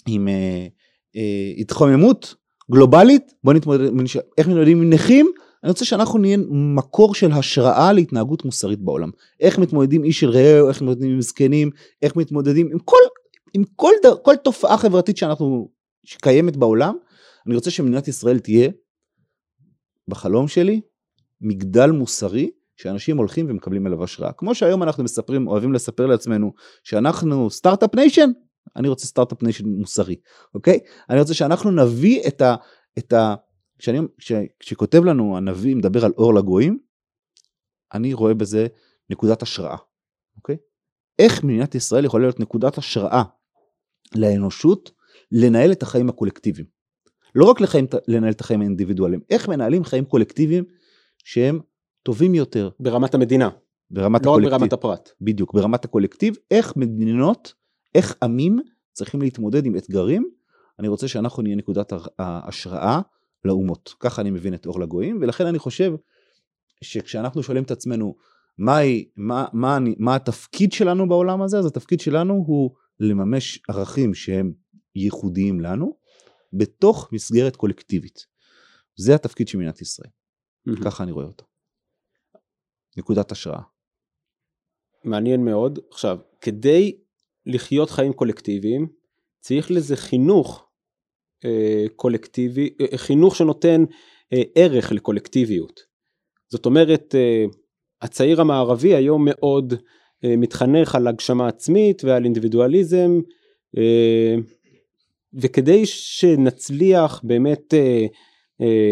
עם 0.08 0.28
אה, 0.28 0.68
אה, 1.16 1.54
התחממות 1.58 2.36
גלובלית, 2.72 3.34
בוא 3.44 3.54
נתמודד, 3.54 3.90
איך 4.38 4.48
מתמודדים 4.48 4.82
עם 4.82 4.90
נכים, 4.94 5.32
אני 5.64 5.70
רוצה 5.70 5.86
שאנחנו 5.86 6.20
נהיה 6.20 6.38
מקור 6.76 7.16
של 7.16 7.32
השראה 7.32 7.94
להתנהגות 7.94 8.46
מוסרית 8.46 8.80
בעולם. 8.80 9.10
איך 9.40 9.60
מתמודדים 9.60 10.04
איש 10.04 10.20
של 10.20 10.30
רעהו, 10.30 10.70
איך 10.70 10.82
מתמודדים 10.82 11.12
עם 11.12 11.22
זקנים, 11.22 11.70
איך 12.02 12.16
מתמודדים 12.16 12.70
עם 12.72 12.80
כל, 12.80 12.98
עם 13.54 13.64
כל, 13.76 13.92
דר, 14.04 14.16
כל 14.22 14.36
תופעה 14.36 14.78
חברתית 14.78 15.18
שאנחנו, 15.18 15.70
שקיימת 16.04 16.58
בעולם, 16.58 16.96
אני 17.48 17.56
רוצה 17.56 17.72
שמדינת 17.72 18.08
ישראל 18.08 18.40
תהיה 18.40 18.70
בחלום 20.08 20.48
שלי 20.48 20.82
מגדל 21.42 21.92
מוסרי 21.92 22.50
שאנשים 22.76 23.18
הולכים 23.18 23.50
ומקבלים 23.50 23.86
עליו 23.86 24.04
השראה. 24.04 24.32
כמו 24.32 24.56
שהיום 24.56 24.84
אנחנו 24.84 25.04
מספרים, 25.04 25.48
אוהבים 25.48 25.74
לספר 25.74 26.06
לעצמנו 26.06 26.54
שאנחנו 26.84 27.50
start-up 27.50 27.96
nation, 27.96 28.30
אני 28.76 28.88
רוצה 28.88 29.08
start-up 29.08 29.44
nation 29.44 29.66
מוסרי, 29.70 30.16
אוקיי? 30.54 30.80
אני 31.10 31.20
רוצה 31.20 31.34
שאנחנו 31.34 31.72
נביא 31.72 32.28
את 32.28 32.42
ה... 32.42 32.56
את 32.98 33.14
ה 33.14 33.36
כשאני, 33.80 34.00
כש, 34.18 34.32
כשכותב 34.60 35.04
לנו 35.04 35.38
הנביא 35.38 35.76
מדבר 35.76 36.06
על 36.06 36.12
אור 36.18 36.34
לגויים, 36.34 36.80
אני 37.94 38.14
רואה 38.14 38.34
בזה 38.34 38.68
נקודת 39.10 39.42
השראה, 39.42 39.78
אוקיי? 40.38 40.58
איך 41.20 41.44
מדינת 41.44 41.76
ישראל 41.76 42.06
יכולה 42.06 42.24
להיות 42.24 42.40
נקודת 42.40 42.78
השראה 42.78 43.24
לאנושות 44.16 44.92
לנהל 45.32 45.72
את 45.72 45.84
החיים 45.84 46.10
הקולקטיביים. 46.10 46.68
לא 47.36 47.46
רק 47.46 47.62
לחיים, 47.62 47.86
לנהל 48.08 48.32
את 48.32 48.42
החיים 48.42 48.62
האינדיבידואליים, 48.62 49.22
איך 49.30 49.50
מנהלים 49.50 49.84
חיים 49.84 50.06
קולקטיביים 50.06 50.64
שהם 51.18 51.60
טובים 52.04 52.36
יותר. 52.36 52.70
ברמת 52.80 53.14
המדינה. 53.14 53.50
ברמת 53.92 54.26
לא 54.26 54.32
הקולקטיב. 54.32 54.54
רק 54.54 54.60
ברמת 54.60 54.74
הפרט. 54.74 55.10
בדיוק, 55.22 55.54
ברמת 55.54 55.86
הקולקטיב, 55.86 56.36
איך 56.52 56.78
מדינות, 56.78 57.54
איך 57.96 58.16
עמים 58.24 58.60
צריכים 58.92 59.22
להתמודד 59.22 59.66
עם 59.66 59.76
אתגרים. 59.76 60.30
אני 60.80 60.88
רוצה 60.88 61.08
שאנחנו 61.08 61.44
נהיה 61.44 61.56
נקודת 61.56 61.94
ההשראה 62.20 63.02
לאומות. 63.46 63.94
ככה 64.00 64.22
אני 64.22 64.32
מבין 64.32 64.54
את 64.54 64.66
אור 64.66 64.80
לגויים, 64.80 65.20
ולכן 65.22 65.46
אני 65.46 65.60
חושב 65.60 65.94
שכשאנחנו 66.82 67.44
שואלים 67.44 67.64
את 67.64 67.72
עצמנו 67.72 68.16
מה, 68.58 68.78
מה, 69.18 69.46
מה, 69.54 69.78
מה 69.98 70.16
התפקיד 70.16 70.72
שלנו 70.72 71.10
בעולם 71.10 71.42
הזה, 71.42 71.60
אז 71.60 71.66
התפקיד 71.66 72.00
שלנו 72.00 72.34
הוא 72.48 72.72
לממש 73.00 73.62
ערכים 73.70 74.14
שהם 74.14 74.54
ייחודיים 74.96 75.60
לנו, 75.60 75.98
בתוך 76.54 77.10
מסגרת 77.14 77.56
קולקטיבית. 77.56 78.26
זה 78.96 79.16
התפקיד 79.16 79.48
של 79.48 79.58
מדינת 79.58 79.82
ישראל. 79.82 80.10
Mm-hmm. 80.70 80.84
ככה 80.84 81.04
אני 81.04 81.12
רואה 81.12 81.26
אותו. 81.26 81.46
נקודת 82.98 83.32
השראה. 83.32 83.62
מעניין 85.04 85.46
מאוד. 85.46 85.80
עכשיו, 85.92 86.18
כדי 86.42 86.98
לחיות 87.46 87.90
חיים 87.90 88.14
קולקטיביים, 88.14 88.88
צריך 89.40 89.72
לזה 89.72 89.96
חינוך 89.96 90.68
אה, 91.46 91.86
קולקטיבי, 91.96 92.70
אה, 92.82 92.98
חינוך 92.98 93.36
שנותן 93.36 93.84
אה, 94.34 94.42
ערך 94.56 94.92
לקולקטיביות. 94.92 95.80
זאת 96.50 96.66
אומרת, 96.66 97.16
הצעיר 98.02 98.42
המערבי 98.42 98.96
היום 98.96 99.26
מאוד 99.26 99.74
מתחנך 100.24 100.96
על 100.96 101.08
הגשמה 101.08 101.48
עצמית 101.48 102.04
ועל 102.04 102.24
אינדיבידואליזם, 102.24 103.20
וכדי 105.34 105.86
שנצליח 105.86 107.22
באמת 107.24 107.74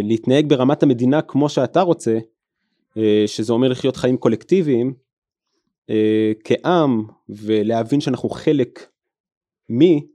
להתנהג 0.04 0.50
ברמת 0.50 0.84
המדינה 0.84 1.22
כמו 1.22 1.50
שאתה 1.50 1.82
רוצה, 1.82 2.20
שזה 3.28 3.54
אומר 3.54 3.68
לחיות 3.68 3.96
חיים 3.96 4.18
קולקטיביים, 4.18 4.94
אה, 5.92 6.32
כעם 6.44 7.04
ולהבין 7.30 8.02
שאנחנו 8.02 8.30
חלק 8.30 8.88
מי, 9.70 10.08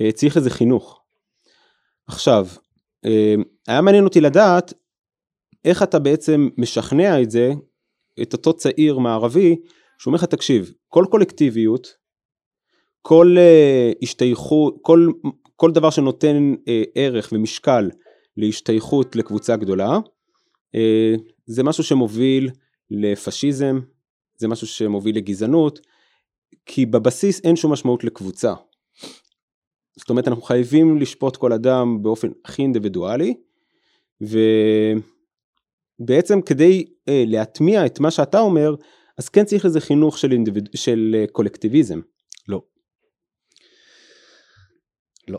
אה, 0.00 0.12
צריך 0.12 0.36
לזה 0.36 0.50
חינוך. 0.50 1.00
עכשיו, 2.06 2.46
אה, 3.04 3.34
היה 3.68 3.80
מעניין 3.80 4.04
אותי 4.04 4.20
לדעת 4.20 4.72
איך 5.64 5.82
אתה 5.82 5.98
בעצם 5.98 6.48
משכנע 6.58 7.22
את 7.22 7.30
זה, 7.30 7.52
את 8.22 8.32
אותו 8.32 8.52
צעיר 8.52 8.98
מערבי, 8.98 9.56
שאומר 9.98 10.16
לך 10.16 10.24
תקשיב, 10.24 10.72
כל 10.88 11.04
קולקטיביות, 11.10 11.96
כל 13.02 13.36
השתייכות, 14.02 14.78
כל, 14.82 15.08
כל 15.56 15.70
דבר 15.70 15.90
שנותן 15.90 16.54
ערך 16.94 17.28
ומשקל 17.32 17.90
להשתייכות 18.36 19.16
לקבוצה 19.16 19.56
גדולה, 19.56 19.98
זה 21.50 21.62
משהו 21.62 21.84
שמוביל 21.84 22.50
לפשיזם, 22.90 23.80
זה 24.36 24.48
משהו 24.48 24.66
שמוביל 24.66 25.16
לגזענות, 25.16 25.80
כי 26.66 26.86
בבסיס 26.86 27.40
אין 27.44 27.56
שום 27.56 27.72
משמעות 27.72 28.04
לקבוצה. 28.04 28.54
זאת 29.96 30.10
אומרת 30.10 30.28
אנחנו 30.28 30.42
חייבים 30.42 30.98
לשפוט 30.98 31.36
כל 31.36 31.52
אדם 31.52 32.02
באופן 32.02 32.28
הכי 32.44 32.62
אינדיבידואלי, 32.62 33.34
ובעצם 36.00 36.42
כדי 36.42 36.84
uh, 36.88 36.92
להטמיע 37.26 37.86
את 37.86 38.00
מה 38.00 38.10
שאתה 38.10 38.40
אומר, 38.40 38.74
אז 39.18 39.28
כן 39.28 39.44
צריך 39.44 39.64
לזה 39.64 39.80
חינוך 39.80 40.18
של, 40.18 40.32
אינדיביד... 40.32 40.68
של 40.74 41.16
uh, 41.24 41.30
קולקטיביזם. 41.32 42.00
לא. 42.48 42.62
לא. 45.28 45.38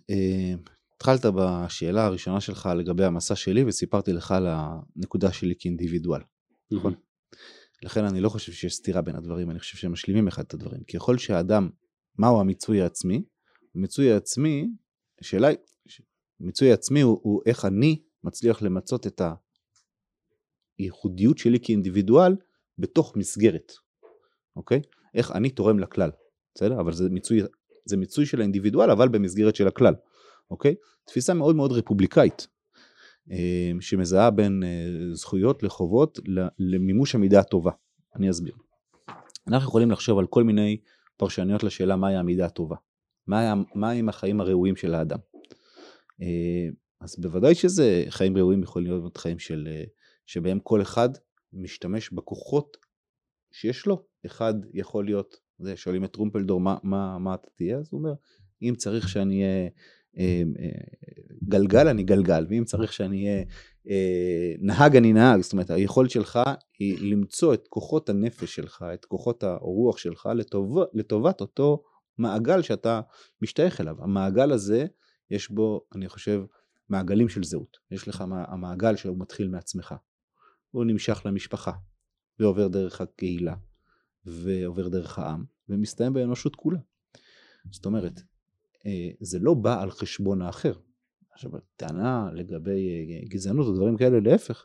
Uh, 0.00 0.71
התחלת 1.02 1.34
בשאלה 1.34 2.04
הראשונה 2.04 2.40
שלך 2.40 2.68
לגבי 2.78 3.04
המסע 3.04 3.34
שלי 3.34 3.64
וסיפרתי 3.64 4.12
לך 4.12 4.30
על 4.30 4.46
הנקודה 4.48 5.32
שלי 5.32 5.54
כאינדיבידואל, 5.58 6.20
נכון? 6.70 6.94
לכן 7.82 8.04
אני 8.04 8.20
לא 8.20 8.28
חושב 8.28 8.52
שיש 8.52 8.74
סתירה 8.74 9.02
בין 9.02 9.16
הדברים, 9.16 9.50
אני 9.50 9.58
חושב 9.58 9.78
שהם 9.78 9.92
משלימים 9.92 10.28
אחד 10.28 10.42
את 10.42 10.54
הדברים. 10.54 10.84
כי 10.86 10.96
יכול 10.96 11.18
שהאדם, 11.18 11.70
מהו 12.18 12.40
המיצוי 12.40 12.82
העצמי? 12.82 13.22
המיצוי 13.74 14.12
העצמי, 14.12 14.68
השאלה 15.20 15.48
היא, 15.48 15.56
מיצוי 16.40 16.70
העצמי 16.70 17.00
הוא, 17.00 17.20
הוא 17.22 17.42
איך 17.46 17.64
אני 17.64 18.02
מצליח 18.24 18.62
למצות 18.62 19.06
את 19.06 19.20
הייחודיות 20.78 21.38
שלי 21.38 21.58
כאינדיבידואל 21.62 22.36
בתוך 22.78 23.16
מסגרת, 23.16 23.72
אוקיי? 24.56 24.80
איך 25.14 25.30
אני 25.30 25.50
תורם 25.50 25.78
לכלל, 25.78 26.10
בסדר? 26.54 26.80
אבל 26.80 26.92
זה 26.92 27.10
מיצוי, 27.10 27.40
זה 27.84 27.96
מיצוי 27.96 28.26
של 28.26 28.40
האינדיבידואל, 28.40 28.90
אבל 28.90 29.08
במסגרת 29.08 29.56
של 29.56 29.68
הכלל, 29.68 29.94
אוקיי? 30.52 30.74
תפיסה 31.04 31.34
מאוד 31.34 31.56
מאוד 31.56 31.72
רפובליקאית, 31.72 32.46
שמזהה 33.80 34.30
בין 34.30 34.62
זכויות 35.12 35.62
לחובות 35.62 36.18
למימוש 36.58 37.14
המידה 37.14 37.40
הטובה. 37.40 37.70
אני 38.16 38.30
אסביר. 38.30 38.54
אנחנו 39.48 39.68
יכולים 39.68 39.90
לחשוב 39.90 40.18
על 40.18 40.26
כל 40.26 40.44
מיני 40.44 40.76
פרשנויות 41.16 41.62
לשאלה 41.62 41.96
מהי 41.96 42.16
המידה 42.16 42.46
הטובה. 42.46 42.76
מהם 43.26 43.64
מה 43.74 43.92
החיים 44.08 44.40
הראויים 44.40 44.76
של 44.76 44.94
האדם. 44.94 45.18
אז 47.00 47.16
בוודאי 47.18 47.54
שזה 47.54 48.04
חיים 48.08 48.36
ראויים 48.36 48.62
יכולים 48.62 48.88
להיות 48.88 49.16
חיים 49.16 49.38
של, 49.38 49.68
שבהם 50.26 50.60
כל 50.60 50.82
אחד 50.82 51.08
משתמש 51.52 52.10
בכוחות 52.10 52.76
שיש 53.52 53.86
לו. 53.86 54.02
אחד 54.26 54.54
יכול 54.74 55.04
להיות, 55.04 55.36
שואלים 55.74 56.04
את 56.04 56.12
טרומפלדור 56.12 56.60
מה, 56.60 56.76
מה, 56.82 57.18
מה 57.18 57.34
אתה 57.34 57.48
תהיה, 57.56 57.78
אז 57.78 57.88
הוא 57.90 57.98
אומר, 57.98 58.12
אם 58.62 58.74
צריך 58.76 59.08
שאני 59.08 59.42
אהיה 59.42 59.64
אה, 59.64 59.68
גלגל 61.48 61.88
אני 61.88 62.02
גלגל, 62.02 62.46
ואם 62.48 62.64
צריך 62.64 62.92
שאני 62.92 63.28
אהיה 63.28 63.44
אה, 63.90 64.54
נהג 64.58 64.96
אני 64.96 65.12
נהג, 65.12 65.40
זאת 65.40 65.52
אומרת 65.52 65.70
היכולת 65.70 66.10
שלך 66.10 66.40
היא 66.78 67.12
למצוא 67.12 67.54
את 67.54 67.68
כוחות 67.68 68.08
הנפש 68.08 68.54
שלך, 68.54 68.84
את 68.94 69.04
כוחות 69.04 69.42
הרוח 69.42 69.98
שלך 69.98 70.28
לטוב, 70.34 70.78
לטובת 70.94 71.40
אותו 71.40 71.82
מעגל 72.18 72.62
שאתה 72.62 73.00
משתייך 73.42 73.80
אליו. 73.80 73.96
המעגל 74.02 74.52
הזה 74.52 74.86
יש 75.30 75.50
בו 75.50 75.86
אני 75.94 76.08
חושב 76.08 76.42
מעגלים 76.88 77.28
של 77.28 77.42
זהות, 77.42 77.76
יש 77.90 78.08
לך 78.08 78.24
המעגל 78.28 78.96
שהוא 78.96 79.16
מתחיל 79.18 79.48
מעצמך, 79.48 79.94
הוא 80.70 80.84
נמשך 80.84 81.22
למשפחה 81.24 81.72
ועובר 82.38 82.68
דרך 82.68 83.00
הקהילה 83.00 83.54
ועובר 84.24 84.88
דרך 84.88 85.18
העם 85.18 85.44
ומסתיים 85.68 86.12
באנושות 86.12 86.56
כולה. 86.56 86.78
זאת 87.70 87.86
אומרת 87.86 88.18
אה, 88.18 88.31
זה 89.20 89.38
לא 89.38 89.54
בא 89.54 89.82
על 89.82 89.90
חשבון 89.90 90.42
האחר. 90.42 90.72
עכשיו, 91.32 91.50
טענה 91.76 92.28
לגבי 92.34 92.88
אה, 92.88 93.28
גזענות 93.28 93.66
או 93.66 93.72
דברים 93.72 93.96
כאלה, 93.96 94.20
להפך, 94.20 94.64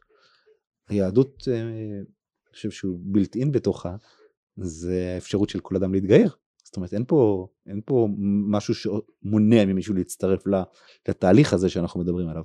היהדות, 0.90 1.48
אה, 1.52 1.62
אני 1.62 2.04
חושב 2.52 2.72
שהוא 2.72 3.00
בלט 3.02 3.36
אין 3.36 3.52
בתוכה, 3.52 3.96
זה 4.58 5.14
האפשרות 5.16 5.50
של 5.50 5.60
כל 5.60 5.76
אדם 5.76 5.94
להתגייר. 5.94 6.36
זאת 6.64 6.76
אומרת, 6.76 6.94
אין 6.94 7.06
פה, 7.08 7.48
אין 7.66 7.82
פה 7.86 8.08
משהו 8.48 8.74
שמונע 8.76 9.66
ממישהו 9.66 9.94
להצטרף 9.94 10.44
לתהליך 11.08 11.54
הזה 11.54 11.70
שאנחנו 11.70 12.00
מדברים 12.00 12.28
עליו. 12.28 12.44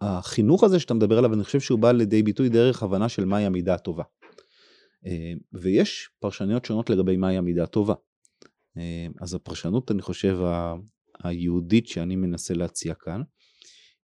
והחינוך 0.00 0.62
וה, 0.62 0.66
הזה 0.66 0.80
שאתה 0.80 0.94
מדבר 0.94 1.18
עליו, 1.18 1.34
אני 1.34 1.44
חושב 1.44 1.60
שהוא 1.60 1.78
בא 1.78 1.92
לידי 1.92 2.22
ביטוי 2.22 2.48
דרך 2.48 2.82
הבנה 2.82 3.08
של 3.08 3.24
מהי 3.24 3.46
המידה 3.46 3.74
הטובה. 3.74 4.04
ויש 5.52 6.10
פרשניות 6.20 6.64
שונות 6.64 6.90
לגבי 6.90 7.16
מהי 7.16 7.36
המידה 7.36 7.62
הטובה. 7.62 7.94
אה, 8.78 9.06
אז 9.20 9.34
הפרשנות, 9.34 9.90
אני 9.90 10.02
חושב, 10.02 10.38
היהודית 11.24 11.86
שאני 11.86 12.16
מנסה 12.16 12.54
להציע 12.54 12.94
כאן, 12.94 13.22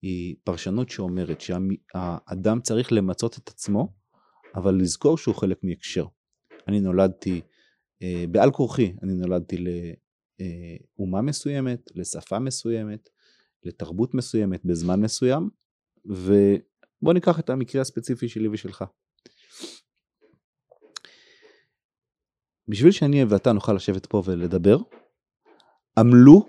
היא 0.03 0.37
פרשנות 0.45 0.89
שאומרת 0.89 1.41
שהאדם 1.41 2.61
צריך 2.61 2.93
למצות 2.93 3.39
את 3.39 3.49
עצמו, 3.49 3.93
אבל 4.55 4.75
לזכור 4.75 5.19
שהוא 5.19 5.35
חלק 5.35 5.59
מהקשר. 5.63 6.07
אני 6.69 6.81
נולדתי, 6.81 7.41
אה, 8.03 8.25
בעל 8.31 8.51
כורחי, 8.51 8.95
אני 9.03 9.15
נולדתי 9.15 9.65
לאומה 10.99 11.23
מסוימת, 11.23 11.91
לשפה 11.95 12.39
מסוימת, 12.39 13.09
לתרבות 13.63 14.15
מסוימת, 14.15 14.65
בזמן 14.65 15.01
מסוים, 15.01 15.51
ובוא 16.05 17.13
ניקח 17.15 17.41
את 17.41 17.51
המקרה 17.51 17.81
הספציפי 17.81 18.29
שלי 18.29 18.49
ושלך. 18.49 18.85
בשביל 22.69 22.93
שאני 22.93 23.25
ואתה 23.25 23.53
נוכל 23.53 23.73
לשבת 23.73 24.07
פה 24.07 24.23
ולדבר, 24.25 24.79
עמלו 25.99 26.47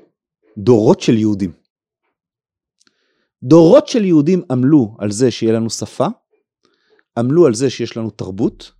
דורות 0.57 1.01
של 1.01 1.17
יהודים. 1.17 1.51
דורות 3.43 3.87
של 3.87 4.05
יהודים 4.05 4.41
עמלו 4.51 4.95
על 4.99 5.11
זה 5.11 5.31
שיהיה 5.31 5.53
לנו 5.53 5.69
שפה, 5.69 6.07
עמלו 7.17 7.45
על 7.45 7.53
זה 7.53 7.69
שיש 7.69 7.97
לנו 7.97 8.09
תרבות, 8.09 8.71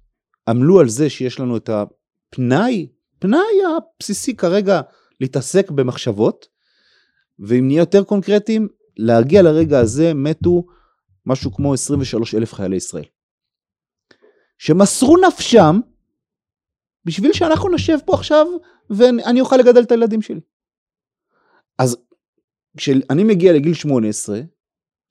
עמלו 0.50 0.80
על 0.80 0.90
זה 0.90 1.10
שיש 1.10 1.40
לנו 1.40 1.58
את 1.58 1.70
הפנאי, 1.70 2.88
פנאי 3.20 3.42
הבסיסי 3.78 4.36
כרגע 4.36 4.82
להתעסק 5.22 5.72
במחשבות, 5.72 6.48
ואם 7.40 7.68
נהיה 7.68 7.80
יותר 7.80 8.04
קונקרטיים, 8.04 8.68
להגיע 8.98 9.42
לרגע 9.42 9.80
הזה 9.80 10.14
מתו 10.14 10.66
משהו 11.26 11.54
כמו 11.54 11.74
23 11.74 12.36
אלף 12.36 12.54
חיילי 12.54 12.76
ישראל. 12.76 13.06
שמסרו 14.58 15.18
נפשם 15.28 15.80
בשביל 17.06 17.34
שאנחנו 17.34 17.70
נשב 17.70 17.98
פה 18.06 18.14
עכשיו 18.14 18.48
ואני 18.90 19.42
אוכל 19.42 19.58
לגדל 19.58 19.82
את 19.82 19.92
הילדים 19.92 20.22
שלי. 20.22 20.40
אז 21.78 21.98
כשאני 22.78 23.24
מגיע 23.24 23.54
לגיל 23.54 23.74
18, 23.74 24.40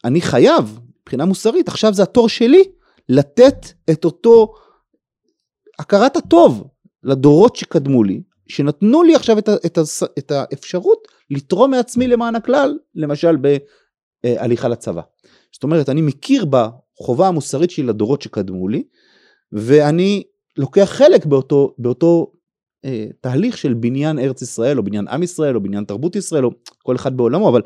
אני 0.04 0.20
חייב, 0.20 0.80
מבחינה 1.02 1.24
מוסרית, 1.24 1.68
עכשיו 1.68 1.94
זה 1.94 2.02
התור 2.02 2.28
שלי 2.28 2.62
לתת 3.08 3.66
את 3.90 4.04
אותו 4.04 4.54
הכרת 5.78 6.16
הטוב 6.16 6.68
לדורות 7.02 7.56
שקדמו 7.56 8.04
לי, 8.04 8.22
שנתנו 8.48 9.02
לי 9.02 9.14
עכשיו 9.14 9.38
את, 9.38 9.48
ה, 9.48 9.54
את, 9.66 9.78
ה, 9.78 9.82
את 10.18 10.30
האפשרות 10.30 11.08
לתרום 11.30 11.70
מעצמי 11.70 12.06
למען 12.06 12.34
הכלל, 12.34 12.78
למשל 12.94 13.36
בהליכה 14.24 14.68
לצבא. 14.68 15.02
זאת 15.52 15.62
אומרת, 15.62 15.88
אני 15.88 16.02
מכיר 16.02 16.44
בחובה 16.44 17.28
המוסרית 17.28 17.70
שלי 17.70 17.86
לדורות 17.86 18.22
שקדמו 18.22 18.68
לי, 18.68 18.84
ואני 19.52 20.22
לוקח 20.58 20.84
חלק 20.84 21.26
באותו, 21.26 21.74
באותו 21.78 22.32
אה, 22.84 23.06
תהליך 23.20 23.58
של 23.58 23.74
בניין 23.74 24.18
ארץ 24.18 24.42
ישראל, 24.42 24.78
או 24.78 24.82
בניין 24.82 25.08
עם 25.08 25.22
ישראל, 25.22 25.56
או 25.56 25.62
בניין 25.62 25.84
תרבות 25.84 26.16
ישראל, 26.16 26.44
או 26.44 26.50
כל 26.82 26.96
אחד 26.96 27.16
בעולמו, 27.16 27.48
אבל 27.48 27.62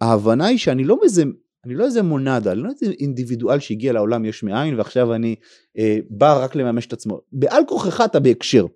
ההבנה 0.00 0.46
היא 0.46 0.58
שאני 0.58 0.84
לא 0.84 0.98
איזה, 1.02 1.22
אני 1.64 1.74
לא 1.74 1.84
איזה 1.84 2.02
מונדה, 2.02 2.52
אני 2.52 2.60
לא 2.60 2.70
איזה 2.70 2.94
אינדיבידואל 3.00 3.60
שהגיע 3.60 3.92
לעולם 3.92 4.24
יש 4.24 4.42
מאין, 4.42 4.78
ועכשיו 4.78 5.14
אני 5.14 5.34
אה, 5.78 5.98
בא 6.10 6.44
רק 6.44 6.56
לממש 6.56 6.86
את 6.86 6.92
עצמו. 6.92 7.20
בעל 7.32 7.62
כוחך 7.68 8.00
אתה 8.04 8.20
בהקשר. 8.20 8.66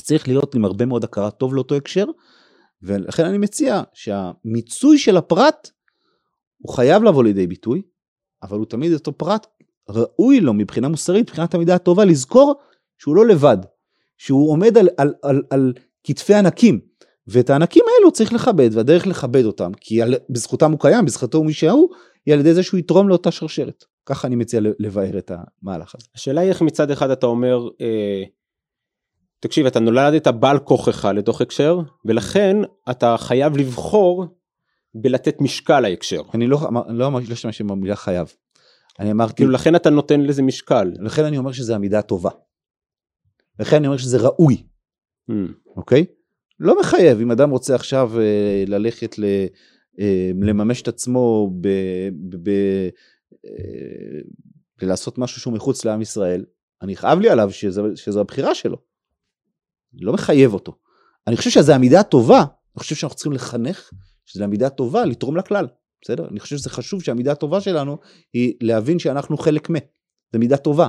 צריך 0.00 0.28
להיות 0.28 0.54
עם 0.54 0.64
הרבה 0.64 0.86
מאוד 0.86 1.04
הכרת 1.04 1.38
טוב 1.38 1.54
לאותו 1.54 1.74
הקשר, 1.74 2.04
ולכן 2.82 3.24
אני 3.24 3.38
מציע 3.38 3.82
שהמיצוי 3.94 4.98
של 4.98 5.16
הפרט 5.16 5.70
הוא 6.58 6.74
חייב 6.74 7.02
לבוא 7.02 7.24
לידי 7.24 7.46
ביטוי, 7.46 7.82
אבל 8.42 8.58
הוא 8.58 8.66
תמיד 8.66 8.92
אותו 8.92 9.18
פרט 9.18 9.46
ראוי 9.88 10.40
לו 10.40 10.54
מבחינה 10.54 10.88
מוסרית, 10.88 11.30
מבחינת 11.30 11.54
המידה 11.54 11.74
הטובה, 11.74 12.04
לזכור 12.04 12.54
שהוא 12.98 13.16
לא 13.16 13.26
לבד, 13.26 13.58
שהוא 14.18 14.50
עומד 14.50 14.78
על, 14.78 14.88
על, 14.96 15.14
על, 15.22 15.42
על 15.50 15.72
כתפי 16.04 16.34
ענקים, 16.34 16.80
ואת 17.26 17.50
הענקים 17.50 17.84
האלו 17.96 18.12
צריך 18.12 18.32
לכבד, 18.32 18.70
והדרך 18.72 19.06
לכבד 19.06 19.44
אותם, 19.44 19.72
כי 19.80 20.02
על, 20.02 20.14
בזכותם 20.30 20.72
הוא 20.72 20.80
קיים, 20.80 21.04
בזכותו 21.04 21.38
הוא 21.38 21.46
מי 21.46 21.52
שהוא, 21.52 21.88
היא 22.26 22.34
על 22.34 22.40
ידי 22.40 22.54
זה 22.54 22.62
שהוא 22.62 22.78
יתרום 22.78 23.08
לאותה 23.08 23.30
שרשרת. 23.30 23.84
ככה 24.06 24.28
אני 24.28 24.36
מציע 24.36 24.60
לבאר 24.78 25.18
את 25.18 25.32
המהלך 25.34 25.94
הזה. 25.94 26.06
השאלה 26.14 26.40
היא 26.40 26.48
איך 26.48 26.62
מצד 26.62 26.90
אחד 26.90 27.10
אתה 27.10 27.26
אומר, 27.26 27.68
אה, 27.80 28.22
תקשיב, 29.40 29.66
אתה 29.66 29.80
נולדת 29.80 30.28
בעל 30.28 30.58
כוחך 30.58 31.04
לתוך 31.04 31.40
הקשר, 31.40 31.80
ולכן 32.04 32.56
אתה 32.90 33.16
חייב 33.18 33.56
לבחור 33.56 34.26
בלתת 34.94 35.40
משקל 35.40 35.80
להקשר. 35.80 36.22
אני 36.34 36.46
לא, 36.46 36.58
לא 36.88 37.12
לא 37.12 37.20
השתמשתי 37.32 37.64
במילה 37.64 37.96
חייב. 37.96 38.32
אני 38.98 39.10
אמרתי... 39.10 39.34
כאילו 39.36 39.50
לכן 39.50 39.76
אתה 39.76 39.90
נותן 39.90 40.20
לזה 40.20 40.42
משקל. 40.42 40.92
לכן 41.00 41.24
אני 41.24 41.38
אומר 41.38 41.52
שזה 41.52 41.74
המידה 41.74 42.02
טובה. 42.02 42.30
לכן 43.60 43.76
אני 43.76 43.86
אומר 43.86 43.96
שזה 43.96 44.18
ראוי. 44.18 44.66
Mm. 45.30 45.34
אוקיי? 45.76 46.06
לא 46.60 46.80
מחייב, 46.80 47.20
אם 47.20 47.30
אדם 47.30 47.50
רוצה 47.50 47.74
עכשיו 47.74 48.20
אה, 48.20 48.64
ללכת 48.66 49.18
ל, 49.18 49.24
אה, 50.00 50.30
לממש 50.42 50.82
את 50.82 50.88
עצמו 50.88 51.50
ב... 51.60 51.68
ב, 52.28 52.36
ב 52.42 52.50
אה, 53.46 54.20
לעשות 54.82 55.18
משהו 55.18 55.40
שהוא 55.40 55.54
מחוץ 55.54 55.84
לעם 55.84 56.02
ישראל, 56.02 56.44
אני 56.82 56.96
חייב 56.96 57.18
לי 57.20 57.30
עליו 57.30 57.50
שזה, 57.50 57.82
שזו 57.94 58.20
הבחירה 58.20 58.54
שלו. 58.54 58.76
אני 59.94 60.02
לא 60.02 60.12
מחייב 60.12 60.54
אותו. 60.54 60.78
אני 61.26 61.36
חושב 61.36 61.50
שזו 61.50 61.72
המידה 61.72 62.00
הטובה, 62.00 62.38
אני 62.38 62.78
חושב 62.78 62.94
שאנחנו 62.94 63.16
צריכים 63.16 63.32
לחנך 63.32 63.90
שזו 64.26 64.44
המידה 64.44 64.68
טובה 64.68 65.04
לתרום 65.04 65.36
לכלל. 65.36 65.66
בסדר? 66.02 66.28
אני 66.28 66.40
חושב 66.40 66.56
שזה 66.56 66.70
חשוב 66.70 67.02
שהמידה 67.02 67.32
הטובה 67.32 67.60
שלנו 67.60 67.98
היא 68.32 68.54
להבין 68.60 68.98
שאנחנו 68.98 69.38
חלק 69.38 69.70
מ. 69.70 69.74
זו 70.32 70.38
מידה 70.38 70.56
טובה. 70.56 70.88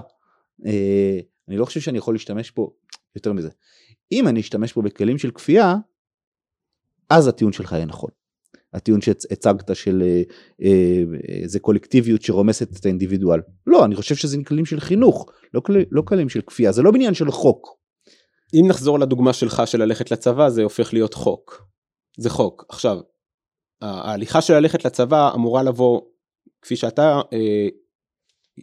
אה, 0.65 1.19
אני 1.47 1.57
לא 1.57 1.65
חושב 1.65 1.79
שאני 1.79 1.97
יכול 1.97 2.13
להשתמש 2.13 2.51
פה 2.51 2.69
יותר 3.15 3.33
מזה. 3.33 3.49
אם 4.11 4.27
אני 4.27 4.39
אשתמש 4.39 4.73
פה 4.73 4.81
בכלים 4.81 5.17
של 5.17 5.31
כפייה, 5.31 5.75
אז 7.09 7.27
הטיעון 7.27 7.53
שלך 7.53 7.71
יהיה 7.71 7.85
נכון. 7.85 8.09
הטיעון 8.73 9.01
שהצגת 9.01 9.75
של 9.75 10.03
אה, 10.05 10.21
אה, 10.61 11.03
זה 11.45 11.59
קולקטיביות 11.59 12.21
שרומסת 12.21 12.79
את 12.79 12.85
האינדיבידואל. 12.85 13.39
לא, 13.67 13.85
אני 13.85 13.95
חושב 13.95 14.15
שזה 14.15 14.37
כלים 14.47 14.65
של 14.65 14.79
חינוך, 14.79 15.31
לא, 15.53 15.59
כל, 15.59 15.73
לא 15.91 16.01
כלים 16.01 16.29
של 16.29 16.41
כפייה, 16.41 16.71
זה 16.71 16.81
לא 16.81 16.91
בניין 16.91 17.13
של 17.13 17.31
חוק. 17.31 17.79
אם 18.53 18.65
נחזור 18.67 18.99
לדוגמה 18.99 19.33
שלך 19.33 19.61
של 19.65 19.83
ללכת 19.83 20.11
לצבא, 20.11 20.49
זה 20.49 20.63
הופך 20.63 20.93
להיות 20.93 21.13
חוק. 21.13 21.65
זה 22.17 22.29
חוק. 22.29 22.65
עכשיו, 22.69 22.99
ההליכה 23.81 24.41
של 24.41 24.53
ללכת 24.53 24.85
לצבא 24.85 25.31
אמורה 25.35 25.63
לבוא, 25.63 26.01
כפי 26.61 26.75
שאתה 26.75 27.21
אה, 27.33 27.67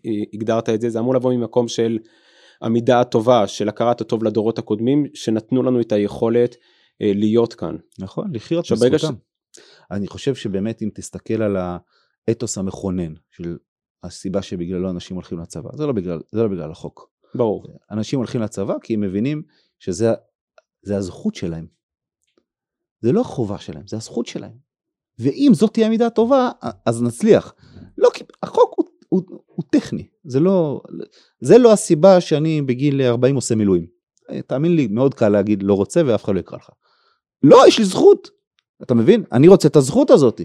אה, 0.07 0.23
הגדרת 0.33 0.69
את 0.69 0.81
זה, 0.81 0.91
זה 0.91 0.99
אמור 0.99 1.15
לבוא 1.15 1.33
ממקום 1.33 1.69
של 1.69 1.99
המידה 2.61 3.01
הטובה, 3.01 3.47
של 3.47 3.69
הכרת 3.69 4.01
הטוב 4.01 4.25
לדורות 4.25 4.59
הקודמים, 4.59 5.07
שנתנו 5.15 5.63
לנו 5.63 5.81
את 5.81 5.93
היכולת 5.93 6.57
אה, 7.03 7.13
להיות 7.15 7.55
כאן. 7.55 7.77
נכון, 7.99 8.35
לחיות 8.35 8.73
בזכותם. 8.73 9.15
ש... 9.53 9.61
אני 9.91 10.07
חושב 10.07 10.35
שבאמת 10.35 10.83
אם 10.83 10.91
תסתכל 10.95 11.43
על 11.43 11.57
האתוס 12.29 12.59
המכונן 12.59 13.15
של 13.31 13.57
הסיבה 14.03 14.43
שבגללו 14.43 14.91
אנשים 14.91 15.15
הולכים 15.15 15.39
לצבא, 15.39 15.71
זה 15.75 15.87
לא 15.87 15.93
בגלל, 15.93 16.21
זה 16.33 16.43
לא 16.43 16.49
בגלל 16.49 16.71
החוק. 16.71 17.11
ברור. 17.35 17.67
אנשים 17.91 18.19
הולכים 18.19 18.41
לצבא 18.41 18.75
כי 18.83 18.95
הם 18.95 19.01
מבינים 19.01 19.43
שזה 19.79 20.97
הזכות 20.97 21.35
שלהם. 21.35 21.67
זה 23.01 23.13
לא 23.13 23.21
החובה 23.21 23.59
שלהם, 23.59 23.87
זה 23.87 23.97
הזכות 23.97 24.27
שלהם. 24.27 24.66
ואם 25.19 25.51
זאת 25.55 25.73
תהיה 25.73 25.89
מידה 25.89 26.11
טובה, 26.11 26.51
אז 26.87 27.03
נצליח. 27.03 27.55
לא, 27.99 28.09
כי 28.15 28.25
החוק 28.43 28.75
הוא, 28.77 28.87
הוא, 29.09 29.23
הוא 29.47 29.65
טכני, 29.71 30.07
זה 30.25 30.41
לא, 30.41 30.81
זה 31.41 31.59
לא 31.59 31.73
הסיבה 31.73 32.21
שאני 32.21 32.63
בגיל 32.63 33.03
40 33.03 33.35
עושה 33.35 33.55
מילואים. 33.55 33.87
תאמין 34.47 34.77
לי, 34.77 34.87
מאוד 34.87 35.15
קל 35.15 35.29
להגיד 35.29 35.63
לא 35.63 35.75
רוצה 35.75 36.01
ואף 36.07 36.25
אחד 36.25 36.35
לא 36.35 36.41
יקרא 36.41 36.59
לך. 36.59 36.71
לא, 37.43 37.65
יש 37.69 37.79
לי 37.79 37.85
זכות. 37.85 38.31
אתה 38.83 38.95
מבין? 38.95 39.25
אני 39.33 39.49
רוצה 39.49 39.69
את 39.69 39.77
הזכות 39.77 40.11
הזאת. 40.11 40.41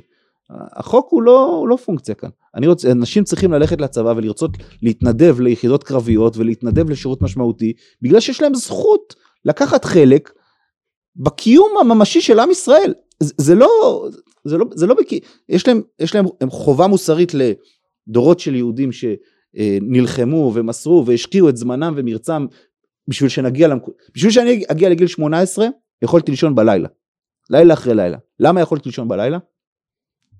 החוק 0.49 1.07
הוא 1.09 1.21
לא, 1.21 1.45
הוא 1.45 1.67
לא 1.67 1.75
פונקציה 1.75 2.15
כאן. 2.15 2.29
אני 2.55 2.67
רוצה, 2.67 2.91
אנשים 2.91 3.23
צריכים 3.23 3.51
ללכת 3.51 3.81
לצבא 3.81 4.13
ולרצות 4.17 4.51
להתנדב 4.81 5.39
ליחידות 5.39 5.83
קרביות 5.83 6.37
ולהתנדב 6.37 6.89
לשירות 6.89 7.21
משמעותי, 7.21 7.73
בגלל 8.01 8.19
שיש 8.19 8.41
להם 8.41 8.53
זכות 8.53 9.15
לקחת 9.45 9.85
חלק 9.85 10.33
בקיום 11.15 11.71
הממשי 11.79 12.21
של 12.21 12.39
עם 12.39 12.51
ישראל. 12.51 12.93
זה, 13.21 13.55
לא, 13.55 14.07
זה 14.43 14.57
לא, 14.57 14.65
זה 14.75 14.87
לא 14.87 14.95
יש 15.49 15.67
להם, 15.67 15.81
יש 15.99 16.15
להם 16.15 16.25
חובה 16.49 16.87
מוסרית 16.87 17.31
לדורות 17.33 18.39
של 18.39 18.55
יהודים 18.55 18.89
שנלחמו 18.91 20.51
ומסרו 20.55 21.03
והשקיעו 21.05 21.49
את 21.49 21.57
זמנם 21.57 21.93
ומרצם 21.97 22.45
בשביל 23.07 23.29
שנגיע, 23.29 23.67
למק... 23.67 23.83
בשביל 24.15 24.31
שאני 24.31 24.63
אגיע 24.67 24.89
לגיל 24.89 25.07
18 25.07 25.67
יכולתי 26.01 26.31
לישון 26.31 26.55
בלילה, 26.55 26.87
לילה 27.49 27.73
אחרי 27.73 27.95
לילה. 27.95 28.17
למה 28.39 28.61
יכולתי 28.61 28.89
לישון 28.89 29.07
בלילה? 29.07 29.37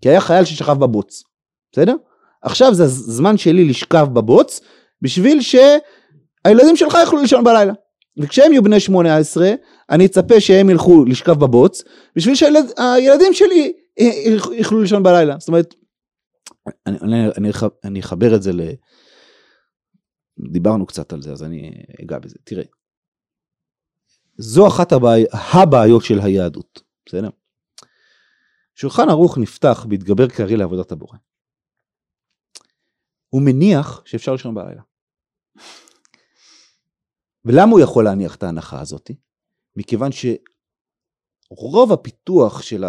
כי 0.01 0.09
היה 0.09 0.21
חייל 0.21 0.45
ששכב 0.45 0.79
בבוץ, 0.79 1.23
בסדר? 1.71 1.95
עכשיו 2.41 2.73
זה 2.73 2.83
הזמן 2.83 3.37
שלי 3.37 3.65
לשכב 3.65 4.07
בבוץ 4.13 4.61
בשביל 5.01 5.41
שהילדים 5.41 6.75
שלך 6.75 6.97
יוכלו 7.01 7.21
לישון 7.21 7.43
בלילה. 7.43 7.73
וכשהם 8.17 8.51
יהיו 8.51 8.63
בני 8.63 8.79
18 8.79 9.51
אני 9.91 10.05
אצפה 10.05 10.39
שהם 10.39 10.69
ילכו 10.69 11.05
לשכב 11.05 11.39
בבוץ 11.39 11.83
בשביל 12.15 12.35
שהילדים 12.35 13.33
שלי 13.33 13.73
יוכלו 14.57 14.81
לישון 14.81 15.03
בלילה. 15.03 15.35
זאת 15.39 15.47
אומרת, 15.47 15.75
אני, 16.87 16.97
אני, 17.01 17.27
אני, 17.37 17.49
אני 17.83 17.99
אחבר 17.99 18.35
את 18.35 18.43
זה 18.43 18.51
ל... 18.53 18.61
דיברנו 20.51 20.85
קצת 20.85 21.13
על 21.13 21.21
זה, 21.21 21.31
אז 21.31 21.43
אני 21.43 21.71
אגע 22.03 22.19
בזה. 22.19 22.35
תראה, 22.43 22.63
זו 24.37 24.67
אחת 24.67 24.91
הבעי... 24.91 25.25
הבעיות 25.31 26.03
של 26.03 26.19
היהדות, 26.19 26.81
בסדר? 27.05 27.29
שולחן 28.75 29.09
ערוך 29.09 29.37
נפתח 29.37 29.85
בהתגבר 29.89 30.27
קרי 30.27 30.57
לעבודת 30.57 30.91
הבורא. 30.91 31.17
הוא 33.29 33.41
מניח 33.41 34.01
שאפשר 34.05 34.31
לישון 34.31 34.55
בלילה. 34.55 34.81
ולמה 37.45 37.71
הוא 37.71 37.79
יכול 37.79 38.03
להניח 38.03 38.35
את 38.35 38.43
ההנחה 38.43 38.81
הזאת? 38.81 39.11
מכיוון 39.75 40.11
שרוב 40.11 41.91
הפיתוח 41.91 42.61
של 42.61 42.83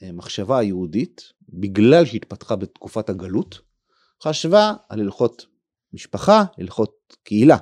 המחשבה 0.00 0.58
היהודית, 0.58 1.22
בגלל 1.48 2.04
שהתפתחה 2.04 2.56
בתקופת 2.56 3.08
הגלות, 3.08 3.60
חשבה 4.22 4.72
על 4.88 5.00
הלכות 5.00 5.46
משפחה, 5.92 6.44
הלכות 6.58 7.16
קהילה. 7.22 7.56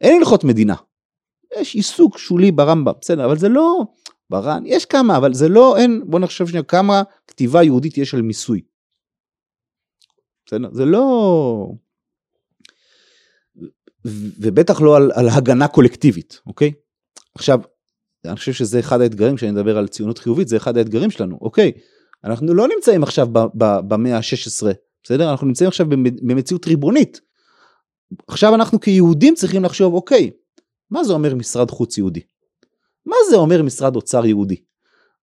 אין 0.00 0.18
הלכות 0.18 0.44
מדינה. 0.44 0.74
יש 1.60 1.74
עיסוק 1.74 2.18
שולי 2.18 2.52
ברמב"ם, 2.52 2.92
בסדר, 3.00 3.24
אבל 3.24 3.38
זה 3.38 3.48
לא 3.48 3.78
בר"ן, 4.30 4.62
יש 4.66 4.86
כמה, 4.86 5.16
אבל 5.16 5.34
זה 5.34 5.48
לא, 5.48 5.76
אין, 5.78 6.02
בוא 6.06 6.20
נחשוב 6.20 6.48
שנייה, 6.48 6.62
כמה 6.62 7.02
כתיבה 7.26 7.62
יהודית 7.62 7.98
יש 7.98 8.14
על 8.14 8.22
מיסוי. 8.22 8.60
בסדר? 10.46 10.68
זה 10.72 10.84
לא... 10.84 11.66
ובטח 14.40 14.80
לא 14.80 14.96
על, 14.96 15.10
על 15.14 15.28
הגנה 15.28 15.68
קולקטיבית, 15.68 16.40
אוקיי? 16.46 16.72
עכשיו, 17.34 17.60
אני 18.24 18.36
חושב 18.36 18.52
שזה 18.52 18.80
אחד 18.80 19.00
האתגרים, 19.00 19.36
כשאני 19.36 19.52
מדבר 19.52 19.78
על 19.78 19.88
ציונות 19.88 20.18
חיובית, 20.18 20.48
זה 20.48 20.56
אחד 20.56 20.76
האתגרים 20.76 21.10
שלנו, 21.10 21.38
אוקיי? 21.40 21.72
אנחנו 22.24 22.54
לא 22.54 22.68
נמצאים 22.68 23.02
עכשיו 23.02 23.28
במאה 23.54 24.16
ה-16, 24.16 24.66
בסדר? 25.04 25.30
אנחנו 25.30 25.46
נמצאים 25.46 25.68
עכשיו 25.68 25.86
במציאות 26.22 26.66
ריבונית. 26.66 27.20
עכשיו 28.28 28.54
אנחנו 28.54 28.80
כיהודים 28.80 29.34
צריכים 29.34 29.64
לחשוב, 29.64 29.94
אוקיי, 29.94 30.30
מה 30.90 31.04
זה 31.04 31.12
אומר 31.12 31.34
משרד 31.34 31.70
חוץ 31.70 31.98
יהודי? 31.98 32.20
מה 33.06 33.16
זה 33.30 33.36
אומר 33.36 33.62
משרד 33.62 33.96
אוצר 33.96 34.26
יהודי? 34.26 34.56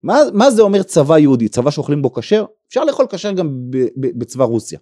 מה, 0.02 0.18
מה 0.32 0.50
זה 0.50 0.62
אומר 0.62 0.82
צבא 0.82 1.18
יהודי? 1.18 1.48
צבא 1.48 1.70
שאוכלים 1.70 2.02
בו 2.02 2.12
כשר? 2.14 2.44
אפשר 2.68 2.84
לאכול 2.84 3.06
כשר 3.10 3.32
גם 3.32 3.70
בצבא 3.96 4.44
רוסיה. 4.44 4.78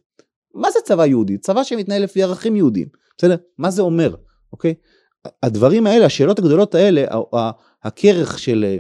מה 0.55 0.71
זה 0.71 0.79
צבא 0.85 1.07
יהודי? 1.07 1.39
צבא 1.39 1.65
שמתנהל 1.65 2.03
לפי 2.03 2.23
ערכים 2.23 2.57
יהודיים, 2.57 2.89
בסדר? 3.19 3.37
מה 3.59 3.71
זה 3.71 3.83
אומר, 3.83 4.15
אוקיי? 4.53 4.75
הדברים 5.43 5.87
האלה, 5.87 6.07
השאלות 6.07 6.39
הגדולות 6.39 6.75
האלה, 6.75 7.05
הכרך 7.83 8.39
של, 8.39 8.65
אה, 8.65 8.77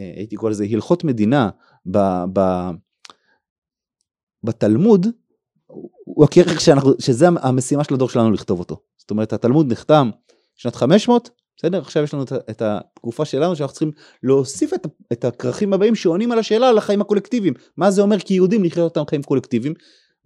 אה, 0.00 0.12
הייתי 0.16 0.36
קורא 0.36 0.50
לזה 0.50 0.66
הלכות 0.70 1.04
מדינה 1.04 1.50
ב, 1.90 1.98
ב, 2.32 2.40
בתלמוד, 4.44 5.06
הוא 6.04 6.24
הכרך 6.24 6.60
שאנחנו, 6.60 6.92
שזה 6.98 7.28
המשימה 7.28 7.84
של 7.84 7.94
הדור 7.94 8.08
שלנו 8.08 8.30
לכתוב 8.30 8.58
אותו. 8.58 8.80
זאת 8.98 9.10
אומרת, 9.10 9.32
התלמוד 9.32 9.72
נחתם 9.72 10.10
שנת 10.56 10.76
500, 10.76 11.30
בסדר? 11.56 11.78
עכשיו 11.78 12.02
יש 12.02 12.14
לנו 12.14 12.22
את 12.50 12.62
התקופה 12.62 13.24
שלנו 13.24 13.56
שאנחנו 13.56 13.72
צריכים 13.72 13.90
להוסיף 14.22 14.74
את, 14.74 14.86
את 15.12 15.24
הכרכים 15.24 15.72
הבאים 15.72 15.94
שעונים 15.94 16.32
על 16.32 16.38
השאלה 16.38 16.68
על 16.68 16.78
החיים 16.78 17.00
הקולקטיביים. 17.00 17.54
מה 17.76 17.90
זה 17.90 18.02
אומר 18.02 18.18
כיהודים 18.18 18.64
לחיות 18.64 18.96
אותם 18.96 19.10
חיים 19.10 19.22
קולקטיביים? 19.22 19.74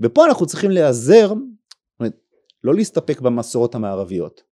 ופה 0.01 0.27
אנחנו 0.27 0.47
צריכים 0.47 0.71
להיעזר, 0.71 1.33
לא 2.65 2.75
להסתפק 2.75 3.21
במסורות 3.21 3.75
המערביות, 3.75 4.43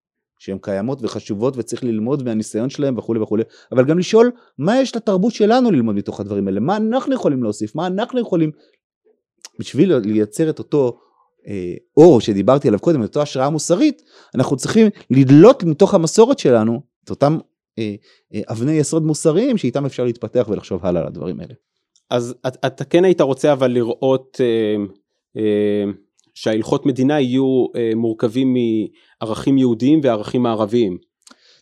שהן 0.41 0.59
קיימות 0.63 0.99
וחשובות 1.03 1.55
וצריך 1.57 1.85
ללמוד 1.85 2.23
מהניסיון 2.23 2.71
שלהם 2.71 2.99
וכולי 2.99 3.21
וכולי, 3.21 3.43
אבל 3.73 3.85
גם 3.85 3.99
לשאול 3.99 4.31
מה 4.59 4.81
יש 4.81 4.97
לתרבות 4.97 5.33
שלנו 5.33 5.71
ללמוד 5.71 5.95
מתוך 5.95 6.21
הדברים 6.21 6.49
האלה, 6.49 6.61
מה 6.61 6.77
אנחנו 6.77 7.15
יכולים 7.15 7.43
להוסיף, 7.43 7.75
מה 7.75 7.87
אנחנו 7.87 8.21
יכולים, 8.21 8.51
בשביל 9.59 9.97
לייצר 9.97 10.51
את 10.51 10.59
אותו 10.59 10.99
אה, 11.47 11.75
אור 11.97 12.21
שדיברתי 12.21 12.69
עליו 12.69 12.81
קודם, 12.81 13.03
את 13.03 13.09
אותו 13.09 13.23
השראה 13.23 13.51
מוסרית, 13.51 14.03
אנחנו 14.35 14.57
צריכים 14.57 14.87
לדלות 15.11 15.65
מתוך 15.65 15.95
המסורת 15.95 16.39
שלנו 16.39 16.81
את 17.05 17.11
אותם 17.11 17.39
אה, 17.79 17.95
אה, 18.35 18.41
אבני 18.51 18.73
יסוד 18.73 19.03
מוסריים 19.03 19.59
שאיתם 19.59 19.87
אפשר 19.87 20.05
להתפתח 20.05 20.47
ולחשוב 20.51 20.87
הלאה 20.87 21.03
על 21.03 21.09
הדברים 21.09 21.41
האלה. 21.41 21.55
אז 22.11 22.35
אתה 22.45 22.85
כן 22.85 23.05
היית 23.05 23.21
רוצה 23.21 23.53
אבל 23.53 23.71
לראות 23.71 24.41
אה, 24.41 24.85
אה, 25.37 25.85
שההלכות 26.35 26.87
מדינה 26.87 27.21
יהיו 27.21 27.67
אה, 27.77 27.91
מורכבים 27.97 28.55
מערכים 29.21 29.59
יהודיים 29.59 30.01
וערכים 30.03 30.43
מערביים. 30.43 30.99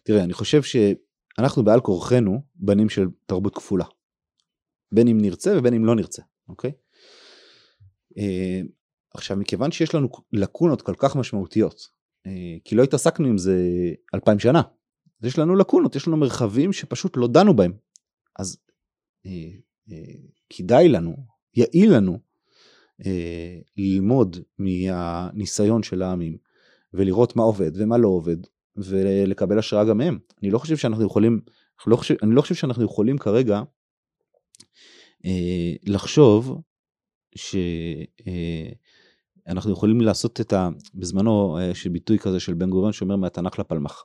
תראה, 0.03 0.25
אני 0.25 0.33
חושב 0.33 0.62
שאנחנו 0.62 1.64
בעל 1.64 1.81
כורחנו 1.81 2.43
בנים 2.55 2.89
של 2.89 3.07
תרבות 3.27 3.55
כפולה. 3.55 3.85
בין 4.93 5.09
אם 5.09 5.19
נרצה 5.21 5.55
ובין 5.59 5.75
אם 5.75 5.85
לא 5.85 5.95
נרצה, 5.95 6.23
אוקיי? 6.49 6.73
אה, 8.19 8.61
עכשיו, 9.14 9.37
מכיוון 9.37 9.71
שיש 9.71 9.95
לנו 9.95 10.09
לקונות 10.33 10.83
כל 10.83 10.95
כך 10.99 11.16
משמעותיות, 11.16 11.99
כי 12.64 12.75
לא 12.75 12.83
התעסקנו 12.83 13.29
עם 13.29 13.39
זה 13.39 13.57
אלפיים 14.14 14.39
שנה, 14.39 14.62
אז 15.21 15.27
יש 15.27 15.39
לנו 15.39 15.57
לקונות, 15.57 15.97
יש 15.97 16.09
לנו 16.09 16.16
מרחבים 16.16 16.73
שפשוט 16.73 17.16
לא 17.16 17.29
דנו 17.29 17.57
בהם. 17.57 17.73
אז 18.39 18.57
כדאי 20.51 20.89
לנו, 20.89 21.16
יעיל 21.55 21.97
לנו, 21.97 22.12
אה, 22.12 22.19
ללמוד 23.77 24.37
מהניסיון 24.59 25.83
של 25.83 26.03
העמים 26.03 26.37
ולראות 26.95 27.37
מה 27.37 27.43
עובד 27.43 27.71
ומה 27.75 27.99
לא 27.99 28.09
עובד 28.09 28.37
ולקבל 28.77 29.59
השראה 29.59 29.85
גם 29.85 29.99
מהם. 29.99 30.19
אני 30.43 30.51
לא 30.51 30.59
חושב 30.59 30.77
שאנחנו 30.77 31.05
יכולים, 31.05 31.41
לא 31.87 31.97
חושב, 31.97 32.15
אני 32.23 32.35
לא 32.35 32.41
חושב 32.41 32.55
שאנחנו 32.55 32.85
יכולים 32.85 33.19
כרגע 33.19 33.63
אה, 35.25 35.73
לחשוב 35.87 36.61
שאנחנו 37.37 38.01
אה, 39.71 39.73
יכולים 39.73 40.01
לעשות 40.01 40.41
את 40.41 40.53
ה... 40.53 40.69
בזמנו 40.95 41.59
יש 41.71 41.87
אה, 41.87 41.93
ביטוי 41.93 42.19
כזה 42.19 42.41
של 42.41 42.55
בן 42.55 42.71
גוריון 42.71 42.93
שאומר 42.93 43.17
מהתנ"ך 43.17 43.59
לפלמ"ח. 43.59 44.05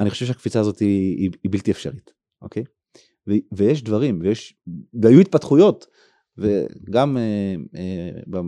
אני 0.00 0.10
חושב 0.10 0.26
שהקפיצה 0.26 0.60
הזאת 0.60 0.78
היא, 0.78 1.18
היא, 1.18 1.30
היא 1.42 1.52
בלתי 1.52 1.70
אפשרית, 1.70 2.12
אוקיי? 2.42 2.64
ו, 3.28 3.32
ויש 3.52 3.82
דברים, 3.82 4.20
ויש, 4.22 4.54
והיו 5.02 5.20
התפתחויות 5.20 5.86
וגם 6.38 7.16
אה, 7.16 7.54
אה, 7.76 8.40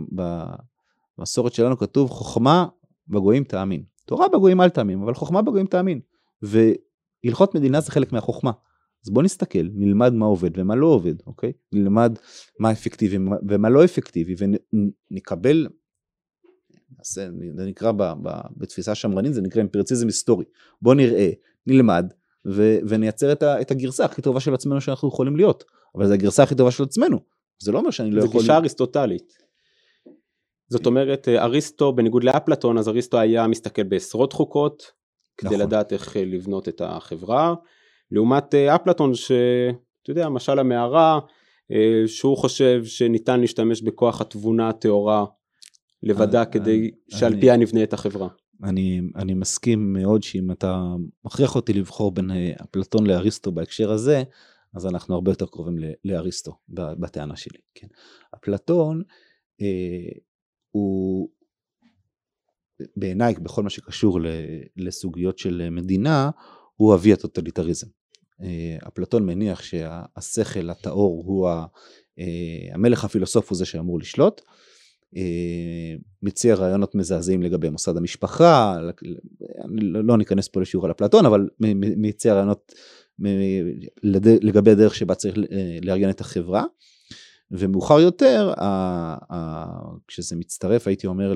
במסורת 1.17 1.53
שלנו 1.53 1.77
כתוב 1.77 2.09
חוכמה 2.09 2.67
בגויים 3.07 3.43
תאמין. 3.43 3.83
תורה 4.05 4.27
בגויים 4.27 4.61
אל 4.61 4.69
תאמין, 4.69 5.01
אבל 5.01 5.13
חוכמה 5.13 5.41
בגויים 5.41 5.67
תאמין. 5.67 5.99
והלכות 6.41 7.55
מדינה 7.55 7.81
זה 7.81 7.91
חלק 7.91 8.11
מהחוכמה. 8.11 8.51
אז 9.05 9.09
בוא 9.09 9.23
נסתכל, 9.23 9.67
נלמד 9.73 10.13
מה 10.13 10.25
עובד 10.25 10.59
ומה 10.59 10.75
לא 10.75 10.85
עובד, 10.85 11.15
אוקיי? 11.27 11.51
נלמד 11.73 12.19
מה 12.59 12.71
אפקטיבי 12.71 13.17
ומה 13.47 13.69
לא 13.69 13.85
אפקטיבי 13.85 14.35
ונקבל, 15.11 15.67
זה 17.03 17.29
נקרא 17.65 17.91
ב, 17.91 18.03
ב, 18.03 18.29
בתפיסה 18.57 18.95
שמרנית, 18.95 19.33
זה 19.33 19.41
נקרא 19.41 19.61
אמפירציזם 19.61 20.07
היסטורי. 20.07 20.45
בוא 20.81 20.95
נראה, 20.95 21.29
נלמד 21.67 22.13
ו, 22.47 22.77
ונייצר 22.89 23.31
את, 23.31 23.43
ה, 23.43 23.61
את 23.61 23.71
הגרסה 23.71 24.05
הכי 24.05 24.21
טובה 24.21 24.39
של 24.39 24.53
עצמנו 24.53 24.81
שאנחנו 24.81 25.07
יכולים 25.07 25.35
להיות. 25.35 25.63
אבל 25.95 26.07
זו 26.07 26.13
הגרסה 26.13 26.43
הכי 26.43 26.55
טובה 26.55 26.71
של 26.71 26.83
עצמנו. 26.83 27.19
זה 27.59 27.71
לא 27.71 27.79
אומר 27.79 27.91
שאני 27.91 28.11
לא 28.11 28.23
יכול... 28.23 28.31
זה 28.31 28.37
גישה 28.39 28.57
אריסטוטלית. 28.57 29.45
זאת 30.69 30.85
אומרת 30.85 31.27
אה, 31.27 31.43
אריסטו 31.43 31.93
בניגוד 31.93 32.23
לאפלטון 32.23 32.77
אז 32.77 32.89
אריסטו 32.89 33.19
היה 33.19 33.47
מסתכל 33.47 33.83
בעשרות 33.83 34.33
חוקות 34.33 34.91
כדי 35.37 35.49
נכון. 35.49 35.61
לדעת 35.61 35.93
איך 35.93 36.17
אה, 36.17 36.25
לבנות 36.25 36.69
את 36.69 36.81
החברה 36.81 37.53
לעומת 38.11 38.55
אה, 38.55 38.75
אפלטון 38.75 39.13
שאתה 39.13 40.11
יודע 40.11 40.29
משל 40.29 40.59
המערה 40.59 41.19
שהוא 42.07 42.37
חושב 42.37 42.85
שניתן 42.85 43.39
להשתמש 43.39 43.81
בכוח 43.81 44.21
התבונה 44.21 44.69
הטהורה 44.69 45.25
לבדה 46.03 46.41
אני, 46.41 46.51
כדי 46.51 46.91
שעל 47.09 47.39
פיה 47.39 47.57
נבנה 47.57 47.83
את 47.83 47.93
החברה. 47.93 48.27
אני, 48.63 49.01
אני 49.15 49.33
מסכים 49.33 49.93
מאוד 49.93 50.23
שאם 50.23 50.51
אתה 50.51 50.83
מכריח 51.25 51.55
אותי 51.55 51.73
לבחור 51.73 52.11
בין 52.11 52.31
אפלטון 52.63 53.07
לאריסטו 53.07 53.51
בהקשר 53.51 53.91
הזה 53.91 54.23
אז 54.75 54.85
אנחנו 54.85 55.15
הרבה 55.15 55.31
יותר 55.31 55.45
קרובים 55.45 55.75
לאריסטו 56.05 56.57
בטענה 56.69 57.35
שלי. 57.35 57.59
כן. 57.75 57.87
אפלטון 58.35 59.03
אה, 59.61 60.19
הוא 60.71 61.29
בעיניי 62.97 63.33
בכל 63.33 63.63
מה 63.63 63.69
שקשור 63.69 64.19
לסוגיות 64.77 65.37
של 65.37 65.69
מדינה 65.69 66.29
הוא 66.75 66.95
אבי 66.95 67.13
הטוטליטריזם. 67.13 67.87
אה, 68.41 68.77
אפלטון 68.87 69.25
מניח 69.25 69.61
שהשכל 69.61 70.69
הטהור 70.69 71.23
הוא 71.25 71.49
ה, 71.49 71.65
אה, 72.19 72.73
המלך 72.73 73.05
הפילוסוף 73.05 73.49
הוא 73.49 73.57
זה 73.57 73.65
שאמור 73.65 73.99
לשלוט. 73.99 74.41
אה, 75.15 75.95
מציע 76.23 76.55
רעיונות 76.55 76.95
מזעזעים 76.95 77.43
לגבי 77.43 77.69
מוסד 77.69 77.97
המשפחה, 77.97 78.77
לא, 79.67 80.03
לא 80.03 80.17
ניכנס 80.17 80.47
פה 80.47 80.61
לשיעור 80.61 80.85
על 80.85 80.91
אפלטון, 80.91 81.25
אבל 81.25 81.47
מציע 81.97 82.33
רעיונות 82.33 82.71
לגבי 84.41 84.71
הדרך 84.71 84.95
שבה 84.95 85.15
צריך 85.15 85.37
אה, 85.37 85.77
לארגן 85.81 86.09
את 86.09 86.21
החברה. 86.21 86.63
ומאוחר 87.51 87.99
יותר, 87.99 88.53
כשזה 90.07 90.35
מצטרף, 90.35 90.87
הייתי 90.87 91.07
אומר, 91.07 91.33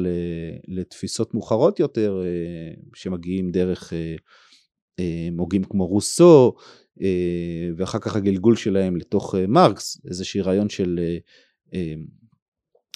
לתפיסות 0.68 1.34
מאוחרות 1.34 1.80
יותר, 1.80 2.22
אה, 2.26 2.74
שמגיעים 2.94 3.52
דרך 3.52 3.94
אה, 3.94 4.16
הוגים 5.38 5.64
כמו 5.64 5.88
רוסו, 5.88 6.54
ואחר 7.78 8.00
כך 8.00 8.16
הגלגול 8.16 8.56
שלהם 8.56 8.96
לתוך 8.96 9.36
מרקס, 9.48 10.02
איזשהו 10.08 10.46
רעיון 10.46 10.70
של 10.70 11.00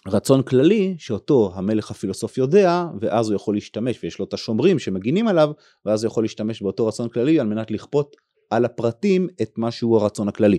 רצון 0.07 0.43
כללי, 0.43 0.95
שאותו 0.97 1.51
המלך 1.55 1.91
הפילוסוף 1.91 2.37
יודע, 2.37 2.85
ואז 3.01 3.29
הוא 3.29 3.35
יכול 3.35 3.55
להשתמש, 3.55 4.03
ויש 4.03 4.19
לו 4.19 4.25
את 4.25 4.33
השומרים 4.33 4.79
שמגינים 4.79 5.27
עליו, 5.27 5.51
ואז 5.85 6.03
הוא 6.03 6.11
יכול 6.11 6.23
להשתמש 6.23 6.61
באותו 6.61 6.87
רצון 6.87 7.09
כללי 7.09 7.39
על 7.39 7.47
מנת 7.47 7.71
לכפות 7.71 8.15
על 8.55 8.65
הפרטים 8.65 9.27
את 9.41 9.57
מה 9.57 9.71
שהוא 9.71 9.97
הרצון 9.97 10.27
הכללי, 10.27 10.57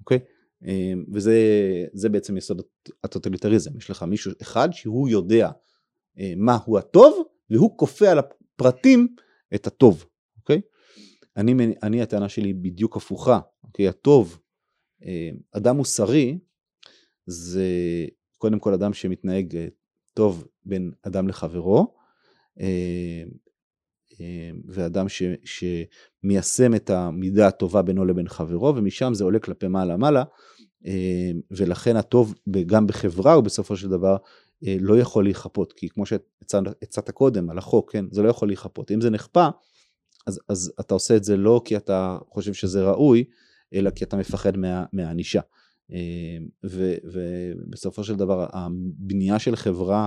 אוקיי? 0.00 0.18
אמ, 0.64 1.04
וזה 1.12 2.08
בעצם 2.08 2.36
יסוד 2.36 2.62
הטוטליטריזם, 3.04 3.76
יש 3.76 3.90
לך 3.90 4.02
מישהו 4.02 4.32
אחד 4.42 4.68
שהוא 4.72 5.08
יודע 5.08 5.50
אה, 6.18 6.32
מה 6.36 6.58
הוא 6.64 6.78
הטוב 6.78 7.22
והוא 7.50 7.78
כופה 7.78 8.08
על 8.08 8.18
הפרטים 8.18 9.08
את 9.54 9.66
הטוב, 9.66 10.04
אוקיי? 10.36 10.60
אני, 11.36 11.54
אני 11.82 12.02
הטענה 12.02 12.28
שלי 12.28 12.52
בדיוק 12.52 12.96
הפוכה, 12.96 13.40
אוקיי? 13.64 13.88
הטוב, 13.88 14.38
אה, 15.04 15.30
אדם 15.52 15.76
מוסרי 15.76 16.38
זה 17.26 17.68
קודם 18.38 18.58
כל 18.58 18.74
אדם 18.74 18.92
שמתנהג 18.92 19.56
אה, 19.56 19.66
טוב 20.14 20.46
בין 20.64 20.92
אדם 21.02 21.28
לחברו, 21.28 21.94
ואדם 24.68 25.08
ש, 25.08 25.22
שמיישם 25.44 26.74
את 26.74 26.90
המידה 26.90 27.46
הטובה 27.46 27.82
בינו 27.82 28.04
לבין 28.04 28.28
חברו, 28.28 28.76
ומשם 28.76 29.14
זה 29.14 29.24
עולה 29.24 29.38
כלפי 29.38 29.68
מעלה 29.68 29.96
מעלה, 29.96 30.24
אמ, 30.84 31.40
ולכן 31.50 31.96
הטוב 31.96 32.34
גם 32.66 32.86
בחברה 32.86 33.32
הוא 33.32 33.44
בסופו 33.44 33.76
של 33.76 33.88
דבר 33.88 34.16
אה, 34.66 34.76
לא 34.80 34.98
יכול 34.98 35.24
להיכפות, 35.24 35.72
כי 35.72 35.88
כמו 35.88 36.06
שהצעת 36.06 37.10
קודם 37.10 37.50
על 37.50 37.58
החוק, 37.58 37.92
כן, 37.92 38.04
זה 38.10 38.22
לא 38.22 38.28
יכול 38.28 38.48
להיכפות. 38.48 38.90
אם 38.90 39.00
זה 39.00 39.10
נכפה, 39.10 39.48
אז, 40.26 40.40
אז 40.48 40.72
אתה 40.80 40.94
עושה 40.94 41.16
את 41.16 41.24
זה 41.24 41.36
לא 41.36 41.62
כי 41.64 41.76
אתה 41.76 42.18
חושב 42.28 42.54
שזה 42.54 42.84
ראוי, 42.84 43.24
אלא 43.74 43.90
כי 43.90 44.04
אתה 44.04 44.16
מפחד 44.16 44.56
מה, 44.56 44.84
מהענישה. 44.92 45.40
אה, 45.92 46.38
ובסופו 46.64 48.04
של 48.04 48.14
דבר 48.14 48.46
הבנייה 48.52 49.38
של 49.38 49.56
חברה 49.56 50.06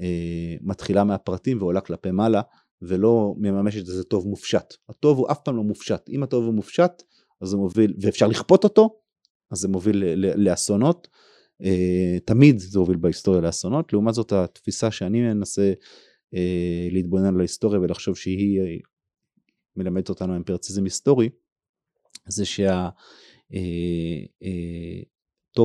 אה, 0.00 0.54
מתחילה 0.60 1.04
מהפרטים 1.04 1.58
ועולה 1.58 1.80
כלפי 1.80 2.10
מעלה, 2.10 2.42
ולא 2.82 3.34
מממשת 3.38 3.88
איזה 3.88 4.04
טוב 4.04 4.26
מופשט. 4.26 4.74
הטוב 4.88 5.18
הוא 5.18 5.30
אף 5.30 5.40
פעם 5.44 5.56
לא 5.56 5.62
מופשט. 5.62 6.08
אם 6.08 6.22
הטוב 6.22 6.44
הוא 6.44 6.54
מופשט, 6.54 7.02
אז 7.40 7.48
זה 7.48 7.56
מוביל, 7.56 7.94
ואפשר 8.00 8.26
לכפות 8.26 8.64
אותו, 8.64 9.00
אז 9.50 9.58
זה 9.58 9.68
מוביל 9.68 10.04
לאסונות. 10.16 11.08
אה, 11.62 12.18
תמיד 12.24 12.58
זה 12.58 12.78
הוביל 12.78 12.96
בהיסטוריה 12.96 13.40
לאסונות. 13.40 13.92
לעומת 13.92 14.14
זאת 14.14 14.32
התפיסה 14.32 14.90
שאני 14.90 15.22
מנסה 15.22 15.72
להתבונן 16.90 17.34
על 17.34 17.38
ההיסטוריה 17.38 17.80
ולחשוב 17.80 18.16
שהיא 18.16 18.60
מלמדת 19.76 20.08
אותנו 20.08 20.36
אמפרציזם 20.36 20.84
היסטורי, 20.84 21.28
זה 22.28 22.44
שהטוב 22.44 22.74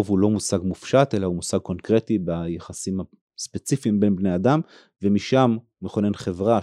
הוא 0.09 0.19
לא 0.19 0.29
מושג 0.29 0.59
מופשט, 0.63 1.13
אלא 1.13 1.25
הוא 1.25 1.35
מושג 1.35 1.57
קונקרטי 1.57 2.19
ביחסים 2.19 2.99
ספציפיים 3.37 3.99
בין 3.99 4.15
בני 4.15 4.35
אדם, 4.35 4.61
ומשם 5.01 5.57
מכונן 5.81 6.13
חברה 6.13 6.59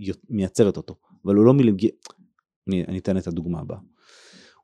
שמייצרת 0.00 0.76
אותו. 0.76 0.96
אבל 1.24 1.34
הוא 1.34 1.44
לא 1.44 1.54
מגיע, 1.54 1.90
אני, 2.68 2.84
אני 2.84 2.98
אתן 2.98 3.18
את 3.18 3.26
הדוגמה 3.26 3.60
הבאה. 3.60 3.78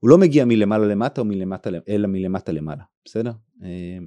הוא 0.00 0.10
לא 0.10 0.18
מגיע 0.18 0.44
מלמעלה 0.44 0.86
למטה 0.86 1.20
או 1.20 1.26
מלמטה, 1.26 1.70
אלא 1.88 2.08
מלמטה 2.08 2.52
למעלה, 2.52 2.82
בסדר? 3.04 3.32
אה, 3.62 3.98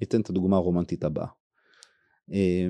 ניתן 0.00 0.20
את 0.20 0.30
הדוגמה 0.30 0.56
הרומנטית 0.56 1.04
הבאה. 1.04 1.26
אה, 2.32 2.68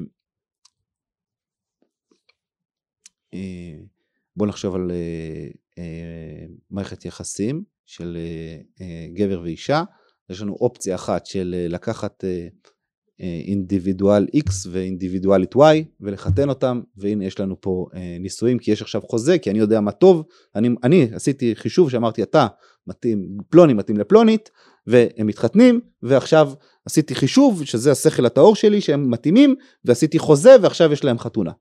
אה, 3.35 3.79
בואו 4.37 4.49
נחשוב 4.49 4.75
על 4.75 4.91
מערכת 6.71 7.05
יחסים 7.05 7.65
של 7.87 8.19
גבר 9.15 9.41
ואישה. 9.45 9.83
יש 10.31 10.43
לנו 10.43 10.53
אופציה 10.53 10.95
אחת 10.95 11.27
של 11.27 11.67
לקחת 11.69 12.25
אינדיבידואל 13.23 14.27
X 14.37 14.51
ואינדיבידואלית 14.71 15.55
Y 15.55 15.59
ולחתן 16.01 16.49
אותם 16.49 16.81
והנה 16.97 17.25
יש 17.25 17.41
לנו 17.41 17.61
פה 17.61 17.87
אה, 17.95 18.17
נישואים 18.21 18.59
כי 18.59 18.71
יש 18.71 18.83
עכשיו 18.83 19.01
חוזה 19.03 19.39
כי 19.39 19.51
אני 19.51 19.59
יודע 19.59 19.81
מה 19.81 19.91
טוב 19.91 20.25
אני, 20.57 20.69
אני 20.85 21.09
עשיתי 21.15 21.55
חישוב 21.55 21.91
שאמרתי 21.91 22.23
אתה 22.23 22.47
מתאים 22.87 23.39
פלוני 23.51 23.73
מתאים 23.73 23.97
לפלונית 23.97 24.51
והם 24.87 25.27
מתחתנים 25.27 25.81
ועכשיו 26.03 26.53
עשיתי 26.87 27.15
חישוב 27.15 27.65
שזה 27.65 27.93
השכל 27.93 28.27
הטהור 28.27 28.57
שלי 28.57 28.81
שהם 28.81 29.11
מתאימים 29.11 29.55
ועשיתי 29.85 30.19
חוזה 30.19 30.57
ועכשיו 30.63 30.93
יש 30.93 31.05
להם 31.05 31.19
חתונה. 31.19 31.53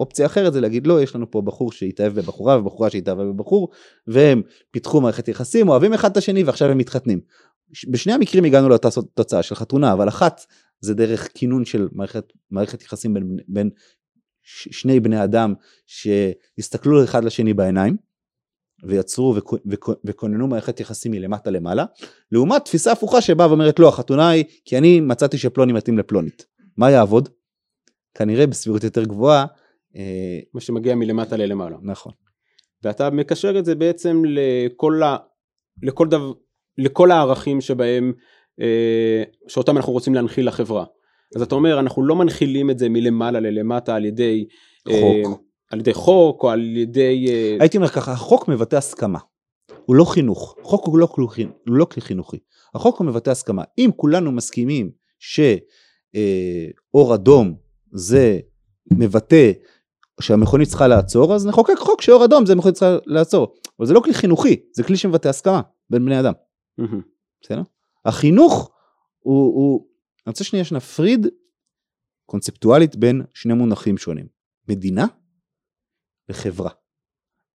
אופציה 0.00 0.26
אחרת 0.26 0.52
זה 0.52 0.60
להגיד 0.60 0.86
לא 0.86 1.02
יש 1.02 1.14
לנו 1.14 1.30
פה 1.30 1.42
בחור 1.42 1.72
שהתאהב 1.72 2.12
בבחורה 2.14 2.58
ובחורה 2.58 2.90
שהתאהבה 2.90 3.24
בבחור 3.24 3.68
והם 4.06 4.42
פיתחו 4.70 5.00
מערכת 5.00 5.28
יחסים 5.28 5.68
אוהבים 5.68 5.92
אחד 5.92 6.10
את 6.10 6.16
השני 6.16 6.42
ועכשיו 6.42 6.70
הם 6.70 6.78
מתחתנים 6.78 7.20
בשני 7.90 8.12
המקרים 8.12 8.44
הגענו 8.44 8.68
לאותה 8.68 8.88
תוצאה 9.14 9.42
של 9.42 9.54
חתונה, 9.54 9.92
אבל 9.92 10.08
אחת 10.08 10.40
זה 10.80 10.94
דרך 10.94 11.28
כינון 11.34 11.64
של 11.64 11.88
מערכת, 11.92 12.32
מערכת 12.50 12.82
יחסים 12.82 13.14
בין, 13.14 13.36
בין 13.48 13.70
שני 14.42 15.00
בני 15.00 15.24
אדם 15.24 15.54
שהסתכלו 15.86 17.04
אחד 17.04 17.24
לשני 17.24 17.54
בעיניים 17.54 17.96
ויצרו 18.84 19.34
וכוננו 20.04 20.46
מערכת 20.46 20.80
יחסים 20.80 21.12
מלמטה 21.12 21.50
למעלה, 21.50 21.84
לעומת 22.32 22.64
תפיסה 22.64 22.92
הפוכה 22.92 23.20
שבאה 23.20 23.48
ואומרת 23.48 23.78
לא, 23.78 23.88
החתונה 23.88 24.28
היא 24.28 24.44
כי 24.64 24.78
אני 24.78 25.00
מצאתי 25.00 25.38
שפלוני 25.38 25.72
מתאים 25.72 25.98
לפלונית. 25.98 26.46
מה 26.76 26.90
יעבוד? 26.90 27.28
כנראה 28.14 28.46
בסבירות 28.46 28.84
יותר 28.84 29.04
גבוהה. 29.04 29.46
אה, 29.96 30.40
מה 30.54 30.60
שמגיע 30.60 30.94
מלמטה 30.94 31.36
ללמעלה. 31.36 31.76
נכון. 31.82 32.12
ואתה 32.82 33.10
מקשר 33.10 33.58
את 33.58 33.64
זה 33.64 33.74
בעצם 33.74 34.22
לכל, 34.24 35.02
ה... 35.02 35.16
לכל 35.82 36.08
דבר, 36.08 36.32
לכל 36.78 37.10
הערכים 37.10 37.60
שבהם, 37.60 38.12
אה, 38.60 39.22
שאותם 39.48 39.76
אנחנו 39.76 39.92
רוצים 39.92 40.14
להנחיל 40.14 40.48
לחברה. 40.48 40.84
אז 41.36 41.42
אתה 41.42 41.54
אומר 41.54 41.80
אנחנו 41.80 42.02
לא 42.02 42.16
מנחילים 42.16 42.70
את 42.70 42.78
זה 42.78 42.88
מלמעלה 42.88 43.40
ללמטה 43.40 43.94
על 43.94 44.04
ידי 44.04 44.46
אה, 44.88 45.22
חוק, 45.24 45.42
על 45.70 45.80
ידי 45.80 45.94
חוק 45.94 46.42
או 46.42 46.50
על 46.50 46.76
ידי... 46.76 47.26
אה, 47.28 47.56
הייתי 47.60 47.76
אומר 47.76 47.88
ככה, 47.88 48.12
החוק 48.12 48.48
מבטא 48.48 48.76
הסכמה, 48.76 49.18
הוא 49.84 49.96
לא 49.96 50.04
חינוך, 50.04 50.56
חוק 50.62 50.86
הוא 50.86 50.98
לא, 50.98 51.08
הוא 51.16 51.28
לא 51.66 51.84
כלי 51.84 52.02
חינוכי, 52.02 52.38
החוק 52.74 52.98
הוא 52.98 53.06
מבטא 53.06 53.30
הסכמה. 53.30 53.62
אם 53.78 53.90
כולנו 53.96 54.32
מסכימים 54.32 54.90
שאור 55.18 57.14
אדום 57.14 57.54
זה 57.92 58.38
מבטא 58.92 59.52
שהמכונית 60.20 60.68
צריכה 60.68 60.88
לעצור, 60.88 61.34
אז 61.34 61.46
נחוקק 61.46 61.78
חוק 61.78 62.02
שאור 62.02 62.24
אדום 62.24 62.46
זה 62.46 62.54
מכונית 62.54 62.74
צריכה 62.74 62.96
לעצור. 63.06 63.54
אבל 63.78 63.86
זה 63.86 63.94
לא 63.94 64.00
כלי 64.00 64.14
חינוכי, 64.14 64.56
זה 64.72 64.82
כלי 64.82 64.96
שמבטא 64.96 65.28
הסכמה 65.28 65.60
בין 65.90 66.04
בני 66.04 66.20
אדם. 66.20 66.32
בסדר? 67.42 67.62
החינוך 68.04 68.70
הוא, 69.18 69.54
הוא, 69.54 69.86
אני 70.26 70.30
רוצה 70.30 70.44
שנייה 70.44 70.64
שנפריד 70.64 71.26
קונספטואלית 72.26 72.96
בין 72.96 73.22
שני 73.34 73.54
מונחים 73.54 73.98
שונים, 73.98 74.26
מדינה 74.68 75.06
וחברה. 76.28 76.70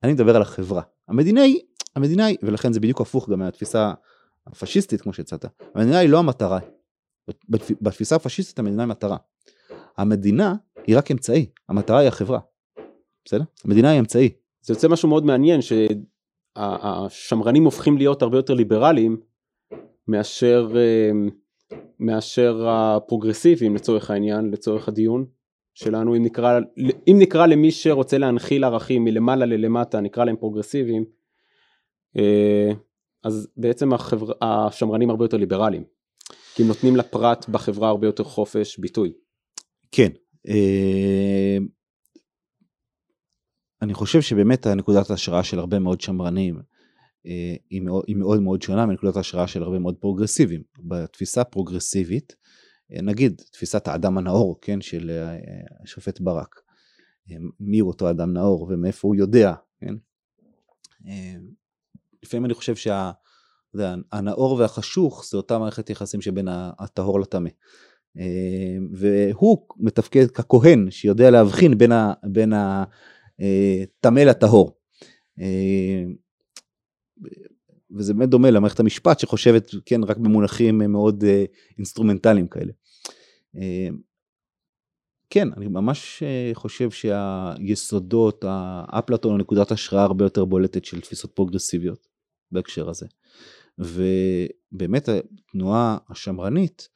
אני 0.02 0.12
מדבר 0.12 0.36
על 0.36 0.42
החברה. 0.42 0.82
המדינה 1.08 1.42
היא, 1.42 1.60
המדינה 1.96 2.26
היא, 2.26 2.36
ולכן 2.42 2.72
זה 2.72 2.80
בדיוק 2.80 3.00
הפוך 3.00 3.30
גם 3.30 3.38
מהתפיסה 3.38 3.92
הפשיסטית 4.46 5.00
כמו 5.00 5.12
שהצעת, 5.12 5.44
המדינה 5.74 5.98
היא 5.98 6.08
לא 6.08 6.18
המטרה. 6.18 6.58
בתפיסה 7.80 8.16
הפשיסטית 8.16 8.58
המדינה 8.58 8.82
היא 8.82 8.88
מטרה. 8.88 9.16
המדינה 9.96 10.54
היא 10.86 10.98
רק 10.98 11.10
אמצעי, 11.10 11.46
המטרה 11.68 11.98
היא 11.98 12.08
החברה. 12.08 12.40
בסדר? 13.24 13.44
המדינה 13.64 13.90
היא 13.90 14.00
אמצעי. 14.00 14.30
זה 14.62 14.72
יוצא 14.72 14.88
משהו 14.88 15.08
מאוד 15.08 15.24
מעניין, 15.24 15.60
השמרנים 16.56 17.64
הופכים 17.64 17.98
להיות 17.98 18.22
הרבה 18.22 18.38
יותר 18.38 18.54
ליברליים 18.54 19.16
מאשר, 20.08 20.72
אה, 20.76 21.10
מאשר 22.00 22.68
הפרוגרסיביים 22.68 23.74
לצורך 23.74 24.10
העניין, 24.10 24.50
לצורך 24.50 24.88
הדיון 24.88 25.26
שלנו, 25.74 26.16
אם 26.16 26.22
נקרא, 26.24 26.60
אם 27.08 27.16
נקרא 27.18 27.46
למי 27.46 27.70
שרוצה 27.70 28.18
להנחיל 28.18 28.64
ערכים 28.64 29.04
מלמעלה 29.04 29.46
ללמטה, 29.46 30.00
נקרא 30.00 30.24
להם 30.24 30.36
פרוגרסיביים, 30.36 31.04
אה, 32.16 32.72
אז 33.24 33.48
בעצם 33.56 33.92
החבר... 33.92 34.32
השמרנים 34.40 35.10
הרבה 35.10 35.24
יותר 35.24 35.36
ליברליים, 35.36 35.84
כי 36.54 36.62
הם 36.62 36.68
נותנים 36.68 36.96
לפרט 36.96 37.48
בחברה 37.48 37.88
הרבה 37.88 38.06
יותר 38.06 38.24
חופש 38.24 38.78
ביטוי. 38.78 39.12
כן, 39.92 40.08
אה, 40.48 41.58
אני 43.82 43.94
חושב 43.94 44.20
שבאמת 44.20 44.66
הנקודת 44.66 45.10
ההשראה 45.10 45.44
של 45.44 45.58
הרבה 45.58 45.78
מאוד 45.78 46.00
שמרנים 46.00 46.60
אה, 47.26 47.54
היא 47.70 47.82
מאוד, 47.82 48.04
היא 48.06 48.16
מאוד 48.16 48.42
מאוד 48.42 48.62
שונה 48.62 48.86
מנקודת 48.86 49.16
ההשראה 49.16 49.46
של 49.46 49.62
הרבה 49.62 49.78
מאוד 49.78 49.96
פרוגרסיביים. 50.00 50.62
בתפיסה 50.78 51.44
פרוגרסיבית, 51.44 52.36
אה, 52.92 53.02
נגיד 53.02 53.42
תפיסת 53.52 53.88
האדם 53.88 54.18
הנאור, 54.18 54.58
כן, 54.60 54.80
של 54.80 55.10
אה, 55.10 55.36
השופט 55.82 56.20
ברק, 56.20 56.60
מי 57.60 57.78
הוא 57.78 57.88
אותו 57.88 58.10
אדם 58.10 58.32
נאור 58.32 58.66
ומאיפה 58.70 59.08
הוא 59.08 59.14
יודע, 59.14 59.54
כן? 59.80 59.94
לפעמים 62.22 62.44
אני 62.44 62.54
חושב 62.54 62.74
שהנאור 62.76 64.52
והחשוך 64.52 65.24
זה 65.30 65.36
אותה 65.36 65.58
מערכת 65.58 65.90
יחסים 65.90 66.20
שבין 66.20 66.48
הטהור 66.78 67.20
לטמא. 67.20 67.50
והוא 68.92 69.66
מתפקד 69.76 70.30
ככהן 70.30 70.90
שיודע 70.90 71.30
להבחין 71.30 71.78
בין, 71.78 71.92
ה, 71.92 72.12
בין 72.22 72.52
הטמא 73.82 74.20
לטהור. 74.20 74.76
וזה 77.90 78.14
באמת 78.14 78.28
דומה 78.28 78.50
למערכת 78.50 78.80
המשפט 78.80 79.18
שחושבת 79.18 79.70
כן 79.86 80.04
רק 80.04 80.16
במונחים 80.16 80.78
מאוד 80.78 81.24
אינסטרומנטליים 81.78 82.48
כאלה. 82.48 82.72
כן, 85.30 85.48
אני 85.56 85.68
ממש 85.68 86.22
חושב 86.54 86.90
שהיסודות, 86.90 88.44
אפלטון 88.88 89.30
הוא 89.32 89.38
נקודת 89.38 89.72
השראה 89.72 90.02
הרבה 90.02 90.24
יותר 90.24 90.44
בולטת 90.44 90.84
של 90.84 91.00
תפיסות 91.00 91.32
פרוגרסיביות 91.32 92.08
בהקשר 92.52 92.90
הזה. 92.90 93.06
ובאמת 93.78 95.08
התנועה 95.08 95.98
השמרנית 96.08 96.88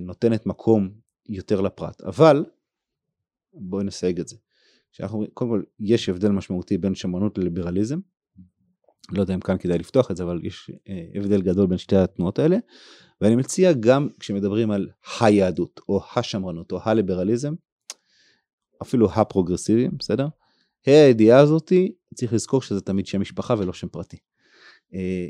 נותנת 0.00 0.46
מקום 0.46 0.90
יותר 1.28 1.60
לפרט, 1.60 2.00
אבל 2.00 2.44
בואי 3.52 3.84
נסייג 3.84 4.20
את 4.20 4.28
זה. 4.28 4.36
שאנחנו, 4.92 5.24
קודם 5.34 5.50
כל, 5.50 5.62
יש 5.80 6.08
הבדל 6.08 6.28
משמעותי 6.28 6.78
בין 6.78 6.94
שמרנות 6.94 7.38
לליברליזם. 7.38 7.98
לא 9.12 9.20
יודע 9.20 9.34
אם 9.34 9.40
כאן 9.40 9.58
כדאי 9.58 9.78
לפתוח 9.78 10.10
את 10.10 10.16
זה, 10.16 10.22
אבל 10.22 10.40
יש 10.42 10.70
אה, 10.88 11.04
הבדל 11.14 11.42
גדול 11.42 11.66
בין 11.66 11.78
שתי 11.78 11.96
התנועות 11.96 12.38
האלה. 12.38 12.56
ואני 13.20 13.36
מציע 13.36 13.72
גם 13.72 14.08
כשמדברים 14.20 14.70
על 14.70 14.88
היהדות, 15.20 15.80
או 15.88 16.00
השמרנות, 16.16 16.72
או 16.72 16.78
הליברליזם, 16.82 17.54
אפילו 18.82 19.12
הפרוגרסיביים, 19.12 19.90
בסדר? 19.98 20.28
הידיעה 20.86 21.40
הזאתי, 21.40 21.92
צריך 22.14 22.32
לזכור 22.32 22.62
שזה 22.62 22.80
תמיד 22.80 23.06
שם 23.06 23.20
משפחה 23.20 23.54
ולא 23.58 23.72
שם 23.72 23.88
פרטי. 23.88 24.16
אה, 24.94 25.28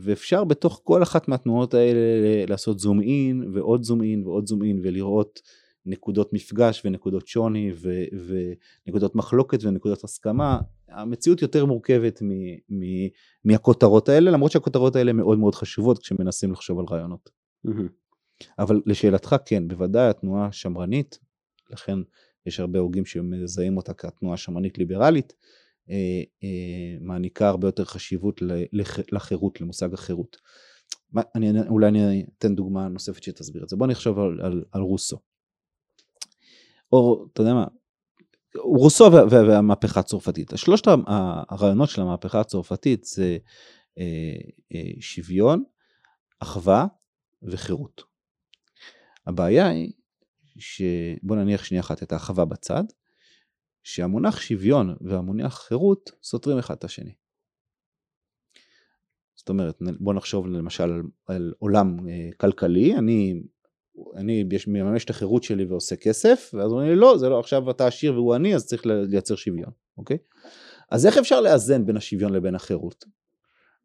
ואפשר 0.00 0.44
בתוך 0.44 0.80
כל 0.84 1.02
אחת 1.02 1.28
מהתנועות 1.28 1.74
האלה 1.74 2.00
לעשות 2.48 2.78
זום 2.78 3.00
אין 3.00 3.44
ועוד 3.54 3.82
זום 3.82 4.02
אין 4.02 4.26
ועוד 4.26 4.46
זום 4.46 4.62
אין 4.62 4.80
ולראות 4.82 5.40
נקודות 5.86 6.32
מפגש 6.32 6.82
ונקודות 6.84 7.28
שוני 7.28 7.72
ו- 7.74 8.04
ונקודות 8.86 9.14
מחלוקת 9.14 9.64
ונקודות 9.64 10.04
הסכמה. 10.04 10.60
המציאות 10.88 11.42
יותר 11.42 11.66
מורכבת 11.66 12.22
מ- 12.22 12.54
מ- 12.54 13.08
מהכותרות 13.44 14.08
האלה, 14.08 14.30
למרות 14.30 14.52
שהכותרות 14.52 14.96
האלה 14.96 15.12
מאוד 15.12 15.38
מאוד 15.38 15.54
חשובות 15.54 15.98
כשמנסים 15.98 16.52
לחשוב 16.52 16.78
על 16.78 16.84
רעיונות. 16.90 17.30
אבל 18.58 18.82
לשאלתך, 18.86 19.36
כן, 19.46 19.68
בוודאי 19.68 20.08
התנועה 20.08 20.52
שמרנית, 20.52 21.18
לכן 21.70 21.98
יש 22.46 22.60
הרבה 22.60 22.78
הוגים 22.78 23.04
שמזהים 23.04 23.76
אותה 23.76 23.94
כתנועה 23.94 24.36
שמרנית 24.36 24.78
ליברלית, 24.78 25.32
אה, 25.90 26.22
אה, 26.44 26.98
מעניקה 27.00 27.48
הרבה 27.48 27.68
יותר 27.68 27.84
חשיבות 27.84 28.40
לחירות, 29.12 29.60
למושג 29.60 29.94
החירות. 29.94 30.36
אני, 31.34 31.68
אולי 31.68 31.88
אני 31.88 32.26
אתן 32.38 32.54
דוגמה 32.54 32.88
נוספת 32.88 33.22
שתסביר 33.22 33.64
את 33.64 33.68
זה. 33.68 33.76
בוא 33.76 33.86
נחשוב 33.86 34.18
על, 34.18 34.40
על, 34.40 34.64
על 34.72 34.80
רוסו. 34.80 35.18
או 36.94 37.26
אתה 37.32 37.42
יודע 37.42 37.54
מה, 37.54 37.66
רוסו 38.56 39.04
והמהפכה 39.30 40.00
הצרפתית. 40.00 40.52
שלושת 40.56 40.84
הרעיונות 41.48 41.88
של 41.88 42.02
המהפכה 42.02 42.40
הצרפתית 42.40 43.04
זה 43.04 43.38
אה, 43.98 44.34
אה, 44.74 44.90
שוויון, 45.00 45.64
אחווה 46.38 46.86
וחירות. 47.42 48.02
הבעיה 49.26 49.68
היא 49.68 49.92
שבוא 50.58 51.36
נניח 51.36 51.64
שנייה 51.64 51.80
אחת 51.80 52.02
את 52.02 52.12
האחווה 52.12 52.44
בצד, 52.44 52.84
שהמונח 53.82 54.40
שוויון 54.40 54.96
והמונח 55.00 55.58
חירות 55.58 56.10
סותרים 56.22 56.58
אחד 56.58 56.74
את 56.74 56.84
השני. 56.84 57.14
זאת 59.34 59.48
אומרת, 59.48 59.78
בוא 60.00 60.14
נחשוב 60.14 60.46
למשל 60.46 60.82
על, 60.82 61.02
על 61.26 61.52
עולם 61.58 62.08
אה, 62.08 62.30
כלכלי, 62.36 62.96
אני 62.96 63.42
אני 64.16 64.44
מממש 64.66 65.04
את 65.04 65.10
החירות 65.10 65.42
שלי 65.42 65.64
ועושה 65.64 65.96
כסף, 65.96 66.50
ואז 66.54 66.70
אומרים 66.70 66.88
לי 66.88 66.96
לא, 66.96 67.18
זה 67.18 67.28
לא, 67.28 67.40
עכשיו 67.40 67.70
אתה 67.70 67.86
עשיר 67.86 68.14
והוא 68.14 68.34
עני, 68.34 68.54
אז 68.54 68.66
צריך 68.66 68.86
לייצר 68.86 69.34
שוויון, 69.34 69.70
אוקיי? 69.98 70.18
אז 70.90 71.06
איך 71.06 71.18
אפשר 71.18 71.40
לאזן 71.40 71.86
בין 71.86 71.96
השוויון 71.96 72.32
לבין 72.32 72.54
החירות? 72.54 73.04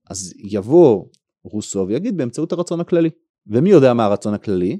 אז 0.09 0.33
יבוא 0.37 1.05
רוסו 1.43 1.87
ויגיד 1.87 2.17
באמצעות 2.17 2.51
הרצון 2.51 2.79
הכללי. 2.79 3.09
ומי 3.47 3.69
יודע 3.69 3.93
מה 3.93 4.05
הרצון 4.05 4.33
הכללי? 4.33 4.79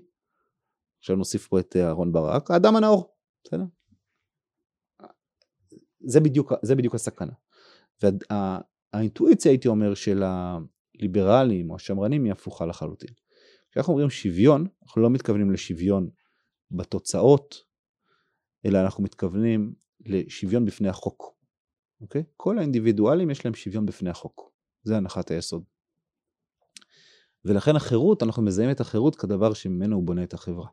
עכשיו 1.00 1.16
נוסיף 1.16 1.48
פה 1.48 1.60
את 1.60 1.76
אהרון 1.76 2.12
ברק, 2.12 2.52
האדם 2.52 2.76
הנאור, 2.76 3.16
בסדר? 3.44 3.64
זה 6.00 6.20
בדיוק, 6.20 6.54
זה 6.62 6.76
בדיוק 6.76 6.96
הסכנה. 6.96 7.32
והאינטואיציה, 8.02 9.52
הייתי 9.52 9.68
אומר, 9.68 9.94
של 9.94 10.24
הליברלים 10.24 11.70
או 11.70 11.76
השמרנים 11.76 12.24
היא 12.24 12.32
הפוכה 12.32 12.66
לחלוטין. 12.66 13.10
כשאנחנו 13.72 13.94
אומרים 13.94 14.10
שוויון, 14.10 14.68
אנחנו 14.84 15.02
לא 15.02 15.10
מתכוונים 15.10 15.52
לשוויון 15.52 16.10
בתוצאות, 16.72 17.64
אלא 18.66 18.82
אנחנו 18.82 19.04
מתכוונים 19.04 19.74
לשוויון 20.06 20.66
בפני 20.66 20.90
החוק. 20.90 21.36
אוקיי? 22.02 22.24
כל 22.38 22.58
האינדיבידואלים 22.58 23.30
יש 23.30 23.46
להם 23.46 23.54
שוויון 23.54 23.86
בפני 23.86 24.10
החוק. 24.10 24.52
זה 24.84 24.98
הנחת 24.98 25.32
היסוד. 25.32 25.64
ולכן 27.46 27.76
החירות, 27.76 28.24
אנחנו 28.24 28.44
מזהים 28.44 28.72
את 28.72 28.80
החירות 28.80 29.16
כדבר 29.16 29.54
שממנו 29.54 29.96
הוא 29.96 30.04
בונה 30.04 30.24
את 30.24 30.34
החברה. 30.34 30.68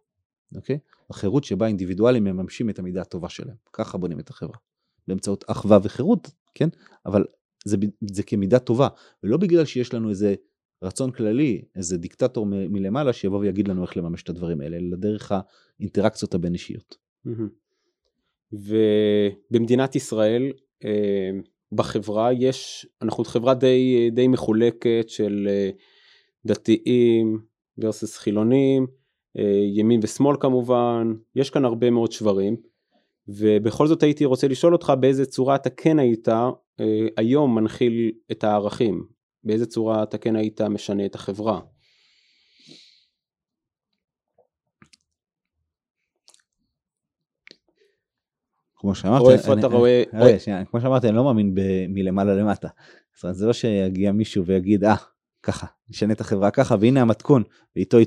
אוקיי? 0.56 0.78
החירות 1.10 1.44
שבה 1.44 1.66
אינדיבידואלים 1.66 2.24
מממשים 2.24 2.70
את 2.70 2.78
המידה 2.78 3.02
הטובה 3.02 3.28
שלהם. 3.28 3.56
ככה 3.72 3.98
בונים 3.98 4.20
את 4.20 4.30
החברה. 4.30 4.56
באמצעות 5.08 5.44
אחווה 5.46 5.78
וחירות, 5.82 6.30
כן? 6.54 6.68
אבל 7.06 7.24
זה, 7.64 7.76
זה 8.12 8.22
כמידה 8.22 8.58
טובה, 8.58 8.88
ולא 9.22 9.36
בגלל 9.36 9.64
שיש 9.64 9.94
לנו 9.94 10.10
איזה 10.10 10.34
רצון 10.86 11.10
כללי, 11.10 11.62
איזה 11.76 11.98
דיקטטור 11.98 12.46
מ- 12.46 12.72
מלמעלה 12.72 13.12
שיבוא 13.12 13.38
ויגיד 13.38 13.68
לנו 13.68 13.82
איך 13.82 13.96
לממש 13.96 14.22
את 14.22 14.28
הדברים 14.28 14.60
האלה, 14.60 14.76
אלא 14.76 14.96
דרך 14.96 15.32
האינטראקציות 15.80 16.34
הבין 16.34 16.52
אישיות. 16.52 16.96
ובמדינת 18.52 19.96
ישראל, 19.96 20.52
אה, 20.84 21.30
בחברה 21.72 22.32
יש, 22.32 22.86
אנחנו 23.02 23.24
חברה 23.24 23.54
די, 23.54 24.10
די 24.12 24.28
מחולקת 24.28 25.04
של 25.08 25.48
אה, 25.50 25.70
דתיים 26.46 27.38
versus 27.80 28.18
חילונים, 28.18 28.86
אה, 29.38 29.62
ימין 29.74 30.00
ושמאל 30.02 30.36
כמובן, 30.40 31.14
יש 31.36 31.50
כאן 31.50 31.64
הרבה 31.64 31.90
מאוד 31.90 32.12
שברים, 32.12 32.56
ובכל 33.28 33.86
זאת 33.86 34.02
הייתי 34.02 34.24
רוצה 34.24 34.48
לשאול 34.48 34.72
אותך 34.72 34.92
באיזה 35.00 35.26
צורה 35.26 35.54
אתה 35.54 35.70
כן 35.70 35.98
היית 35.98 36.28
היום 37.16 37.54
מנחיל 37.54 38.12
את 38.30 38.44
הערכים, 38.44 39.06
באיזה 39.46 39.66
צורה 39.66 40.02
אתה 40.02 40.18
כן 40.18 40.36
היית 40.36 40.60
משנה 40.60 41.06
את 41.06 41.14
החברה? 41.14 41.60
כמו 48.76 48.94
שאמרתי, 48.94 49.24
או 49.24 49.30
איפה 49.30 49.52
אתה 49.58 49.66
רואה... 49.66 50.02
רגע, 50.12 50.38
שנייה, 50.38 50.64
כמו 50.64 50.80
שאמרתי, 50.80 51.08
אני 51.08 51.16
לא 51.16 51.24
מאמין 51.24 51.54
מלמעלה 51.88 52.34
למטה. 52.34 52.68
זאת 53.14 53.24
אומרת, 53.24 53.36
זה 53.36 53.46
לא 53.46 53.52
שיגיע 53.52 54.12
מישהו 54.12 54.46
ויגיד, 54.46 54.84
אה, 54.84 54.94
ככה, 55.42 55.66
נשנה 55.90 56.12
את 56.12 56.20
החברה 56.20 56.50
ככה, 56.50 56.76
והנה 56.80 57.00
המתכון, 57.02 57.42
ואיתו 57.76 57.98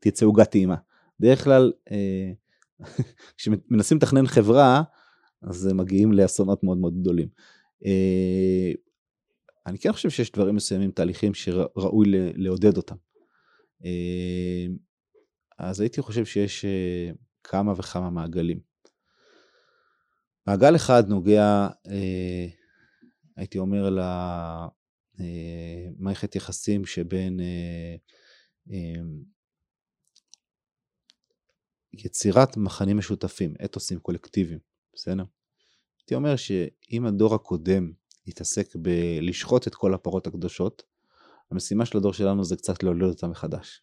תצא 0.00 0.26
עוגת 0.26 0.50
טעימה. 0.50 0.76
בדרך 1.20 1.44
כלל, 1.44 1.72
אה, 1.90 2.32
כשמנסים 3.36 3.96
לתכנן 3.96 4.26
חברה, 4.26 4.82
אז 5.42 5.72
מגיעים 5.74 6.12
לאסונות 6.12 6.64
מאוד 6.64 6.78
מאוד 6.78 7.00
גדולים. 7.00 7.28
אני 9.66 9.78
כן 9.78 9.92
חושב 9.92 10.10
שיש 10.10 10.32
דברים 10.32 10.54
מסוימים, 10.56 10.90
תהליכים 10.90 11.34
שראוי 11.34 12.06
לעודד 12.34 12.76
אותם. 12.76 12.96
אה, 13.84 14.66
אז 15.58 15.80
הייתי 15.80 16.02
חושב 16.02 16.24
שיש 16.24 16.64
אה, 16.64 17.10
כמה 17.44 17.72
וכמה 17.72 18.10
מעגלים. 18.10 18.60
מעגל 20.46 20.76
אחד 20.76 21.08
נוגע, 21.08 21.68
אה, 21.86 22.46
הייתי 23.36 23.58
אומר, 23.58 23.96
למערכת 25.18 26.36
יחסים 26.36 26.84
שבין 26.84 27.40
יצירת 31.92 32.56
מכנים 32.56 32.98
משותפים, 32.98 33.54
אתוסים 33.64 33.98
קולקטיביים, 33.98 34.58
בסדר? 34.94 35.24
הייתי 35.98 36.14
אומר 36.14 36.36
שאם 36.36 37.06
הדור 37.06 37.34
הקודם 37.34 37.92
להתעסק 38.26 38.76
בלשחוט 38.76 39.66
את 39.66 39.74
כל 39.74 39.94
הפרות 39.94 40.26
הקדושות. 40.26 40.82
המשימה 41.50 41.86
של 41.86 41.98
הדור 41.98 42.12
שלנו 42.12 42.44
זה 42.44 42.56
קצת 42.56 42.82
לעודד 42.82 43.02
אותם 43.02 43.30
מחדש, 43.30 43.82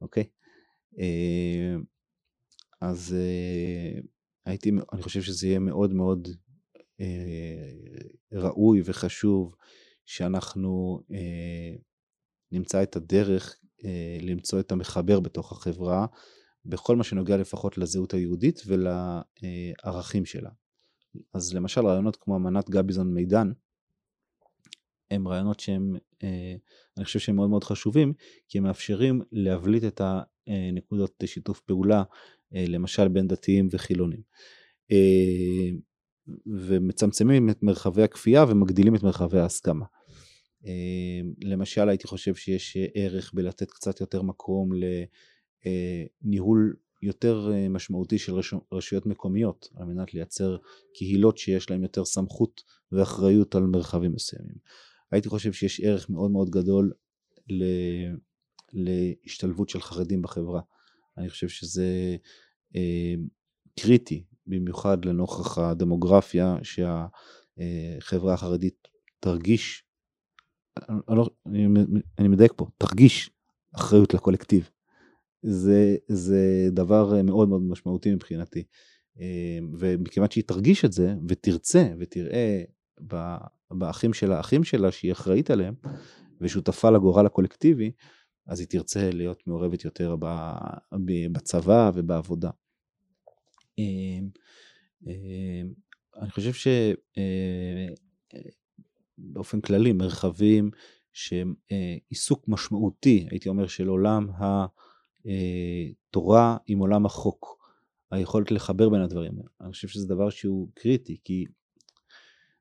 אוקיי? 0.00 0.24
אה, 0.98 1.76
אז 2.80 3.16
אה, 3.18 4.00
הייתי, 4.46 4.70
אני 4.92 5.02
חושב 5.02 5.22
שזה 5.22 5.46
יהיה 5.46 5.58
מאוד 5.58 5.92
מאוד 5.92 6.28
אה, 7.00 7.06
ראוי 8.32 8.82
וחשוב 8.84 9.54
שאנחנו 10.06 11.00
נמצא 12.52 12.82
את 12.82 12.96
הדרך 12.96 13.56
למצוא 14.20 14.60
את 14.60 14.72
המחבר 14.72 15.20
בתוך 15.20 15.52
החברה, 15.52 16.06
בכל 16.64 16.96
מה 16.96 17.04
שנוגע 17.04 17.36
לפחות 17.36 17.78
לזהות 17.78 18.14
היהודית 18.14 18.62
ולערכים 18.66 20.24
שלה. 20.24 20.50
אז 21.34 21.54
למשל 21.54 21.86
רעיונות 21.86 22.16
כמו 22.16 22.36
אמנת 22.36 22.70
גביזון 22.70 23.14
מידן, 23.14 23.52
הם 25.10 25.28
רעיונות 25.28 25.60
שהם, 25.60 25.96
אה, 26.22 26.54
אני 26.96 27.04
חושב 27.04 27.18
שהם 27.18 27.36
מאוד 27.36 27.50
מאוד 27.50 27.64
חשובים, 27.64 28.12
כי 28.48 28.58
הם 28.58 28.64
מאפשרים 28.64 29.22
להבליט 29.32 29.84
את 29.84 30.00
הנקודות 30.46 31.24
שיתוף 31.26 31.60
פעולה, 31.60 32.02
אה, 32.54 32.64
למשל 32.68 33.08
בין 33.08 33.28
דתיים 33.28 33.68
וחילונים. 33.70 34.20
אה, 34.92 35.70
ומצמצמים 36.46 37.50
את 37.50 37.62
מרחבי 37.62 38.02
הכפייה 38.02 38.44
ומגדילים 38.48 38.94
את 38.94 39.02
מרחבי 39.02 39.38
ההסכמה. 39.38 39.84
למשל 41.42 41.88
הייתי 41.88 42.06
חושב 42.06 42.34
שיש 42.34 42.76
ערך 42.94 43.34
בלתת 43.34 43.70
קצת 43.70 44.00
יותר 44.00 44.22
מקום 44.22 44.70
לניהול 45.64 46.74
יותר 47.04 47.50
אה, 47.52 47.68
משמעותי 47.68 48.18
של 48.18 48.32
רשויות 48.72 49.06
מקומיות 49.06 49.68
על 49.76 49.86
מנת 49.86 50.14
לייצר 50.14 50.56
קהילות 50.94 51.38
שיש 51.38 51.70
להן 51.70 51.82
יותר 51.82 52.04
סמכות 52.04 52.62
ואחריות 52.92 53.54
על 53.54 53.62
מרחבים 53.62 54.12
מסוימים. 54.12 54.56
הייתי 55.12 55.28
חושב 55.28 55.52
שיש 55.52 55.80
ערך 55.80 56.10
מאוד 56.10 56.30
מאוד 56.30 56.50
גדול 56.50 56.92
ל... 57.50 57.64
להשתלבות 58.72 59.68
של 59.68 59.80
חרדים 59.80 60.22
בחברה. 60.22 60.60
אני 61.18 61.28
חושב 61.28 61.48
שזה 61.48 62.16
אה, 62.76 63.14
קריטי, 63.80 64.24
במיוחד 64.46 65.04
לנוכח 65.04 65.58
הדמוגרפיה 65.58 66.56
שהחברה 66.62 68.34
החרדית 68.34 68.88
תרגיש, 69.20 69.84
אני, 70.88 71.16
לא, 71.16 71.30
אני 72.18 72.28
מדייק 72.28 72.52
פה, 72.56 72.66
תרגיש 72.78 73.30
אחריות 73.74 74.14
לקולקטיב. 74.14 74.70
זה, 75.46 75.96
זה 76.08 76.68
דבר 76.72 77.22
מאוד 77.22 77.48
מאוד 77.48 77.62
משמעותי 77.62 78.14
מבחינתי. 78.14 78.64
אמ, 79.18 79.72
ומכיוון 79.78 80.30
שהיא 80.30 80.44
תרגיש 80.44 80.84
את 80.84 80.92
זה 80.92 81.14
ותרצה 81.28 81.92
ותראה 81.98 82.62
באחים 83.70 84.12
של 84.12 84.32
האחים 84.32 84.64
שלה 84.64 84.92
שהיא 84.92 85.12
אחראית 85.12 85.50
עליהם, 85.50 85.74
ושותפה 86.40 86.90
לגורל 86.90 87.26
הקולקטיבי, 87.26 87.92
אז 88.46 88.60
היא 88.60 88.68
תרצה 88.68 89.10
להיות 89.10 89.46
מעורבת 89.46 89.84
יותר 89.84 90.16
בצבא 91.32 91.90
ובעבודה. 91.94 92.50
אמ, 93.78 94.28
אמ, 95.06 95.72
אני 96.16 96.30
חושב 96.30 96.70
שבאופן 99.18 99.58
אה, 99.58 99.62
כללי 99.62 99.92
מרחבים 99.92 100.70
שהם 101.12 101.54
אה, 101.72 101.96
עיסוק 102.08 102.44
משמעותי, 102.48 103.26
הייתי 103.30 103.48
אומר, 103.48 103.66
של 103.66 103.88
עולם 103.88 104.28
התורה 104.30 104.83
אה, 105.26 106.56
עם 106.66 106.78
עולם 106.78 107.06
החוק, 107.06 107.64
היכולת 108.10 108.50
לחבר 108.50 108.88
בין 108.88 109.00
הדברים. 109.00 109.32
אני 109.60 109.72
חושב 109.72 109.88
שזה 109.88 110.08
דבר 110.08 110.30
שהוא 110.30 110.68
קריטי, 110.74 111.16
כי 111.24 111.44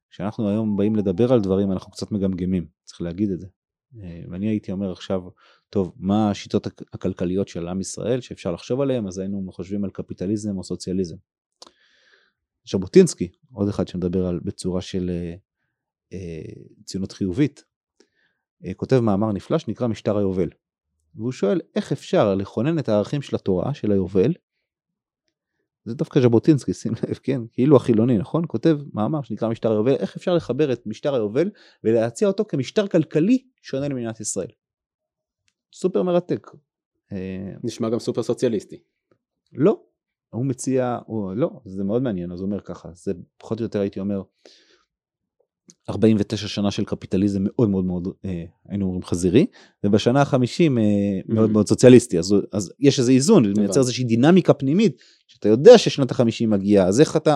כשאנחנו 0.09 0.49
היום 0.49 0.77
באים 0.77 0.95
לדבר 0.95 1.33
על 1.33 1.41
דברים 1.41 1.71
אנחנו 1.71 1.91
קצת 1.91 2.11
מגמגמים, 2.11 2.67
צריך 2.83 3.01
להגיד 3.01 3.31
את 3.31 3.39
זה. 3.39 3.47
ואני 4.29 4.47
הייתי 4.47 4.71
אומר 4.71 4.91
עכשיו, 4.91 5.21
טוב, 5.69 5.93
מה 5.97 6.31
השיטות 6.31 6.67
הכלכליות 6.93 7.47
של 7.47 7.67
עם 7.67 7.81
ישראל 7.81 8.21
שאפשר 8.21 8.51
לחשוב 8.51 8.81
עליהן, 8.81 9.07
אז 9.07 9.17
היינו 9.17 9.51
חושבים 9.51 9.83
על 9.83 9.89
קפיטליזם 9.89 10.57
או 10.57 10.63
סוציאליזם. 10.63 11.15
ז'בוטינסקי, 12.65 13.31
עוד 13.53 13.69
אחד 13.69 13.87
שמדבר 13.87 14.25
על, 14.25 14.39
בצורה 14.43 14.81
של 14.81 15.09
אה, 15.09 15.35
אה, 16.13 16.63
ציונות 16.85 17.11
חיובית, 17.11 17.63
אה, 18.65 18.73
כותב 18.73 18.99
מאמר 18.99 19.31
נפלא 19.31 19.57
שנקרא 19.57 19.87
משטר 19.87 20.17
היובל. 20.17 20.49
והוא 21.15 21.31
שואל 21.31 21.61
איך 21.75 21.91
אפשר 21.91 22.35
לכונן 22.35 22.79
את 22.79 22.89
הערכים 22.89 23.21
של 23.21 23.35
התורה, 23.35 23.73
של 23.73 23.91
היובל, 23.91 24.33
זה 25.85 25.95
דווקא 25.95 26.19
ז'בוטינסקי, 26.19 26.73
שים 26.73 26.91
לב, 26.93 27.13
כן, 27.23 27.41
כאילו 27.51 27.75
החילוני, 27.75 28.17
נכון? 28.17 28.43
כותב 28.47 28.77
מאמר 28.93 29.21
שנקרא 29.21 29.49
משטר 29.49 29.71
היובל, 29.71 29.95
איך 29.95 30.15
אפשר 30.15 30.35
לחבר 30.35 30.73
את 30.73 30.87
משטר 30.87 31.15
היובל 31.15 31.49
ולהציע 31.83 32.27
אותו 32.27 32.45
כמשטר 32.45 32.87
כלכלי 32.87 33.43
שונה 33.61 33.87
למדינת 33.87 34.19
ישראל. 34.19 34.47
סופר 35.73 36.03
מרתק. 36.03 36.47
אה, 37.11 37.53
נשמע 37.63 37.89
גם 37.89 37.99
סופר 37.99 38.23
סוציאליסטי. 38.23 38.83
לא, 39.53 39.83
הוא 40.29 40.45
מציע, 40.45 40.99
הוא, 41.05 41.33
לא, 41.33 41.49
זה 41.65 41.83
מאוד 41.83 42.01
מעניין, 42.01 42.31
אז 42.31 42.39
הוא 42.39 42.45
אומר 42.45 42.61
ככה, 42.61 42.89
זה 42.93 43.13
פחות 43.37 43.59
או 43.59 43.63
יותר 43.63 43.79
הייתי 43.79 43.99
אומר 43.99 44.21
49 45.89 46.47
שנה 46.47 46.71
של 46.71 46.85
קפיטליזם 46.85 47.39
מאוד 47.43 47.69
מאוד 47.69 47.85
מאוד, 47.85 48.07
אה, 48.25 48.43
היינו 48.69 48.85
אומרים 48.85 49.03
חזירי, 49.03 49.45
ובשנה 49.83 50.21
החמישים 50.21 50.77
אה, 50.77 50.83
מאוד 51.27 51.49
מאוד 51.49 51.67
סוציאליסטי, 51.67 52.19
אז, 52.19 52.35
אז 52.51 52.73
יש 52.79 52.99
איזה 52.99 53.11
איזון, 53.11 53.55
זה 53.55 53.61
מייצר 53.61 53.79
איזושהי 53.79 54.03
דינמיקה 54.03 54.53
פנימית, 54.53 55.01
שאתה 55.27 55.49
יודע 55.49 55.77
ששנת 55.77 56.11
החמישים 56.11 56.49
מגיעה, 56.49 56.87
אז 56.87 56.99
איך 56.99 57.17
אתה, 57.17 57.35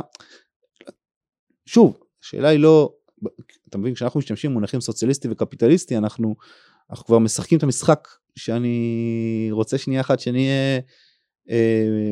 שוב, 1.65 1.97
השאלה 2.23 2.49
היא 2.49 2.59
לא, 2.59 2.93
אתה 3.69 3.77
מבין, 3.77 3.93
כשאנחנו 3.93 4.17
משתמשים 4.17 4.51
במונחים 4.51 4.81
סוציאליסטי 4.81 5.27
וקפיטליסטי, 5.31 5.97
אנחנו, 5.97 6.35
אנחנו 6.89 7.05
כבר 7.05 7.19
משחקים 7.19 7.57
את 7.57 7.63
המשחק 7.63 8.07
שאני 8.35 9.47
רוצה 9.51 9.77
שנייה 9.77 10.01
אחת 10.01 10.19
שנהיה 10.19 10.79
אה, 11.49 12.11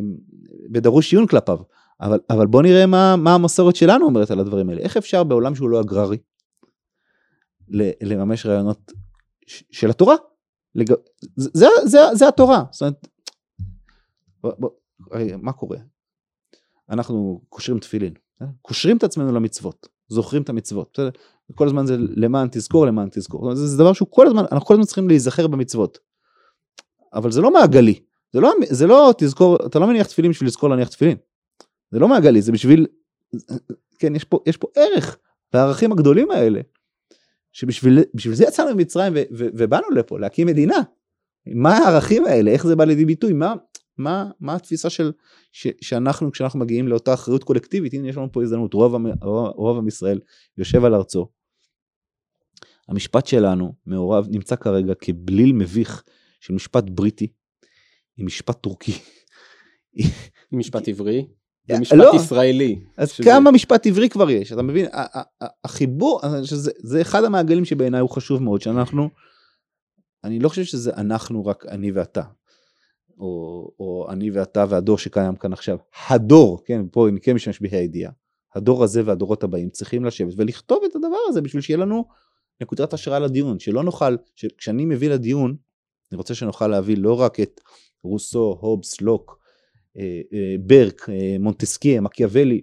בדרוש 0.72 1.14
עיון 1.14 1.28
כלפיו. 1.28 1.60
אבל, 2.02 2.20
אבל 2.30 2.48
בוא 2.48 2.62
נראה 2.62 2.86
מה, 2.86 3.16
מה 3.16 3.36
המסורת 3.36 3.76
שלנו 3.76 4.06
אומרת 4.06 4.32
על 4.32 4.40
הדברים 4.40 4.70
האלה. 4.70 4.82
איך 4.82 4.98
אפשר 4.98 5.24
בעולם 5.24 5.56
שהוא 5.56 5.70
לא 5.70 5.82
אגררי 5.82 6.18
לממש 8.02 8.46
רעיונות 8.46 8.92
של 9.48 9.90
התורה? 9.90 10.16
לג... 10.76 10.94
זה, 11.36 11.50
זה, 11.54 11.68
זה, 11.86 12.00
זה 12.14 12.28
התורה. 12.28 12.64
זאת 12.72 12.82
אומרת, 12.82 13.08
בוא, 14.42 14.52
בוא, 14.60 14.70
מה 15.42 15.54
קורה? 15.54 15.78
אנחנו 16.90 17.42
קושרים 17.50 17.80
תפילין, 17.80 18.14
אה? 18.42 18.48
קושרים 18.62 18.98
את 18.98 19.04
עצמנו 19.04 19.32
למצוות, 19.32 19.88
זוכרים 20.08 20.42
את 20.42 20.50
המצוות. 20.50 21.00
כל 21.56 21.68
הזמן 21.68 21.86
זה 21.86 21.96
למען 21.98 22.48
תזכור, 22.52 22.86
למען 22.86 23.10
תזכור. 23.12 23.56
זה, 23.56 23.68
זה 23.68 23.78
דבר 23.78 23.94
שהוא 23.94 24.08
כל 24.12 24.28
הזמן, 24.28 24.44
אנחנו 24.52 24.66
כל 24.66 24.74
הזמן 24.74 24.86
צריכים 24.86 25.08
להיזכר 25.08 25.48
במצוות. 25.48 25.98
אבל 27.14 27.32
זה 27.32 27.42
לא 27.42 27.54
מעגלי. 27.54 28.00
זה 28.34 28.40
לא, 28.40 28.52
זה 28.70 28.88
לא 28.88 29.14
תזכור, 29.18 29.66
אתה 29.66 29.80
לא 29.80 29.88
מניח 29.88 30.08
תפילין 30.08 30.32
בשביל 30.32 30.48
לזכור 30.48 30.70
להניח 30.70 30.88
תפילין. 30.88 31.18
זה 31.96 32.00
לא 32.00 32.08
מעגלי, 32.08 32.42
זה 32.42 32.52
בשביל, 32.52 32.88
כן, 34.00 34.16
יש 34.16 34.24
פה, 34.24 34.40
יש 34.46 34.58
פה 34.58 34.68
ערך 34.76 35.18
לערכים 35.54 35.92
הגדולים 35.92 36.32
האלה, 36.32 36.62
שבשביל 37.52 38.04
זה 38.34 38.44
יצאנו 38.44 38.76
ממצרים 38.76 39.14
ובאנו 39.32 39.90
לפה, 39.90 40.20
להקים 40.20 40.48
מדינה. 40.48 40.76
מה 41.46 41.78
הערכים 41.78 42.26
האלה, 42.26 42.52
איך 42.52 42.68
זה 42.68 42.76
בא 42.76 42.84
לידי 42.84 43.06
ביטוי, 43.06 43.34
מה, 43.34 43.54
מה, 43.98 44.32
מה 44.40 44.56
התפיסה 44.56 44.90
של, 44.90 45.12
ש, 45.52 45.68
שאנחנו, 45.82 46.32
כשאנחנו 46.32 46.60
מגיעים 46.60 46.88
לאותה 46.88 47.14
אחריות 47.14 47.44
קולקטיבית, 47.44 47.94
הנה 47.94 48.10
יש 48.10 48.18
לנו 48.18 48.32
פה 48.32 48.44
הזדמנות, 48.44 48.74
רוב, 48.74 48.96
רוב 49.56 49.78
עם 49.78 49.88
ישראל 49.88 50.20
יושב 50.58 50.86
על 50.86 50.96
ארצו. 50.96 51.28
המשפט 52.88 53.26
שלנו 53.26 53.74
מעורב, 53.86 54.28
נמצא 54.30 54.56
כרגע 54.56 54.94
כבליל 55.02 55.54
מביך 55.54 56.04
של 56.40 56.54
משפט 56.54 56.84
בריטי, 56.90 57.28
עם 58.18 58.26
משפט 58.26 58.62
טורקי. 58.62 58.94
משפט 60.52 60.88
עברי? 60.88 61.28
ומשפט 61.70 61.98
לא. 61.98 62.12
ישראלי. 62.16 62.80
אז 62.98 63.12
שזה... 63.12 63.30
כמה 63.30 63.52
משפט 63.52 63.88
עברי 63.88 64.10
כבר 64.10 64.30
יש, 64.30 64.54
אתה 64.54 64.62
מבין? 64.62 64.86
החיבור, 65.64 66.22
שזה, 66.44 66.72
זה 66.78 67.02
אחד 67.02 67.24
המעגלים 67.24 67.66
שבעיניי 67.66 68.02
הוא 68.02 68.10
חשוב 68.10 68.44
מאוד, 68.44 68.62
שאנחנו, 68.62 69.10
אני 70.24 70.40
לא 70.40 70.50
חושב 70.50 70.64
שזה 70.64 70.92
אנחנו 70.98 71.46
רק 71.46 71.66
אני 71.66 71.92
ואתה, 71.92 72.22
או, 73.18 73.72
או 73.80 74.08
אני 74.10 74.32
ואתה 74.32 74.66
והדור 74.70 74.98
שקיים 74.98 75.36
כאן 75.36 75.54
עכשיו. 75.54 75.78
הדור, 76.08 76.64
כן, 76.66 76.82
פה 76.92 77.10
אני 77.10 77.22
כן 77.22 77.34
משתמש 77.34 77.62
בה"א 77.62 77.76
הידיעה, 77.76 78.12
הדור 78.56 78.84
הזה 78.84 79.02
והדורות 79.06 79.44
הבאים 79.44 79.70
צריכים 79.70 80.06
לשבת 80.06 80.34
ולכתוב 80.38 80.84
את 80.86 80.96
הדבר 80.96 81.18
הזה 81.30 81.42
בשביל 81.42 81.62
שיהיה 81.62 81.78
לנו 81.78 82.06
נקודת 82.62 82.94
השראה 82.94 83.20
לדיון, 83.20 83.60
שלא 83.60 83.84
נוכל, 83.84 84.16
כשאני 84.58 84.86
מביא 84.86 85.10
לדיון, 85.10 85.56
אני 86.12 86.18
רוצה 86.18 86.36
שנוכל 86.36 86.68
להביא 86.68 86.98
לא 86.98 87.22
רק 87.22 87.40
את 87.40 87.62
רוסו, 88.04 88.58
הובס, 88.62 89.02
לוק, 89.02 89.32
אה, 89.32 89.36
אה, 89.36 89.45
ברק, 90.60 91.10
אה, 91.10 91.36
מונטסקיה, 91.40 92.02
מקיאוולי, 92.02 92.62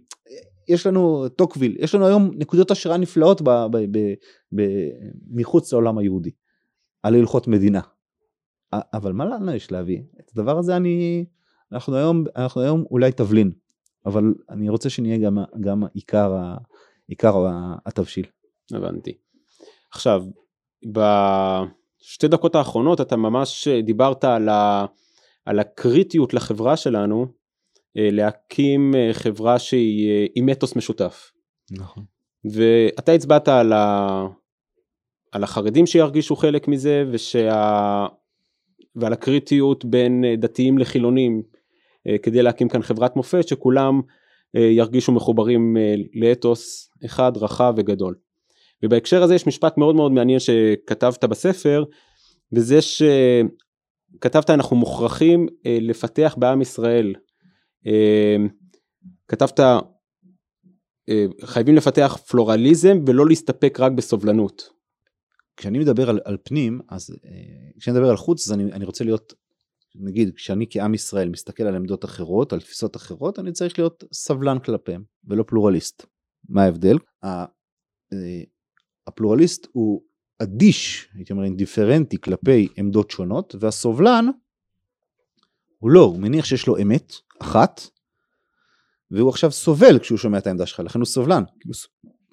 יש 0.69 0.87
לנו 0.87 1.29
טוקוויל, 1.29 1.77
יש 1.79 1.95
לנו 1.95 2.07
היום 2.07 2.31
נקודות 2.35 2.71
השראה 2.71 2.97
נפלאות 2.97 3.43
ב, 3.43 3.51
ב, 3.51 3.77
ב, 3.77 3.99
ב, 4.57 4.63
מחוץ 5.31 5.73
לעולם 5.73 5.99
היהודי, 5.99 6.31
על 7.03 7.15
הלכות 7.15 7.49
מדינה. 7.49 7.81
אבל 8.73 9.13
מה 9.13 9.25
לנו 9.25 9.55
יש 9.55 9.73
להביא? 9.73 10.03
את 10.21 10.31
הדבר 10.35 10.59
הזה 10.59 10.77
אני, 10.77 11.25
אנחנו 11.73 11.97
היום, 11.97 12.25
אנחנו 12.37 12.61
היום 12.61 12.85
אולי 12.91 13.13
תבלין, 13.13 13.53
אבל 14.07 14.35
אני 14.51 14.69
רוצה 14.69 14.91
שנהיה 14.91 15.19
גם, 15.19 15.39
גם 15.61 15.83
עיקר, 15.95 16.55
עיקר 17.09 17.47
התבשיל. 17.87 18.27
הבנתי. 18.73 19.19
עכשיו, 19.91 20.25
בשתי 20.87 22.29
דקות 22.29 22.55
האחרונות 22.55 23.01
אתה 23.01 23.17
ממש 23.17 23.69
דיברת 23.69 24.25
על 24.25 24.49
ה... 24.49 24.87
על 25.45 25.59
הקריטיות 25.59 26.35
לחברה 26.35 26.77
שלנו 26.77 27.27
אה, 27.97 28.09
להקים 28.13 28.95
אה, 28.95 29.11
חברה 29.13 29.59
שהיא 29.59 30.11
אה, 30.11 30.27
עם 30.35 30.49
אתוס 30.49 30.77
משותף. 30.77 31.31
נכון. 31.71 32.05
ואתה 32.45 33.13
הצבעת 33.13 33.49
על, 33.49 33.73
ה... 33.73 34.27
על 35.33 35.45
החרדים 35.45 35.87
שירגישו 35.87 36.37
חלק 36.37 36.69
מזה 36.69 37.05
ושה... 37.13 38.07
ועל 38.97 39.13
הקריטיות 39.13 39.85
בין 39.85 40.25
דתיים 40.39 40.79
לחילונים 40.79 41.43
כדי 42.23 42.43
להקים 42.43 42.69
כאן 42.69 42.83
חברת 42.83 43.17
מופת 43.17 43.49
שכולם 43.49 44.01
ירגישו 44.55 45.13
מחוברים 45.13 45.77
לאתוס 46.15 46.91
אחד 47.05 47.33
רחב 47.37 47.75
וגדול. 47.77 48.15
ובהקשר 48.83 49.23
הזה 49.23 49.35
יש 49.35 49.47
משפט 49.47 49.79
מאוד 49.79 49.95
מאוד 49.95 50.13
מעניין 50.13 50.39
שכתבת 50.39 51.25
בספר 51.25 51.85
וזה 52.53 52.83
ש... 52.83 53.03
כתבת 54.21 54.51
אנחנו 54.51 54.77
מוכרחים 54.77 55.47
אה, 55.67 55.79
לפתח 55.81 56.35
בעם 56.39 56.63
ישראל, 56.63 57.15
אה, 57.87 58.37
כתבת 59.29 59.61
אה, 61.09 61.25
חייבים 61.45 61.75
לפתח 61.75 62.17
פלורליזם 62.29 62.99
ולא 63.07 63.27
להסתפק 63.27 63.81
רק 63.81 63.93
בסובלנות. 63.93 64.71
כשאני 65.57 65.79
מדבר 65.79 66.11
על, 66.11 66.21
על 66.25 66.37
פנים, 66.43 66.81
אז 66.89 67.11
אה, 67.25 67.71
כשאני 67.81 67.97
מדבר 67.97 68.11
על 68.11 68.17
חוץ, 68.17 68.47
אז 68.47 68.53
אני, 68.53 68.73
אני 68.73 68.85
רוצה 68.85 69.05
להיות, 69.05 69.35
נגיד, 69.95 70.35
כשאני 70.35 70.67
כעם 70.71 70.95
ישראל 70.95 71.29
מסתכל 71.29 71.63
על 71.63 71.77
עמדות 71.77 72.05
אחרות, 72.05 72.53
על 72.53 72.61
תפיסות 72.61 72.97
אחרות, 72.97 73.39
אני 73.39 73.53
צריך 73.53 73.79
להיות 73.79 74.05
סבלן 74.13 74.59
כלפיהם 74.59 75.05
ולא 75.25 75.45
פלורליסט. 75.47 76.07
מה 76.49 76.63
ההבדל? 76.63 76.97
אה, 77.25 77.45
הפלורליסט 79.07 79.67
הוא 79.73 80.03
אדיש, 80.43 81.09
הייתי 81.15 81.33
אומר 81.33 81.45
אינדיפרנטי 81.45 82.21
כלפי 82.21 82.69
עמדות 82.77 83.11
שונות, 83.11 83.55
והסובלן 83.61 84.27
הוא 85.79 85.91
לא, 85.91 86.01
הוא 86.01 86.19
מניח 86.19 86.45
שיש 86.45 86.67
לו 86.67 86.79
אמת 86.79 87.13
אחת, 87.39 87.81
והוא 89.11 89.31
עכשיו 89.31 89.51
סובל 89.51 89.99
כשהוא 89.99 90.19
שומע 90.19 90.39
את 90.39 90.47
העמדה 90.47 90.67
שלך, 90.67 90.81
לכן 90.81 90.99
הוא 90.99 91.07
סובלן, 91.07 91.43
כי 91.61 91.69
הוא, 91.69 91.75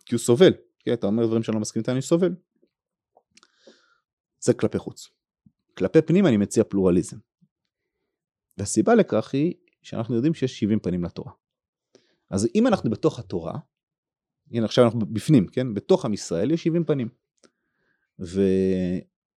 כי 0.05 0.15
הוא 0.15 0.19
סובל, 0.19 0.53
כן, 0.79 0.93
אתה 0.93 1.07
אומר 1.07 1.25
דברים 1.25 1.43
שאני 1.43 1.55
לא 1.55 1.61
מסכים 1.61 1.79
איתם, 1.79 1.91
אני 1.91 2.01
סובל. 2.01 2.35
זה 4.39 4.53
כלפי 4.53 4.77
חוץ. 4.77 5.07
כלפי 5.77 6.01
פנים 6.01 6.25
אני 6.25 6.37
מציע 6.37 6.63
פלורליזם. 6.63 7.17
והסיבה 8.57 8.95
לכך 8.95 9.33
היא 9.33 9.53
שאנחנו 9.81 10.15
יודעים 10.15 10.33
שיש 10.33 10.59
70 10.59 10.79
פנים 10.79 11.03
לתורה. 11.03 11.31
אז 12.29 12.47
אם 12.55 12.67
אנחנו 12.67 12.89
בתוך 12.89 13.19
התורה, 13.19 13.53
הנה 14.51 14.65
עכשיו 14.65 14.85
אנחנו 14.85 14.99
בפנים, 14.99 15.47
כן? 15.47 15.73
בתוך 15.73 16.05
עם 16.05 16.13
ישראל 16.13 16.51
יש 16.51 16.63
70 16.63 16.83
פנים. 16.83 17.09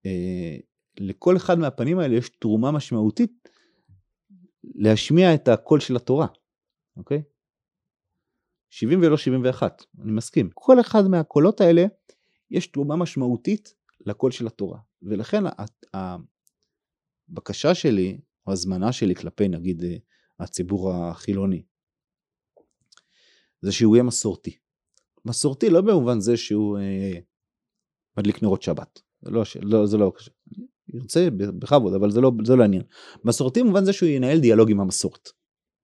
אה, 0.04 0.56
לכל 1.00 1.36
אחד 1.36 1.58
מהפנים 1.58 1.98
האלה 1.98 2.16
יש 2.16 2.28
תרומה 2.28 2.70
משמעותית 2.70 3.48
להשמיע 4.64 5.34
את 5.34 5.48
הקול 5.48 5.80
של 5.80 5.96
התורה, 5.96 6.26
אוקיי? 6.96 7.22
70 8.70 9.00
ולא 9.02 9.16
71, 9.16 9.84
אני 10.02 10.12
מסכים. 10.12 10.50
כל 10.54 10.80
אחד 10.80 11.02
מהקולות 11.08 11.60
האלה 11.60 11.84
יש 12.50 12.66
תרומה 12.66 12.96
משמעותית 12.96 13.74
לקול 14.06 14.30
של 14.30 14.46
התורה. 14.46 14.78
ולכן 15.02 15.42
הבקשה 15.94 17.74
שלי, 17.74 18.20
או 18.46 18.52
הזמנה 18.52 18.92
שלי 18.92 19.14
כלפי 19.14 19.48
נגיד 19.48 19.84
אה, 19.84 19.96
הציבור 20.40 20.92
החילוני, 20.92 21.62
זה 23.60 23.72
שהוא 23.72 23.96
יהיה 23.96 24.02
מסורתי. 24.02 24.58
מסורתי 25.24 25.70
לא 25.70 25.80
במובן 25.80 26.20
זה 26.20 26.36
שהוא 26.36 26.78
אה, 26.78 27.18
מדליק 28.18 28.42
נרות 28.42 28.62
שבת, 28.62 29.00
זה 29.22 29.30
לא, 29.30 29.42
לא, 29.62 29.86
זה 29.86 29.96
לא 29.96 30.12
קשה. 30.16 30.30
ירצה 30.88 31.28
בכבוד, 31.30 31.94
אבל 31.94 32.10
זה 32.10 32.20
לא, 32.20 32.32
זה 32.44 32.56
לא 32.56 32.62
העניין. 32.62 32.82
מסורתי 33.24 33.62
במובן 33.62 33.84
זה 33.84 33.92
שהוא 33.92 34.08
ינהל 34.08 34.40
דיאלוג 34.40 34.70
עם 34.70 34.80
המסורת, 34.80 35.28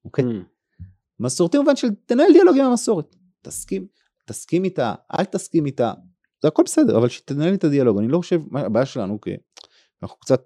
אוקיי? 0.05 0.25
Mm. 0.25 0.83
מסורתי 1.21 1.59
במובן 1.59 1.77
של 1.77 1.89
תנהל 2.07 2.33
דיאלוג 2.33 2.59
עם 2.59 2.65
המסורת. 2.65 3.17
תסכים, 3.43 3.87
תסכים 4.27 4.65
איתה, 4.65 4.95
אל 5.19 5.25
תסכים 5.25 5.67
איתה, 5.67 5.93
זה 6.43 6.49
הכל 6.49 6.63
בסדר, 6.65 6.99
אבל 6.99 7.09
שתנהל 7.09 7.55
את 7.55 7.65
הדיאלוג. 7.65 7.99
אני 7.99 8.09
לא 8.09 8.19
חושב, 8.19 8.41
הבעיה 8.57 8.87
שלנו, 8.87 9.21
כי 9.21 9.31
אנחנו 10.03 10.19
קצת, 10.19 10.43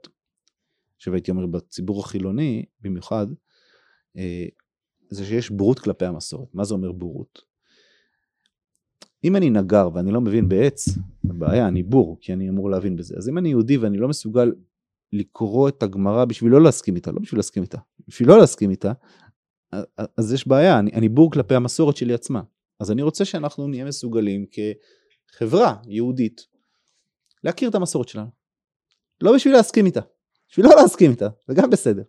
עכשיו 0.97 1.15
הייתי 1.15 1.31
אומר 1.31 1.47
בציבור 1.47 2.01
החילוני 2.01 2.65
במיוחד, 2.81 3.27
אה, 4.17 4.47
זה 5.11 5.25
שיש 5.25 5.51
בורות 5.51 5.79
כלפי 5.79 6.05
המסורת. 6.05 6.49
מה 6.55 6.65
זה 6.65 6.75
אומר 6.75 6.93
בורות? 6.93 7.52
אם 9.25 9.37
אני 9.37 9.51
נגר 9.51 9.89
ואני 9.95 10.11
לא 10.11 10.21
מבין 10.21 10.49
בעץ, 10.49 10.89
בעיה, 11.25 11.69
אני 11.69 11.83
בור, 11.83 12.19
כי 12.21 12.33
אני 12.33 12.49
אמור 12.49 12.71
להבין 12.71 12.97
בזה. 12.97 13.15
אז 13.17 13.29
אם 13.29 13.39
אני 13.39 13.49
יהודי 13.49 13.77
ואני 13.77 13.99
לא 13.99 14.09
מסוגל 14.09 14.53
לקרוא 15.13 15.69
את 15.69 15.83
הגמרא 15.83 16.25
בשביל 16.25 16.53
לא 16.53 16.63
להסכים 16.63 16.97
איתה, 16.97 17.13
לא 17.13 17.19
בשביל 17.19 17.39
להסכים 17.39 17.63
איתה, 17.63 17.79
בשביל 18.09 18.29
לא 18.29 18.39
להסכים 18.39 18.71
איתה, 18.71 18.93
אז 20.17 20.33
יש 20.33 20.49
בעיה, 20.49 20.79
אני, 20.79 20.91
אני 20.93 21.09
בור 21.09 21.31
כלפי 21.31 21.55
המסורת 21.55 21.97
שלי 21.97 22.15
עצמה. 22.15 22.43
אז 22.81 22.91
אני 22.91 23.03
רוצה 23.03 23.25
שאנחנו 23.25 23.69
נהיה 23.69 23.85
מסוגלים 23.85 24.47
כחברה 25.33 25.77
יהודית 25.87 26.47
להכיר 27.45 27.69
את 27.71 27.75
המסורת 27.75 28.09
שלנו. 28.09 28.29
לא 29.21 29.35
בשביל 29.35 29.55
להסכים 29.55 29.87
איתה, 29.87 30.01
בשביל 30.49 30.67
לא 30.67 30.73
להסכים 30.77 31.11
איתה, 31.11 31.29
זה 31.49 31.55
גם 31.55 31.71
בסדר. 31.71 32.03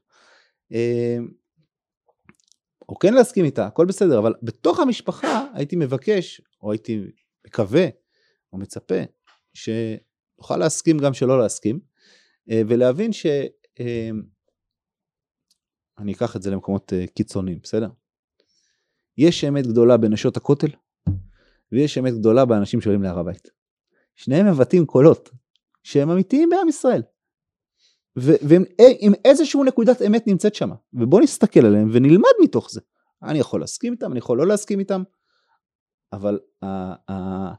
או 2.94 3.00
כן 3.00 3.14
להסכים 3.14 3.46
איתה, 3.46 3.66
הכל 3.66 3.86
בסדר, 3.86 4.20
אבל 4.20 4.34
בתוך 4.44 4.80
המשפחה 4.80 5.46
הייתי 5.54 5.76
מבקש, 5.76 6.42
או 6.62 6.72
הייתי 6.72 7.00
מקווה, 7.48 7.86
או 8.54 8.58
מצפה, 8.58 8.96
שנוכל 9.54 10.58
להסכים 10.58 10.98
גם 10.98 11.14
שלא 11.14 11.40
להסכים, 11.40 11.80
אה, 12.52 12.62
ולהבין 12.68 13.14
ש... 13.14 13.26
אה, 13.80 14.10
אני 15.98 16.14
אקח 16.14 16.36
את 16.36 16.42
זה 16.42 16.52
למקומות 16.52 16.94
אה, 16.94 17.06
קיצוניים, 17.08 17.60
בסדר? 17.64 17.90
יש 19.18 19.44
אמת 19.44 19.68
גדולה 19.68 19.98
בנשות 19.98 20.38
הכותל, 20.38 20.72
ויש 21.72 21.98
אמת 21.98 22.14
גדולה 22.14 22.46
באנשים 22.46 22.82
שעולים 22.82 23.04
להר 23.04 23.20
הבית. 23.20 23.52
שניהם 24.16 24.48
מבטאים 24.52 24.86
קולות 24.86 25.30
שהם 25.84 26.10
אמיתיים 26.10 26.50
בעם 26.50 26.70
ישראל. 26.70 27.04
ועם 28.16 29.14
איזשהו 29.26 29.64
נקודת 29.64 30.02
אמת 30.02 30.28
נמצאת 30.28 30.56
שם, 30.56 30.70
ובוא 30.94 31.22
נסתכל 31.22 31.66
עליהם 31.66 31.90
ונלמד 31.94 32.32
מתוך 32.44 32.72
זה. 32.72 32.82
אני 33.24 33.40
יכול 33.40 33.60
להסכים 33.60 33.94
איתם, 33.94 34.12
אני 34.12 34.20
יכול 34.20 34.38
לא 34.38 34.48
להסכים 34.48 34.80
איתם, 34.80 35.04
אבל 36.14 36.40
ה- 36.62 37.12
ה- 37.12 37.54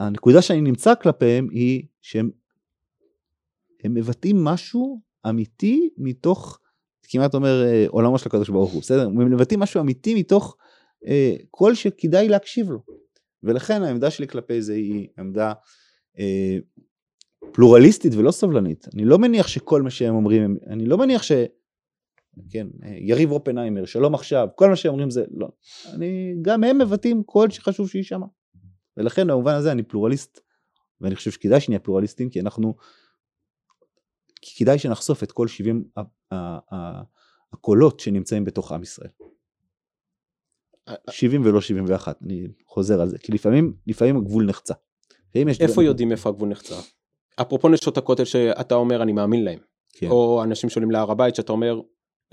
הנקודה 0.00 0.42
שאני 0.42 0.60
נמצא 0.60 0.94
כלפיהם 0.94 1.48
היא 1.50 1.86
שהם 2.00 2.30
מבטאים 3.84 4.44
משהו 4.44 5.00
אמיתי 5.28 5.90
מתוך, 5.98 6.58
כמעט 7.02 7.34
אומר 7.34 7.64
אה, 7.64 7.84
עולמו 7.88 8.18
של 8.18 8.28
הקדוש 8.28 8.48
ברוך 8.48 8.72
הוא, 8.72 8.80
בסדר? 8.80 9.06
הם 9.06 9.32
מבטאים 9.32 9.60
משהו 9.60 9.80
אמיתי 9.80 10.14
מתוך 10.14 10.56
אה, 11.06 11.34
קול 11.50 11.74
שכדאי 11.74 12.28
להקשיב 12.28 12.70
לו. 12.70 12.82
ולכן 13.42 13.82
העמדה 13.82 14.10
שלי 14.10 14.28
כלפי 14.28 14.62
זה 14.62 14.72
היא 14.72 15.08
עמדה 15.18 15.52
אה, 16.18 16.58
פלורליסטית 17.52 18.14
ולא 18.14 18.30
סובלנית. 18.30 18.86
אני 18.94 19.04
לא 19.04 19.18
מניח 19.18 19.48
שכל 19.48 19.82
מה 19.82 19.90
שהם 19.90 20.14
אומרים, 20.14 20.56
אני 20.66 20.86
לא 20.86 20.98
מניח 20.98 21.22
ש... 21.22 21.32
כן, 22.50 22.66
יריב 22.98 23.30
אופנהיימר, 23.30 23.84
שלום 23.84 24.14
עכשיו, 24.14 24.48
כל 24.54 24.68
מה 24.68 24.76
שהם 24.76 24.92
אומרים 24.92 25.10
זה 25.10 25.24
לא. 25.30 25.48
אני, 25.94 26.34
גם 26.42 26.64
הם 26.64 26.78
מבטאים 26.78 27.22
קול 27.22 27.50
שחשוב 27.50 27.88
שיישמע. 27.88 28.26
ולכן 28.96 29.26
במובן 29.26 29.54
הזה 29.54 29.72
אני 29.72 29.82
פלורליסט, 29.82 30.40
ואני 31.00 31.16
חושב 31.16 31.30
שכדאי 31.30 31.60
שנהיה 31.60 31.80
פלורליסטים, 31.80 32.30
כי 32.30 32.40
אנחנו, 32.40 32.74
כי 34.40 34.64
כדאי 34.64 34.78
שנחשוף 34.78 35.22
את 35.22 35.32
כל 35.32 35.48
70 35.48 35.84
הקולות 37.52 38.00
שנמצאים 38.00 38.44
בתוך 38.44 38.72
עם 38.72 38.82
ישראל. 38.82 39.10
70 41.10 41.44
ולא 41.44 41.60
71, 41.60 42.22
אני 42.22 42.48
חוזר 42.66 43.00
על 43.00 43.08
זה, 43.08 43.18
כי 43.18 43.32
לפעמים, 43.32 43.76
לפעמים 43.86 44.16
הגבול 44.16 44.46
נחצה. 44.46 44.74
איפה. 45.34 45.84
יודעים 45.84 46.12
איפה 46.12 46.28
הגבול 46.28 46.48
נחצה? 46.48 46.74
אפרופו 47.40 47.68
נשות 47.68 47.98
הכותל 47.98 48.24
שאתה 48.24 48.74
אומר 48.74 49.02
אני 49.02 49.12
מאמין 49.12 49.44
להם, 49.44 49.58
כן. 49.92 50.06
או 50.10 50.42
אנשים 50.44 50.70
שעולים 50.70 50.90
להר 50.90 51.10
הבית 51.10 51.34
שאתה 51.34 51.52
אומר 51.52 51.80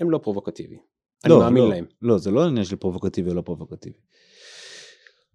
הם 0.00 0.10
לא 0.10 0.18
פרובוקטיביים. 0.18 0.80
לא, 1.26 1.34
אני 1.34 1.44
מאמין 1.44 1.62
לא, 1.62 1.70
להם. 1.70 1.84
לא, 2.02 2.18
זה 2.18 2.30
לא 2.30 2.46
עניין 2.46 2.64
של 2.64 2.76
פרובוקטיבי 2.76 3.30
או 3.30 3.34
לא 3.34 3.40
פרובוקטיבי. 3.42 3.98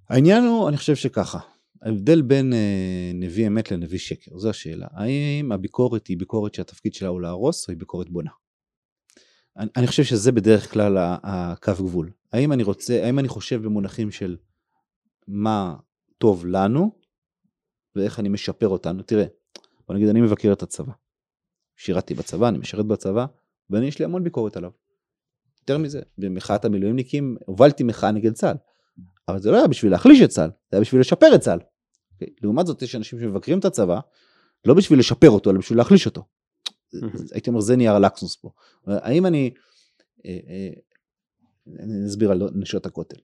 העניין 0.09 0.43
הוא, 0.43 0.69
אני 0.69 0.77
חושב 0.77 0.95
שככה, 0.95 1.39
ההבדל 1.81 2.21
בין 2.21 2.53
אה, 2.53 3.11
נביא 3.13 3.47
אמת 3.47 3.71
לנביא 3.71 3.99
שקר, 3.99 4.37
זו 4.37 4.49
השאלה. 4.49 4.87
האם 4.91 5.51
הביקורת 5.51 6.07
היא 6.07 6.17
ביקורת 6.17 6.53
שהתפקיד 6.53 6.93
שלה 6.93 7.09
הוא 7.09 7.21
להרוס, 7.21 7.67
או 7.67 7.71
היא 7.71 7.79
ביקורת 7.79 8.09
בונה? 8.09 8.31
אני, 9.57 9.69
אני 9.75 9.87
חושב 9.87 10.03
שזה 10.03 10.31
בדרך 10.31 10.73
כלל 10.73 10.97
הקו 11.23 11.71
גבול. 11.77 12.11
האם 12.33 12.51
אני 12.51 12.63
רוצה, 12.63 13.05
האם 13.05 13.19
אני 13.19 13.27
חושב 13.27 13.61
במונחים 13.63 14.11
של 14.11 14.37
מה 15.27 15.75
טוב 16.17 16.45
לנו, 16.45 16.91
ואיך 17.95 18.19
אני 18.19 18.29
משפר 18.29 18.67
אותנו? 18.67 19.03
תראה, 19.03 19.25
בוא 19.87 19.95
נגיד 19.95 20.09
אני 20.09 20.21
מבקר 20.21 20.53
את 20.53 20.63
הצבא. 20.63 20.93
שירתתי 21.75 22.13
בצבא, 22.13 22.47
אני 22.47 22.57
משרת 22.57 22.85
בצבא, 22.85 23.25
ואני 23.69 23.85
יש 23.85 23.99
לי 23.99 24.05
המון 24.05 24.23
ביקורת 24.23 24.57
עליו. 24.57 24.71
יותר 25.61 25.77
מזה, 25.77 26.01
במחאת 26.17 26.65
המילואימניקים 26.65 27.37
הובלתי 27.45 27.83
מחאה 27.83 28.11
נגד 28.11 28.33
צה"ל. 28.33 28.57
אבל 29.27 29.39
זה 29.39 29.51
לא 29.51 29.57
היה 29.57 29.67
בשביל 29.67 29.91
להחליש 29.91 30.21
את 30.21 30.29
צה"ל, 30.29 30.49
זה 30.49 30.77
היה 30.77 30.81
בשביל 30.81 31.01
לשפר 31.01 31.35
את 31.35 31.39
צה"ל. 31.39 31.59
אוקיי? 32.13 32.27
לעומת 32.41 32.67
זאת 32.67 32.81
יש 32.81 32.95
אנשים 32.95 33.19
שמבקרים 33.19 33.59
את 33.59 33.65
הצבא, 33.65 33.99
לא 34.65 34.73
בשביל 34.73 34.99
לשפר 34.99 35.29
אותו, 35.29 35.49
אלא 35.49 35.59
בשביל 35.59 35.77
להחליש 35.77 36.05
אותו. 36.05 36.25
הייתי 37.31 37.49
אומר 37.49 37.59
זה 37.59 37.75
נייר 37.75 37.93
הלקסוס 37.93 38.35
פה. 38.35 38.51
האם 38.87 39.25
אני, 39.25 39.53
אה, 40.25 40.39
אה, 40.47 40.69
אני 41.79 42.07
אסביר 42.07 42.31
על 42.31 42.41
נשות 42.55 42.85
הכותל. 42.85 43.17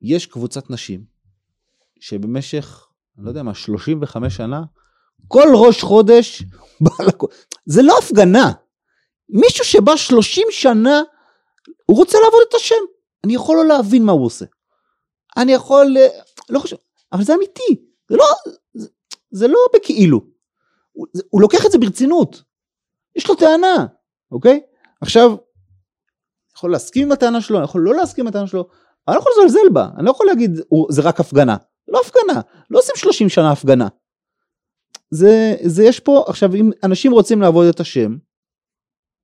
יש 0.00 0.26
קבוצת 0.26 0.70
נשים 0.70 1.13
שבמשך, 2.04 2.88
אני 3.16 3.24
לא 3.24 3.30
יודע 3.30 3.42
מה, 3.42 3.54
35 3.54 4.36
שנה, 4.36 4.62
כל 5.28 5.48
ראש 5.54 5.82
חודש 5.82 6.42
בא 6.80 7.04
לכ... 7.06 7.14
זה 7.66 7.82
לא 7.82 7.98
הפגנה. 7.98 8.52
מישהו 9.28 9.64
שבא 9.64 9.96
30 9.96 10.46
שנה, 10.50 11.02
הוא 11.86 11.96
רוצה 11.96 12.18
לעבוד 12.24 12.40
את 12.48 12.54
השם. 12.54 12.74
אני 13.24 13.34
יכול 13.34 13.56
לא 13.56 13.64
להבין 13.64 14.04
מה 14.04 14.12
הוא 14.12 14.26
עושה. 14.26 14.44
אני 15.36 15.52
יכול, 15.52 15.96
אה, 15.96 16.08
לא 16.48 16.58
חושב, 16.58 16.76
אבל 17.12 17.24
זה 17.24 17.34
אמיתי. 17.34 17.86
זה 18.08 18.16
לא, 18.16 18.24
זה, 18.74 18.88
זה 19.30 19.48
לא 19.48 19.58
בכאילו. 19.74 20.20
הוא, 20.92 21.06
הוא 21.30 21.40
לוקח 21.40 21.66
את 21.66 21.70
זה 21.70 21.78
ברצינות. 21.78 22.42
יש 23.16 23.28
לו 23.28 23.34
טענה, 23.34 23.86
אוקיי? 24.32 24.60
עכשיו, 25.00 25.28
אני 25.28 25.38
יכול 26.56 26.72
להסכים 26.72 27.06
עם 27.06 27.12
הטענה 27.12 27.40
שלו, 27.40 27.58
אני 27.58 27.64
יכול 27.64 27.80
לא 27.80 27.94
להסכים 27.94 28.24
עם 28.24 28.28
הטענה 28.28 28.46
שלו, 28.46 28.68
אני 29.08 29.16
לא 29.16 29.20
יכול 29.20 29.32
לזלזל 29.38 29.68
בה, 29.72 29.88
אני 29.96 30.04
לא 30.04 30.10
יכול 30.10 30.26
להגיד 30.26 30.60
זה 30.90 31.02
רק 31.02 31.20
הפגנה. 31.20 31.56
לא 31.88 32.00
הפגנה, 32.00 32.40
לא 32.70 32.78
עושים 32.78 32.96
30 32.96 33.28
שנה 33.28 33.52
הפגנה. 33.52 33.88
זה, 35.10 35.54
זה 35.64 35.84
יש 35.84 36.00
פה, 36.00 36.24
עכשיו 36.28 36.54
אם 36.54 36.70
אנשים 36.82 37.12
רוצים 37.12 37.40
לעבוד 37.40 37.66
את 37.66 37.80
השם, 37.80 38.16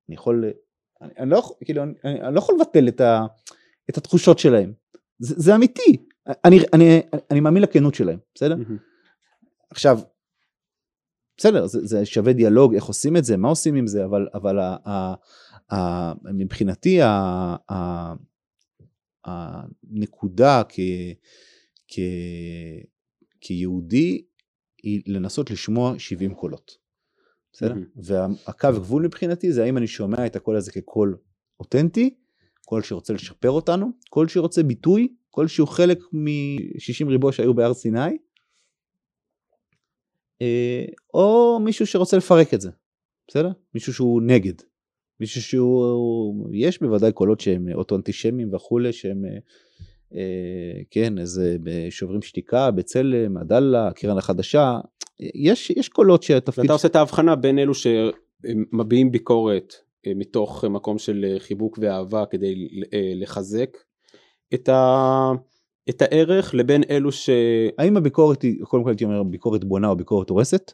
אני 0.09 0.15
יכול, 0.15 0.45
אני, 1.01 1.11
אני, 1.17 1.29
לא, 1.29 1.55
כאילו, 1.65 1.83
אני, 1.83 1.93
אני 2.03 2.35
לא 2.35 2.39
יכול 2.39 2.55
לבטל 2.55 2.87
את, 2.87 3.01
ה, 3.01 3.25
את 3.89 3.97
התחושות 3.97 4.39
שלהם, 4.39 4.73
זה, 5.19 5.35
זה 5.37 5.55
אמיתי, 5.55 6.05
אני, 6.45 6.59
אני, 6.73 7.01
אני 7.31 7.39
מאמין 7.39 7.63
לכנות 7.63 7.95
שלהם, 7.95 8.19
בסדר? 8.35 8.55
Mm-hmm. 8.55 8.91
עכשיו, 9.69 9.99
בסדר, 11.37 11.67
זה, 11.67 11.79
זה 11.85 12.05
שווה 12.05 12.33
דיאלוג, 12.33 12.73
איך 12.73 12.85
עושים 12.85 13.17
את 13.17 13.25
זה, 13.25 13.37
מה 13.37 13.47
עושים 13.47 13.75
עם 13.75 13.87
זה, 13.87 14.05
אבל, 14.05 14.27
אבל 14.33 14.59
ה, 14.59 14.75
ה, 14.85 15.13
ה, 15.73 16.13
מבחינתי 16.33 17.01
ה, 17.01 17.07
ה, 17.71 18.13
הנקודה 19.25 20.61
כ, 20.69 20.79
כ, 21.93 21.99
כיהודי 23.41 24.25
היא 24.83 25.01
לנסות 25.07 25.51
לשמוע 25.51 25.99
70 25.99 26.33
קולות. 26.33 26.71
בסדר? 27.53 27.73
Mm-hmm. 27.73 28.01
והקו 28.47 28.67
גבול 28.73 29.05
מבחינתי 29.05 29.51
זה 29.51 29.63
האם 29.63 29.77
אני 29.77 29.87
שומע 29.87 30.25
את 30.25 30.35
הקול 30.35 30.57
הזה 30.57 30.71
כקול 30.71 31.17
אותנטי, 31.59 32.15
קול 32.65 32.83
שרוצה 32.83 33.13
לשפר 33.13 33.49
אותנו, 33.49 33.91
קול 34.09 34.27
שרוצה 34.27 34.63
ביטוי 34.63 35.15
כלשהו 35.29 35.67
חלק 35.67 35.99
מ-60 36.13 37.09
ריבוא 37.09 37.31
שהיו 37.31 37.53
בהר 37.53 37.73
סיני, 37.73 38.17
אה, 40.41 40.85
או 41.13 41.59
מישהו 41.63 41.87
שרוצה 41.87 42.17
לפרק 42.17 42.53
את 42.53 42.61
זה, 42.61 42.69
בסדר? 43.27 43.51
מישהו 43.73 43.93
שהוא 43.93 44.21
נגד. 44.21 44.53
מישהו 45.19 45.41
שהוא, 45.41 46.49
יש 46.53 46.79
בוודאי 46.79 47.11
קולות 47.11 47.39
שהם 47.39 47.67
אוטו-אנטישמים 47.73 48.53
וכולי, 48.53 48.93
שהם, 48.93 49.25
אה, 49.25 49.37
כן, 50.91 51.17
איזה 51.17 51.57
בשוברים 51.63 52.21
שתיקה, 52.21 52.71
בצלם, 52.71 53.37
עדאלה, 53.37 53.87
הקרן 53.87 54.17
החדשה, 54.17 54.79
יש, 55.35 55.69
יש 55.69 55.89
קולות 55.89 56.23
שהתפקיד... 56.23 56.61
ואתה 56.61 56.73
עושה 56.73 56.87
את 56.87 56.95
ההבחנה 56.95 57.35
בין 57.35 57.59
אלו 57.59 57.73
שמביעים 57.73 59.11
ביקורת 59.11 59.73
אה, 60.07 60.11
מתוך 60.15 60.65
מקום 60.65 60.97
של 60.97 61.25
אה, 61.27 61.39
חיבוק 61.39 61.79
ואהבה 61.81 62.25
כדי 62.25 62.67
אה, 62.93 63.11
לחזק 63.15 63.77
את, 64.53 64.69
ה... 64.69 65.31
את 65.89 66.01
הערך 66.01 66.53
לבין 66.53 66.83
אלו 66.89 67.11
ש... 67.11 67.29
האם 67.77 67.97
הביקורת 67.97 68.41
היא, 68.41 68.63
קודם 68.63 68.83
כל 68.83 68.89
הייתי 68.89 69.03
אומר 69.03 69.23
ביקורת 69.23 69.63
בונה 69.63 69.87
או 69.87 69.95
ביקורת 69.95 70.29
הורסת? 70.29 70.71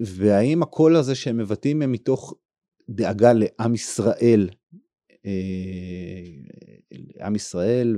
והאם 0.00 0.62
הקול 0.62 0.96
הזה 0.96 1.14
שהם 1.14 1.36
מבטאים 1.36 1.82
הם 1.82 1.92
מתוך 1.92 2.34
דאגה 2.90 3.32
לעם 3.32 3.74
ישראל, 3.74 4.48
עם 7.20 7.34
ישראל 7.34 7.96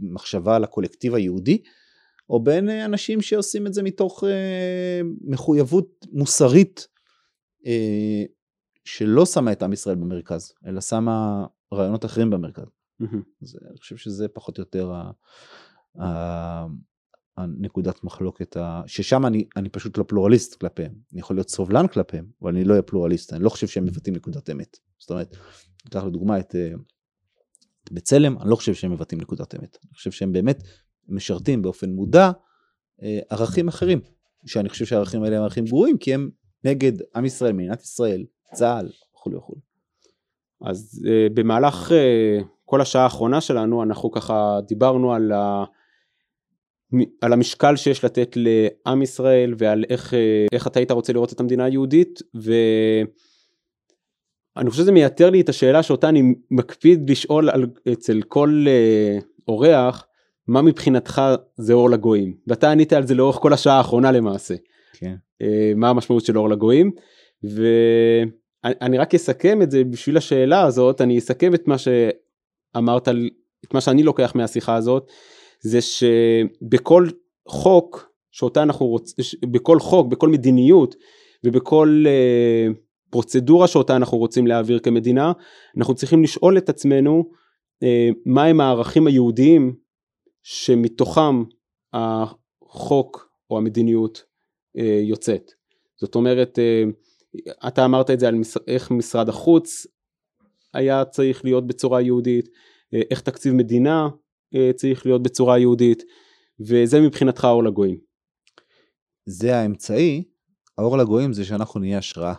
ומחשבה 0.00 0.56
על 0.56 0.64
הקולקטיב 0.64 1.14
היהודי, 1.14 1.62
או 2.30 2.42
בין 2.42 2.68
אנשים 2.68 3.20
שעושים 3.20 3.66
את 3.66 3.74
זה 3.74 3.82
מתוך 3.82 4.24
מחויבות 5.20 6.06
מוסרית 6.12 6.88
שלא 8.84 9.26
שמה 9.26 9.52
את 9.52 9.62
עם 9.62 9.72
ישראל 9.72 9.96
במרכז, 9.96 10.52
אלא 10.66 10.80
שמה 10.80 11.46
רעיונות 11.72 12.04
אחרים 12.04 12.30
במרכז. 12.30 12.66
אז 13.42 13.58
אני 13.70 13.78
חושב 13.78 13.96
שזה 13.96 14.28
פחות 14.28 14.58
או 14.58 14.62
יותר 14.62 14.92
הנקודת 17.36 18.04
מחלוקת, 18.04 18.56
ששם 18.86 19.26
אני, 19.26 19.44
אני 19.56 19.68
פשוט 19.68 19.98
לא 19.98 20.04
פלורליסט 20.08 20.54
כלפיהם. 20.54 20.92
אני 21.12 21.20
יכול 21.20 21.36
להיות 21.36 21.50
סובלן 21.50 21.86
כלפיהם, 21.86 22.26
אבל 22.42 22.50
אני 22.50 22.64
לא 22.64 22.72
אהיה 22.72 22.82
פלורליסט, 22.82 23.32
אני 23.32 23.44
לא 23.44 23.48
חושב 23.48 23.66
שהם 23.66 23.84
מבטאים 23.84 24.16
נקודת 24.16 24.50
אמת. 24.50 24.76
זאת 24.98 25.10
אומרת, 25.10 25.36
ניקח 25.94 26.04
לדוגמה 26.04 26.38
את 26.38 26.54
אה, 26.54 26.70
בצלם, 27.90 28.38
אני 28.38 28.50
לא 28.50 28.56
חושב 28.56 28.74
שהם 28.74 28.92
מבטאים 28.92 29.20
נקודת 29.20 29.54
אמת. 29.54 29.78
אני 29.84 29.94
חושב 29.94 30.10
שהם 30.10 30.32
באמת 30.32 30.62
משרתים 31.08 31.62
באופן 31.62 31.90
מודע 31.90 32.30
אה, 33.02 33.18
ערכים 33.30 33.68
אחרים, 33.68 34.00
שאני 34.46 34.68
חושב 34.68 34.84
שהערכים 34.84 35.22
האלה 35.22 35.36
הם 35.36 35.42
ערכים 35.42 35.64
גרועים, 35.64 35.98
כי 35.98 36.14
הם 36.14 36.30
נגד 36.64 36.92
עם 37.16 37.24
ישראל, 37.24 37.52
מדינת 37.52 37.82
ישראל, 37.82 38.24
צה"ל 38.54 38.88
וכולי 39.14 39.36
וכולי. 39.36 39.60
אז 40.64 41.00
uh, 41.04 41.32
במהלך 41.34 41.90
uh, 41.90 42.44
כל 42.64 42.80
השעה 42.80 43.02
האחרונה 43.02 43.40
שלנו 43.40 43.82
אנחנו 43.82 44.10
ככה 44.10 44.58
דיברנו 44.68 45.12
על, 45.12 45.32
ה, 45.32 45.64
על 47.20 47.32
המשקל 47.32 47.76
שיש 47.76 48.04
לתת 48.04 48.36
לעם 48.36 49.02
ישראל 49.02 49.54
ועל 49.58 49.84
איך, 49.88 50.12
uh, 50.12 50.16
איך 50.52 50.66
אתה 50.66 50.78
היית 50.78 50.90
רוצה 50.90 51.12
לראות 51.12 51.32
את 51.32 51.40
המדינה 51.40 51.64
היהודית 51.64 52.22
ואני 54.58 54.70
חושב 54.70 54.82
שזה 54.82 54.92
מייתר 54.92 55.30
לי 55.30 55.40
את 55.40 55.48
השאלה 55.48 55.82
שאותה 55.82 56.08
אני 56.08 56.34
מקפיד 56.50 57.10
לשאול 57.10 57.50
על, 57.50 57.66
אצל 57.92 58.22
כל 58.28 58.64
uh, 58.66 59.24
אורח 59.48 60.06
מה 60.48 60.62
מבחינתך 60.62 61.22
זה 61.56 61.72
אור 61.72 61.90
לגויים 61.90 62.36
ואתה 62.46 62.70
ענית 62.70 62.92
על 62.92 63.06
זה 63.06 63.14
לאורך 63.14 63.36
כל 63.36 63.52
השעה 63.52 63.76
האחרונה 63.76 64.12
למעשה. 64.12 64.54
כן. 64.92 65.14
Uh, 65.42 65.46
מה 65.76 65.88
המשמעות 65.88 66.24
של 66.24 66.38
אור 66.38 66.48
לגויים. 66.48 66.90
ואני 67.42 68.98
רק 68.98 69.14
אסכם 69.14 69.62
את 69.62 69.70
זה 69.70 69.84
בשביל 69.84 70.16
השאלה 70.16 70.62
הזאת, 70.62 71.00
אני 71.00 71.18
אסכם 71.18 71.54
את 71.54 71.68
מה 71.68 71.76
שאמרת, 71.78 73.08
את 73.64 73.74
מה 73.74 73.80
שאני 73.80 74.02
לוקח 74.02 74.32
מהשיחה 74.34 74.74
הזאת, 74.74 75.10
זה 75.60 75.78
שבכל 75.80 77.08
חוק 77.48 78.12
שאותה 78.30 78.62
אנחנו 78.62 78.86
רוצים, 78.86 79.24
בכל 79.52 79.80
חוק, 79.80 80.06
בכל 80.06 80.28
מדיניות 80.28 80.94
ובכל 81.44 82.04
uh, 82.06 82.87
פרוצדורה 83.10 83.68
שאותה 83.68 83.96
אנחנו 83.96 84.18
רוצים 84.18 84.46
להעביר 84.46 84.78
כמדינה, 84.78 85.32
אנחנו 85.76 85.94
צריכים 85.94 86.22
לשאול 86.22 86.58
את 86.58 86.68
עצמנו 86.68 87.24
uh, 87.84 88.14
מהם 88.26 88.60
הערכים 88.60 89.06
היהודיים 89.06 89.74
שמתוכם 90.42 91.44
החוק 91.92 93.28
או 93.50 93.58
המדיניות 93.58 94.22
uh, 94.78 94.80
יוצאת. 95.02 95.52
זאת 96.00 96.14
אומרת, 96.14 96.58
uh, 96.58 97.68
אתה 97.68 97.84
אמרת 97.84 98.10
את 98.10 98.20
זה 98.20 98.28
על 98.28 98.34
איך 98.66 98.90
משרד 98.90 99.28
החוץ 99.28 99.86
היה 100.74 101.04
צריך 101.04 101.44
להיות 101.44 101.66
בצורה 101.66 102.00
יהודית, 102.00 102.48
אה, 102.94 103.00
איך 103.10 103.20
תקציב 103.20 103.54
מדינה 103.54 104.08
אה, 104.54 104.70
צריך 104.76 105.06
להיות 105.06 105.22
בצורה 105.22 105.58
יהודית, 105.58 106.02
וזה 106.60 107.00
מבחינתך 107.00 107.44
האור 107.44 107.64
לגויים. 107.64 107.98
זה 109.26 109.56
האמצעי, 109.56 110.24
האור 110.78 110.98
לגויים 110.98 111.32
זה 111.32 111.44
שאנחנו 111.44 111.80
נהיה 111.80 111.98
השראה. 111.98 112.34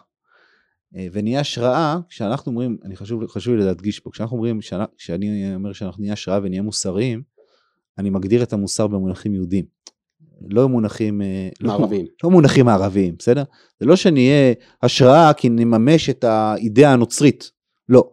אה, 0.95 1.07
ונהיה 1.11 1.39
השראה, 1.39 1.99
כשאנחנו 2.09 2.51
אומרים, 2.51 2.77
אני 2.83 2.95
חשוב, 2.95 3.27
חשוב 3.27 3.55
לי 3.55 3.65
להדגיש 3.65 3.99
פה, 3.99 4.09
כשאנחנו 4.13 4.37
אומרים, 4.37 4.59
כשאני 4.97 5.55
אומר 5.55 5.73
שאנחנו 5.73 6.01
נהיה 6.01 6.13
השראה 6.13 6.39
ונהיה 6.43 6.61
מוסריים, 6.61 7.21
אני 7.97 8.09
מגדיר 8.09 8.43
את 8.43 8.53
המוסר 8.53 8.87
במונחים 8.87 9.33
יהודיים. 9.33 9.65
לא 10.49 10.69
מונחים 10.69 11.21
אה, 11.21 11.49
לא- 11.61 11.67
מערביים. 11.67 12.05
לא, 12.05 12.11
לא 12.23 12.29
מונחים 12.29 12.65
מערביים, 12.65 13.15
בסדר? 13.19 13.43
זה 13.79 13.85
לא 13.85 13.95
שנהיה 13.95 14.53
השראה 14.83 15.33
כי 15.33 15.49
נממש 15.49 16.09
את 16.09 16.23
האידאה 16.23 16.93
הנוצרית, 16.93 17.51
לא. 17.89 18.11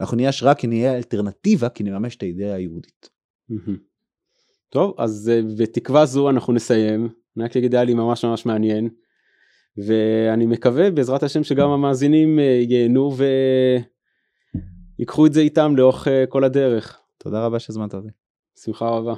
אנחנו 0.00 0.16
נהיה 0.16 0.28
השראה 0.28 0.54
כי 0.54 0.66
נהיה 0.66 0.96
אלטרנטיבה 0.96 1.68
כי 1.68 1.84
נממש 1.84 2.16
את 2.16 2.22
האידאה 2.22 2.54
היהודית. 2.54 3.08
טוב, 4.70 4.94
אז 4.98 5.30
אה, 5.32 5.40
בתקווה 5.58 6.06
זו 6.06 6.30
אנחנו 6.30 6.52
נסיים. 6.52 7.08
אני 7.36 7.44
רק 7.44 7.56
אגיד 7.56 7.74
היה 7.74 7.84
לי 7.84 7.94
ממש 7.94 8.24
ממש 8.24 8.46
מעניין. 8.46 8.88
ואני 9.76 10.46
מקווה 10.46 10.90
בעזרת 10.90 11.22
השם 11.22 11.44
שגם 11.44 11.70
המאזינים 11.70 12.38
אה, 12.38 12.44
ייהנו 12.68 13.12
ויקחו 14.98 15.26
את 15.26 15.32
זה 15.32 15.40
איתם 15.40 15.76
לאורך 15.76 16.08
כל 16.28 16.44
הדרך. 16.44 16.98
תודה 17.18 17.46
רבה 17.46 17.58
שהזמנת 17.58 17.94
אותי. 17.94 18.08
שמחה 18.64 18.88
רבה. 18.88 19.14